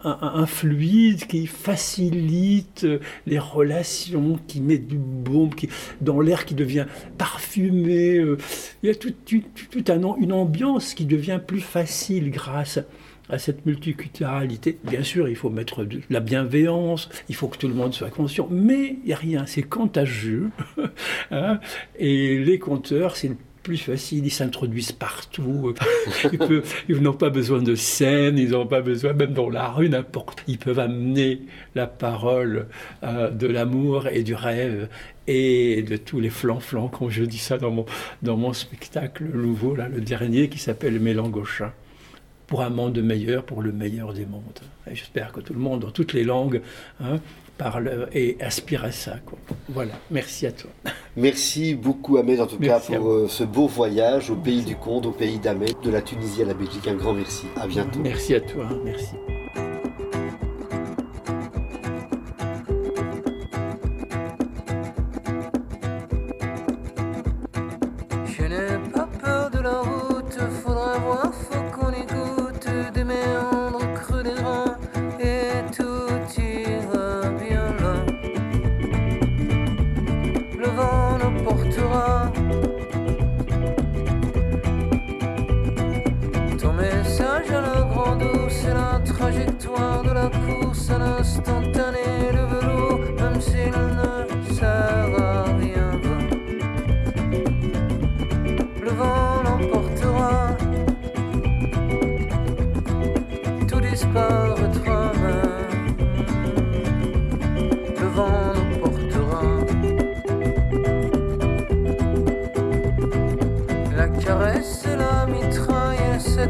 un, 0.05 0.17
un- 0.41 0.45
fluide 0.45 1.25
qui 1.27 1.47
facilite 1.47 2.83
euh, 2.83 2.99
les 3.25 3.39
relations, 3.39 4.39
qui 4.47 4.61
met 4.61 4.77
du 4.77 4.97
baume 4.97 5.53
qui, 5.53 5.67
dans 6.01 6.21
l'air 6.21 6.45
qui 6.45 6.53
devient 6.55 6.85
parfumé. 7.17 8.17
euh. 8.17 8.37
Il 8.83 8.87
y 8.87 8.91
a 8.91 8.95
tout, 8.95 9.11
tout- 9.25 9.91
un, 9.91 10.15
une 10.21 10.31
ambiance 10.33 10.93
qui 10.93 11.05
devient 11.05 11.39
plus 11.45 11.59
facile 11.61 12.31
grâce 12.31 12.79
à 13.27 13.39
cette 13.39 13.65
multiculturalité. 13.65 14.77
Bien 14.83 15.01
sûr, 15.01 15.27
il 15.27 15.35
faut 15.35 15.49
mettre 15.49 15.83
de 15.83 16.01
la 16.11 16.19
bienveillance, 16.19 17.09
il 17.27 17.35
faut 17.35 17.47
que 17.47 17.57
tout 17.57 17.67
le 17.67 17.73
monde 17.73 17.93
soit 17.93 18.11
conscient, 18.11 18.47
mais 18.51 18.97
il 19.01 19.07
n'y 19.07 19.13
a 19.13 19.17
rien, 19.17 19.45
c'est 19.47 19.63
contagieux. 19.63 20.49
hein. 21.31 21.59
Et 21.97 22.37
les 22.37 22.59
compteurs, 22.59 23.15
c'est 23.15 23.31
plus 23.65 23.77
facile, 23.77 24.23
ils 24.25 24.29
s'introduisent 24.31 24.91
partout. 24.91 25.73
Ils, 26.31 26.37
peuvent- 26.37 26.73
ils 26.87 27.01
n'ont 27.01 27.13
pas 27.13 27.31
besoin 27.31 27.61
de 27.63 27.73
scène, 27.73 28.37
ils 28.37 28.51
n'ont 28.51 28.67
pas 28.67 28.81
besoin, 28.81 29.13
même 29.13 29.33
dans 29.33 29.49
la 29.49 29.67
rue, 29.69 29.89
n'importe. 29.89 30.43
Ils 30.47 30.59
peuvent 30.59 30.77
amener 30.77 31.41
la 31.73 31.87
parole 31.87 32.67
euh, 33.03 33.31
de 33.31 33.47
l'amour 33.47 34.07
et 34.07 34.21
du 34.21 34.35
rêve 34.35 34.87
et 35.27 35.81
de 35.81 35.97
tous 35.97 36.19
les 36.19 36.29
flancs-flancs, 36.29 36.89
comme 36.89 37.09
je 37.09 37.23
dis 37.23 37.39
ça 37.39 37.57
dans 37.57 37.71
mon, 37.71 37.85
dans 38.21 38.37
mon 38.37 38.53
spectacle 38.53 39.23
nouveau, 39.33 39.75
là, 39.75 39.89
le 39.89 39.99
dernier, 39.99 40.47
qui 40.47 40.59
s'appelle 40.59 40.99
Mélangochin 40.99 41.71
pour 42.45 42.61
un 42.61 42.69
monde 42.69 42.99
meilleur, 43.01 43.43
pour 43.43 43.63
le 43.63 43.71
meilleur 43.71 44.13
des 44.13 44.27
mondes. 44.27 44.59
J'espère 44.91 45.31
que 45.31 45.41
tout 45.41 45.53
le 45.53 45.59
monde, 45.59 45.79
dans 45.79 45.89
toutes 45.89 46.13
les 46.13 46.23
langues, 46.23 46.61
hein, 47.03 47.17
parle 47.57 48.09
et 48.13 48.37
aspire 48.41 48.85
à 48.85 48.91
ça. 48.91 49.17
quoi. 49.25 49.37
Voilà, 49.69 49.93
merci 50.11 50.45
à 50.47 50.51
toi. 50.51 50.69
Merci 51.15 51.75
beaucoup 51.75 52.17
Ahmed 52.17 52.41
en 52.41 52.47
tout 52.47 52.57
Merci 52.59 52.91
cas 52.91 52.97
pour 52.97 53.09
euh, 53.09 53.27
ce 53.29 53.43
beau 53.43 53.67
voyage 53.67 54.29
au 54.29 54.35
pays 54.35 54.63
du 54.63 54.75
conte, 54.75 55.05
au 55.05 55.11
pays 55.11 55.39
d'Ahmed, 55.39 55.75
de 55.83 55.89
la 55.89 56.01
Tunisie 56.01 56.41
à 56.41 56.45
la 56.45 56.53
Belgique. 56.53 56.87
Un 56.87 56.95
grand 56.95 57.13
merci. 57.13 57.45
À 57.55 57.67
bientôt. 57.67 57.99
Merci 57.99 58.35
à 58.35 58.41
toi, 58.41 58.67
merci. 58.83 59.15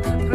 the 0.04 0.35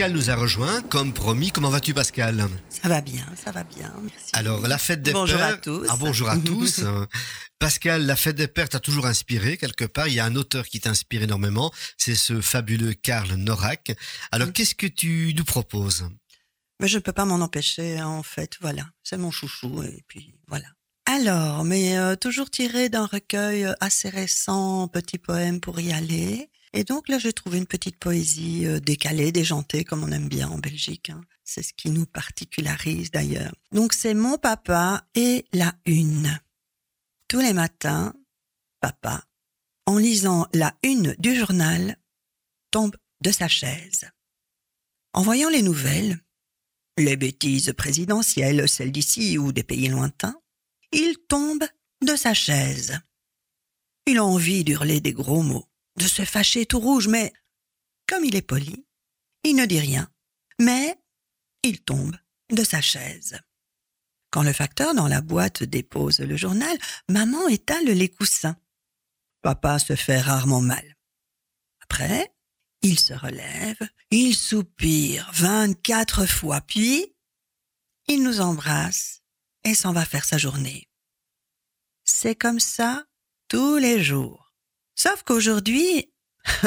Pascal 0.00 0.16
nous 0.16 0.30
a 0.30 0.34
rejoint, 0.34 0.80
comme 0.80 1.12
promis. 1.12 1.50
Comment 1.50 1.68
vas-tu, 1.68 1.92
Pascal? 1.92 2.48
Ça 2.70 2.88
va 2.88 3.02
bien, 3.02 3.26
ça 3.36 3.50
va 3.52 3.64
bien, 3.64 3.92
merci. 4.00 4.30
Alors, 4.32 4.66
la 4.66 4.78
fête 4.78 5.02
des 5.02 5.12
Bonjour 5.12 5.36
pères. 5.36 5.46
à 5.48 5.56
tous. 5.58 5.86
Ah, 5.90 5.96
bonjour 5.98 6.30
à 6.30 6.38
tous. 6.46 6.80
Pascal, 7.58 8.06
la 8.06 8.16
fête 8.16 8.36
des 8.36 8.48
pères 8.48 8.70
t'a 8.70 8.80
toujours 8.80 9.04
inspiré 9.04 9.58
quelque 9.58 9.84
part. 9.84 10.08
Il 10.08 10.14
y 10.14 10.18
a 10.18 10.24
un 10.24 10.36
auteur 10.36 10.66
qui 10.66 10.80
t'inspire 10.80 11.22
énormément. 11.22 11.70
C'est 11.98 12.14
ce 12.14 12.40
fabuleux 12.40 12.94
Karl 12.94 13.34
Norak. 13.34 13.92
Alors, 14.32 14.50
qu'est-ce 14.54 14.74
que 14.74 14.86
tu 14.86 15.34
nous 15.36 15.44
proposes? 15.44 16.08
Mais 16.80 16.88
je 16.88 16.96
ne 16.96 17.02
peux 17.02 17.12
pas 17.12 17.26
m'en 17.26 17.44
empêcher, 17.44 18.00
en 18.00 18.22
fait, 18.22 18.56
voilà. 18.62 18.88
C'est 19.02 19.18
mon 19.18 19.30
chouchou, 19.30 19.82
et 19.82 20.02
puis 20.08 20.32
voilà. 20.48 20.68
Alors, 21.04 21.62
mais 21.62 21.98
euh, 21.98 22.16
toujours 22.16 22.48
tiré 22.48 22.88
d'un 22.88 23.04
recueil 23.04 23.66
euh, 23.66 23.74
assez 23.80 24.08
récent, 24.08 24.88
Petit 24.88 25.18
poème 25.18 25.60
pour 25.60 25.78
y 25.78 25.92
aller. 25.92 26.48
Et 26.72 26.84
donc 26.84 27.08
là, 27.08 27.18
j'ai 27.18 27.32
trouvé 27.32 27.58
une 27.58 27.66
petite 27.66 27.96
poésie 27.98 28.66
euh, 28.66 28.78
décalée, 28.78 29.32
déjantée, 29.32 29.84
comme 29.84 30.04
on 30.04 30.12
aime 30.12 30.28
bien 30.28 30.48
en 30.48 30.58
Belgique. 30.58 31.10
hein. 31.10 31.20
C'est 31.44 31.62
ce 31.62 31.72
qui 31.72 31.90
nous 31.90 32.06
particularise 32.06 33.10
d'ailleurs. 33.10 33.52
Donc 33.72 33.92
c'est 33.92 34.14
mon 34.14 34.38
papa 34.38 35.04
et 35.14 35.46
la 35.52 35.74
une. 35.84 36.38
Tous 37.26 37.40
les 37.40 37.52
matins, 37.52 38.14
papa, 38.80 39.24
en 39.86 39.98
lisant 39.98 40.46
la 40.54 40.76
une 40.84 41.16
du 41.18 41.34
journal, 41.34 41.96
tombe 42.70 42.96
de 43.20 43.32
sa 43.32 43.48
chaise. 43.48 44.08
En 45.12 45.22
voyant 45.22 45.48
les 45.48 45.62
nouvelles, 45.62 46.20
les 46.96 47.16
bêtises 47.16 47.72
présidentielles, 47.76 48.68
celles 48.68 48.92
d'ici 48.92 49.38
ou 49.38 49.52
des 49.52 49.64
pays 49.64 49.88
lointains, 49.88 50.40
il 50.92 51.16
tombe 51.28 51.64
de 52.06 52.14
sa 52.14 52.34
chaise. 52.34 52.98
Il 54.06 54.18
a 54.18 54.24
envie 54.24 54.64
d'hurler 54.64 55.00
des 55.00 55.12
gros 55.12 55.42
mots, 55.42 55.69
de 56.00 56.08
se 56.08 56.24
fâcher 56.24 56.64
tout 56.64 56.80
rouge, 56.80 57.08
mais 57.08 57.32
comme 58.08 58.24
il 58.24 58.34
est 58.34 58.42
poli, 58.42 58.86
il 59.44 59.54
ne 59.54 59.66
dit 59.66 59.78
rien, 59.78 60.10
mais 60.58 60.98
il 61.62 61.82
tombe 61.82 62.16
de 62.50 62.64
sa 62.64 62.80
chaise. 62.80 63.38
Quand 64.30 64.42
le 64.42 64.52
facteur 64.52 64.94
dans 64.94 65.08
la 65.08 65.20
boîte 65.20 65.62
dépose 65.62 66.20
le 66.20 66.36
journal, 66.36 66.76
maman 67.08 67.48
étale 67.48 67.84
les 67.84 68.08
coussins. 68.08 68.56
Papa 69.42 69.78
se 69.78 69.94
fait 69.94 70.20
rarement 70.20 70.60
mal. 70.60 70.96
Après, 71.82 72.32
il 72.82 72.98
se 72.98 73.12
relève, 73.12 73.78
il 74.10 74.34
soupire 74.34 75.30
24 75.34 76.26
fois, 76.26 76.60
puis 76.62 77.14
il 78.06 78.22
nous 78.22 78.40
embrasse 78.40 79.22
et 79.64 79.74
s'en 79.74 79.92
va 79.92 80.06
faire 80.06 80.24
sa 80.24 80.38
journée. 80.38 80.88
C'est 82.04 82.36
comme 82.36 82.60
ça 82.60 83.04
tous 83.48 83.76
les 83.76 84.02
jours. 84.02 84.39
Sauf 85.02 85.22
qu'aujourd'hui, 85.22 86.12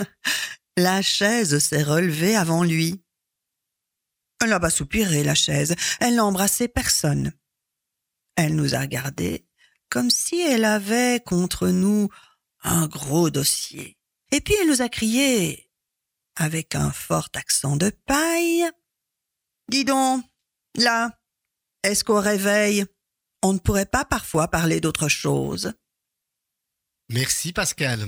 la 0.77 1.03
chaise 1.03 1.59
s'est 1.59 1.84
relevée 1.84 2.36
avant 2.36 2.63
lui. 2.63 3.05
Elle 4.41 4.49
n'a 4.49 4.59
pas 4.59 4.71
soupiré, 4.71 5.23
la 5.23 5.36
chaise. 5.36 5.75
Elle 5.99 6.15
n'a 6.15 6.25
embrassé 6.25 6.67
personne. 6.67 7.34
Elle 8.36 8.55
nous 8.55 8.73
a 8.73 8.79
regardés 8.79 9.45
comme 9.89 10.09
si 10.09 10.41
elle 10.41 10.65
avait 10.65 11.21
contre 11.23 11.67
nous 11.67 12.09
un 12.63 12.88
gros 12.88 13.29
dossier. 13.29 13.99
Et 14.31 14.41
puis 14.41 14.55
elle 14.59 14.69
nous 14.69 14.81
a 14.81 14.89
crié, 14.89 15.69
avec 16.36 16.73
un 16.73 16.89
fort 16.89 17.29
accent 17.36 17.77
de 17.77 17.91
paille, 18.07 18.65
Dis 19.69 19.86
donc, 19.86 20.25
là, 20.75 21.19
est-ce 21.84 22.03
qu'au 22.03 22.19
réveil, 22.19 22.84
on 23.43 23.53
ne 23.53 23.59
pourrait 23.59 23.86
pas 23.86 24.05
parfois 24.05 24.47
parler 24.47 24.81
d'autre 24.81 25.07
chose? 25.07 25.75
Merci, 27.14 27.53
Pascal. 27.53 28.05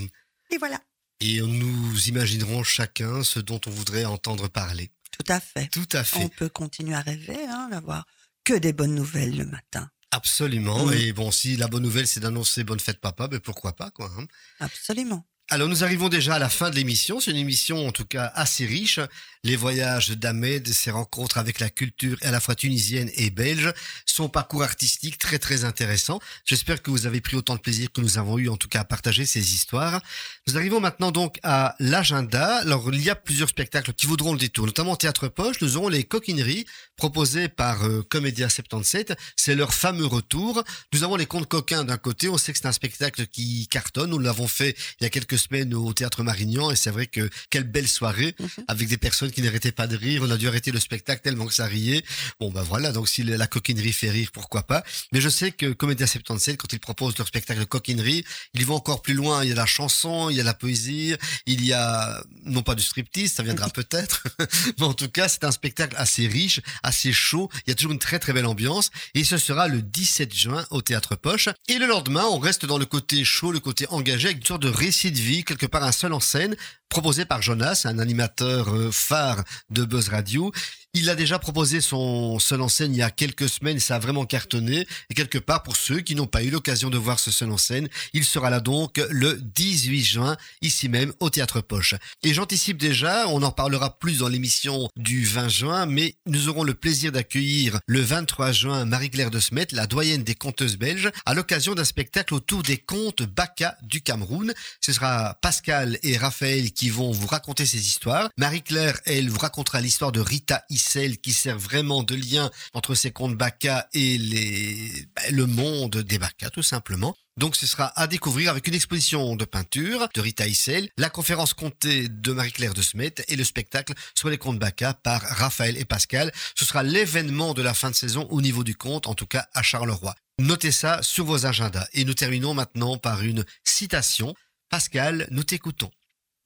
Et 0.50 0.58
voilà. 0.58 0.80
Et 1.20 1.40
nous 1.40 2.08
imaginerons 2.08 2.62
chacun 2.64 3.22
ce 3.22 3.38
dont 3.38 3.60
on 3.66 3.70
voudrait 3.70 4.04
entendre 4.04 4.48
parler. 4.48 4.90
Tout 5.12 5.32
à 5.32 5.40
fait. 5.40 5.68
Tout 5.68 5.88
à 5.92 6.04
fait. 6.04 6.18
On 6.18 6.28
peut 6.28 6.48
continuer 6.48 6.94
à 6.94 7.00
rêver, 7.00 7.46
hein, 7.48 7.68
d'avoir 7.70 8.04
que 8.44 8.54
des 8.54 8.72
bonnes 8.72 8.94
nouvelles 8.94 9.36
le 9.36 9.46
matin. 9.46 9.88
Absolument. 10.10 10.86
Mm. 10.86 10.92
Et 10.94 11.12
bon, 11.12 11.30
si 11.30 11.56
la 11.56 11.68
bonne 11.68 11.82
nouvelle, 11.84 12.06
c'est 12.06 12.20
d'annoncer 12.20 12.64
bonne 12.64 12.80
fête 12.80 13.00
papa, 13.00 13.28
ben 13.28 13.40
pourquoi 13.40 13.74
pas, 13.74 13.90
quoi. 13.90 14.10
hein. 14.18 14.26
Absolument. 14.60 15.26
Alors 15.48 15.68
nous 15.68 15.84
arrivons 15.84 16.08
déjà 16.08 16.34
à 16.34 16.38
la 16.40 16.48
fin 16.48 16.70
de 16.70 16.74
l'émission. 16.74 17.20
C'est 17.20 17.30
une 17.30 17.36
émission 17.36 17.86
en 17.86 17.92
tout 17.92 18.04
cas 18.04 18.32
assez 18.34 18.66
riche. 18.66 18.98
Les 19.44 19.54
voyages 19.54 20.10
d'Ahmed, 20.10 20.66
ses 20.66 20.90
rencontres 20.90 21.38
avec 21.38 21.60
la 21.60 21.70
culture 21.70 22.18
à 22.22 22.32
la 22.32 22.40
fois 22.40 22.56
tunisienne 22.56 23.08
et 23.14 23.30
belge, 23.30 23.72
son 24.06 24.28
parcours 24.28 24.64
artistique 24.64 25.18
très 25.18 25.38
très 25.38 25.62
intéressant. 25.62 26.18
J'espère 26.44 26.82
que 26.82 26.90
vous 26.90 27.06
avez 27.06 27.20
pris 27.20 27.36
autant 27.36 27.54
de 27.54 27.60
plaisir 27.60 27.92
que 27.92 28.00
nous 28.00 28.18
avons 28.18 28.38
eu 28.38 28.48
en 28.48 28.56
tout 28.56 28.66
cas 28.66 28.80
à 28.80 28.84
partager 28.84 29.24
ces 29.24 29.54
histoires. 29.54 30.02
Nous 30.48 30.56
arrivons 30.56 30.80
maintenant 30.80 31.12
donc 31.12 31.38
à 31.44 31.76
l'agenda. 31.78 32.56
Alors 32.56 32.92
il 32.92 33.00
y 33.00 33.08
a 33.08 33.14
plusieurs 33.14 33.48
spectacles 33.48 33.92
qui 33.92 34.06
vaudront 34.06 34.32
le 34.32 34.40
détour, 34.40 34.66
notamment 34.66 34.96
Théâtre 34.96 35.28
Poche. 35.28 35.60
Nous 35.60 35.76
aurons 35.76 35.88
les 35.88 36.02
coquineries 36.02 36.66
proposées 36.96 37.48
par 37.48 37.84
euh, 37.84 38.02
Comédia 38.02 38.48
77. 38.48 39.16
C'est 39.36 39.54
leur 39.54 39.72
fameux 39.72 40.06
retour. 40.06 40.64
Nous 40.92 41.04
avons 41.04 41.14
les 41.14 41.26
contes 41.26 41.46
coquins 41.46 41.84
d'un 41.84 41.98
côté. 41.98 42.28
On 42.28 42.36
sait 42.36 42.52
que 42.52 42.58
c'est 42.58 42.66
un 42.66 42.72
spectacle 42.72 43.28
qui 43.28 43.68
cartonne. 43.68 44.10
Nous 44.10 44.18
l'avons 44.18 44.48
fait 44.48 44.76
il 44.98 45.04
y 45.04 45.06
a 45.06 45.10
quelques 45.10 45.35
quelques 45.36 45.48
semaines 45.48 45.74
au 45.74 45.92
théâtre 45.92 46.22
Marignan 46.22 46.70
et 46.70 46.76
c'est 46.76 46.90
vrai 46.90 47.06
que 47.06 47.28
quelle 47.50 47.64
belle 47.64 47.88
soirée 47.88 48.34
Mhm. 48.38 48.48
avec 48.68 48.88
des 48.88 48.96
personnes 48.96 49.30
qui 49.30 49.42
n'arrêtaient 49.42 49.72
pas 49.72 49.86
de 49.86 49.96
rire. 49.96 50.22
On 50.24 50.30
a 50.30 50.36
dû 50.36 50.48
arrêter 50.48 50.70
le 50.72 50.80
spectacle 50.80 51.22
tellement 51.22 51.46
que 51.46 51.54
ça 51.54 51.66
riait. 51.66 52.02
Bon 52.40 52.50
ben 52.50 52.62
voilà, 52.62 52.92
donc 52.92 53.08
si 53.08 53.22
la 53.22 53.46
coquinerie 53.46 53.92
fait 53.92 54.10
rire, 54.10 54.30
pourquoi 54.32 54.62
pas. 54.62 54.82
Mais 55.12 55.20
je 55.20 55.28
sais 55.28 55.52
que 55.52 55.72
Comédia 55.72 56.06
77, 56.06 56.56
quand 56.56 56.72
ils 56.72 56.80
proposent 56.80 57.16
leur 57.18 57.26
spectacle 57.26 57.60
de 57.60 57.64
coquinerie, 57.64 58.24
ils 58.54 58.64
vont 58.66 58.74
encore 58.76 59.02
plus 59.02 59.14
loin. 59.14 59.42
Il 59.44 59.48
y 59.50 59.52
a 59.52 59.54
la 59.56 59.66
chanson, 59.66 60.30
il 60.30 60.36
y 60.36 60.40
a 60.40 60.44
la 60.44 60.54
poésie, 60.54 61.14
il 61.46 61.64
y 61.64 61.72
a 61.72 62.22
non 62.44 62.62
pas 62.62 62.74
du 62.74 62.82
striptease, 62.82 63.32
ça 63.32 63.42
viendra 63.42 63.68
peut-être, 63.80 64.24
mais 64.78 64.84
en 64.84 64.94
tout 64.94 65.08
cas 65.08 65.28
c'est 65.28 65.44
un 65.44 65.52
spectacle 65.52 65.94
assez 65.98 66.26
riche, 66.26 66.60
assez 66.82 67.12
chaud. 67.12 67.48
Il 67.66 67.70
y 67.70 67.72
a 67.72 67.74
toujours 67.74 67.92
une 67.92 67.98
très 67.98 68.18
très 68.18 68.32
belle 68.32 68.46
ambiance 68.46 68.90
et 69.14 69.24
ce 69.24 69.38
sera 69.38 69.68
le 69.68 69.82
17 69.82 70.34
juin 70.34 70.64
au 70.70 70.82
Théâtre 70.82 71.16
Poche. 71.16 71.48
Et 71.68 71.78
le 71.78 71.86
lendemain, 71.86 72.24
on 72.30 72.38
reste 72.38 72.64
dans 72.66 72.78
le 72.78 72.86
côté 72.86 73.24
chaud, 73.24 73.52
le 73.52 73.60
côté 73.60 73.86
engagé, 73.90 74.26
avec 74.28 74.38
une 74.38 74.46
sorte 74.46 74.62
de 74.62 74.68
récit 74.68 75.10
de 75.10 75.18
vie, 75.20 75.25
quelque 75.44 75.66
part 75.66 75.82
un 75.82 75.92
seul 75.92 76.12
en 76.12 76.20
scène, 76.20 76.56
proposé 76.88 77.24
par 77.24 77.42
Jonas, 77.42 77.82
un 77.84 77.98
animateur 77.98 78.74
euh, 78.74 78.90
phare 78.92 79.42
de 79.70 79.84
Buzz 79.84 80.08
Radio. 80.08 80.52
Il 80.94 81.10
a 81.10 81.14
déjà 81.14 81.38
proposé 81.38 81.82
son 81.82 82.38
seul 82.38 82.62
en 82.62 82.68
scène 82.68 82.94
il 82.94 82.98
y 82.98 83.02
a 83.02 83.10
quelques 83.10 83.48
semaines, 83.48 83.78
ça 83.80 83.96
a 83.96 83.98
vraiment 83.98 84.24
cartonné. 84.24 84.86
Et 85.10 85.14
quelque 85.14 85.36
part, 85.38 85.62
pour 85.62 85.76
ceux 85.76 86.00
qui 86.00 86.14
n'ont 86.14 86.26
pas 86.26 86.42
eu 86.42 86.48
l'occasion 86.48 86.88
de 86.88 86.96
voir 86.96 87.18
ce 87.18 87.30
seul 87.30 87.50
en 87.50 87.58
scène, 87.58 87.88
il 88.14 88.24
sera 88.24 88.48
là 88.48 88.60
donc 88.60 88.98
le 89.10 89.34
18 89.34 90.04
juin, 90.04 90.36
ici 90.62 90.88
même, 90.88 91.12
au 91.20 91.28
Théâtre 91.28 91.60
Poche. 91.60 91.94
Et 92.22 92.32
j'anticipe 92.32 92.78
déjà, 92.78 93.28
on 93.28 93.42
en 93.42 93.50
parlera 93.50 93.98
plus 93.98 94.18
dans 94.18 94.28
l'émission 94.28 94.88
du 94.96 95.24
20 95.24 95.48
juin, 95.48 95.86
mais 95.86 96.16
nous 96.24 96.48
aurons 96.48 96.64
le 96.64 96.72
plaisir 96.72 97.12
d'accueillir 97.12 97.78
le 97.86 98.00
23 98.00 98.52
juin 98.52 98.84
Marie-Claire 98.86 99.30
de 99.30 99.40
Smet, 99.40 99.66
la 99.72 99.86
doyenne 99.86 100.24
des 100.24 100.34
conteuses 100.34 100.78
belges, 100.78 101.10
à 101.26 101.34
l'occasion 101.34 101.74
d'un 101.74 101.84
spectacle 101.84 102.32
autour 102.32 102.62
des 102.62 102.78
contes 102.78 103.22
Baka 103.22 103.76
du 103.82 104.00
Cameroun. 104.00 104.54
Ce 104.80 104.92
sera 104.92 105.15
Pascal 105.40 105.98
et 106.02 106.16
Raphaël 106.16 106.72
qui 106.72 106.90
vont 106.90 107.10
vous 107.10 107.26
raconter 107.26 107.66
ces 107.66 107.86
histoires. 107.86 108.28
Marie-Claire, 108.36 109.00
elle, 109.04 109.28
vous 109.28 109.38
racontera 109.38 109.80
l'histoire 109.80 110.12
de 110.12 110.20
Rita 110.20 110.64
Issel 110.70 111.18
qui 111.18 111.32
sert 111.32 111.58
vraiment 111.58 112.02
de 112.02 112.14
lien 112.14 112.50
entre 112.74 112.94
ces 112.94 113.10
contes 113.10 113.36
Baka 113.36 113.88
et 113.94 114.18
ben, 114.18 115.34
le 115.34 115.46
monde 115.46 115.98
des 115.98 116.18
Baka, 116.18 116.50
tout 116.50 116.62
simplement. 116.62 117.14
Donc 117.38 117.54
ce 117.54 117.66
sera 117.66 117.92
à 118.00 118.06
découvrir 118.06 118.50
avec 118.50 118.66
une 118.66 118.74
exposition 118.74 119.36
de 119.36 119.44
peinture 119.44 120.08
de 120.14 120.20
Rita 120.22 120.46
Issel, 120.46 120.88
la 120.96 121.10
conférence 121.10 121.52
comptée 121.52 122.08
de 122.08 122.32
Marie-Claire 122.32 122.72
de 122.72 122.80
Smet 122.80 123.14
et 123.28 123.36
le 123.36 123.44
spectacle 123.44 123.92
sur 124.14 124.30
les 124.30 124.38
contes 124.38 124.58
Baka 124.58 124.94
par 124.94 125.20
Raphaël 125.20 125.76
et 125.76 125.84
Pascal. 125.84 126.32
Ce 126.54 126.64
sera 126.64 126.82
l'événement 126.82 127.52
de 127.52 127.60
la 127.60 127.74
fin 127.74 127.90
de 127.90 127.94
saison 127.94 128.26
au 128.30 128.40
niveau 128.40 128.64
du 128.64 128.74
conte, 128.74 129.06
en 129.06 129.14
tout 129.14 129.26
cas 129.26 129.46
à 129.52 129.62
Charleroi. 129.62 130.14
Notez 130.38 130.70
ça 130.70 131.02
sur 131.02 131.24
vos 131.24 131.46
agendas. 131.46 131.86
Et 131.94 132.04
nous 132.04 132.12
terminons 132.12 132.52
maintenant 132.52 132.98
par 132.98 133.22
une 133.22 133.44
citation. 133.64 134.34
Pascal, 134.68 135.28
nous 135.30 135.44
t'écoutons. 135.44 135.90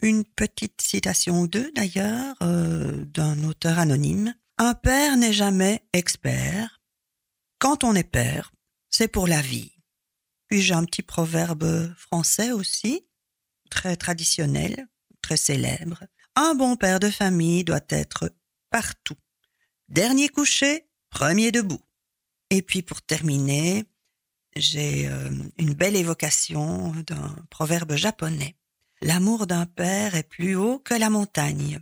Une 0.03 0.25
petite 0.25 0.81
citation 0.81 1.41
ou 1.41 1.49
deux 1.49 1.71
d'ailleurs 1.73 2.37
euh, 2.43 3.05
d'un 3.07 3.45
auteur 3.45 3.79
anonyme. 3.79 4.35
Un 4.59 4.75
père 4.75 5.16
n'est 5.16 5.33
jamais 5.33 5.87
expert. 5.93 6.81
Quand 7.59 7.85
on 7.85 7.95
est 7.95 8.05
père, 8.05 8.53
c'est 8.91 9.09
pour 9.09 9.27
la 9.27 9.41
vie. 9.41 9.73
Puis 10.49 10.62
j'ai 10.62 10.75
un 10.75 10.85
petit 10.85 11.03
proverbe 11.03 11.95
français 11.97 12.53
aussi, 12.53 13.07
très 13.71 13.97
traditionnel, 13.97 14.89
très 15.23 15.37
célèbre. 15.37 16.05
Un 16.37 16.55
bon 16.55 16.77
père 16.77 17.01
de 17.01 17.11
famille 17.11 17.64
doit 17.64 17.81
être 17.89 18.35
partout. 18.71 19.16
Dernier 19.89 20.29
couché, 20.29 20.89
premier 21.11 21.53
debout. 21.53 21.81
Et 22.51 22.62
puis 22.62 22.83
pour 22.83 23.03
terminer, 23.03 23.85
j'ai 24.57 25.09
euh, 25.09 25.30
une 25.59 25.74
belle 25.74 25.96
évocation 25.96 26.92
d'un 27.07 27.36
proverbe 27.51 27.94
japonais. 27.94 28.57
L'amour 29.01 29.46
d'un 29.46 29.66
père 29.66 30.14
est 30.14 30.28
plus 30.28 30.57
haut 30.57 30.78
que 30.78 30.94
la 30.94 31.11
montagne. 31.11 31.80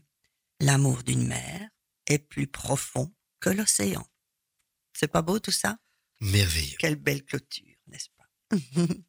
L'amour 0.61 1.03
d'une 1.03 1.27
mère 1.27 1.69
est 2.07 2.19
plus 2.19 2.47
profond 2.47 3.13
que 3.41 3.51
l'océan. 3.51 4.07
C'est 4.93 5.09
pas 5.09 5.23
beau 5.23 5.39
tout 5.39 5.53
ça? 5.53 5.79
Merveilleux. 6.21 6.77
Quelle 6.79 6.97
belle 6.97 7.25
clôture, 7.25 7.77
n'est-ce 7.87 8.09
pas? 8.17 8.57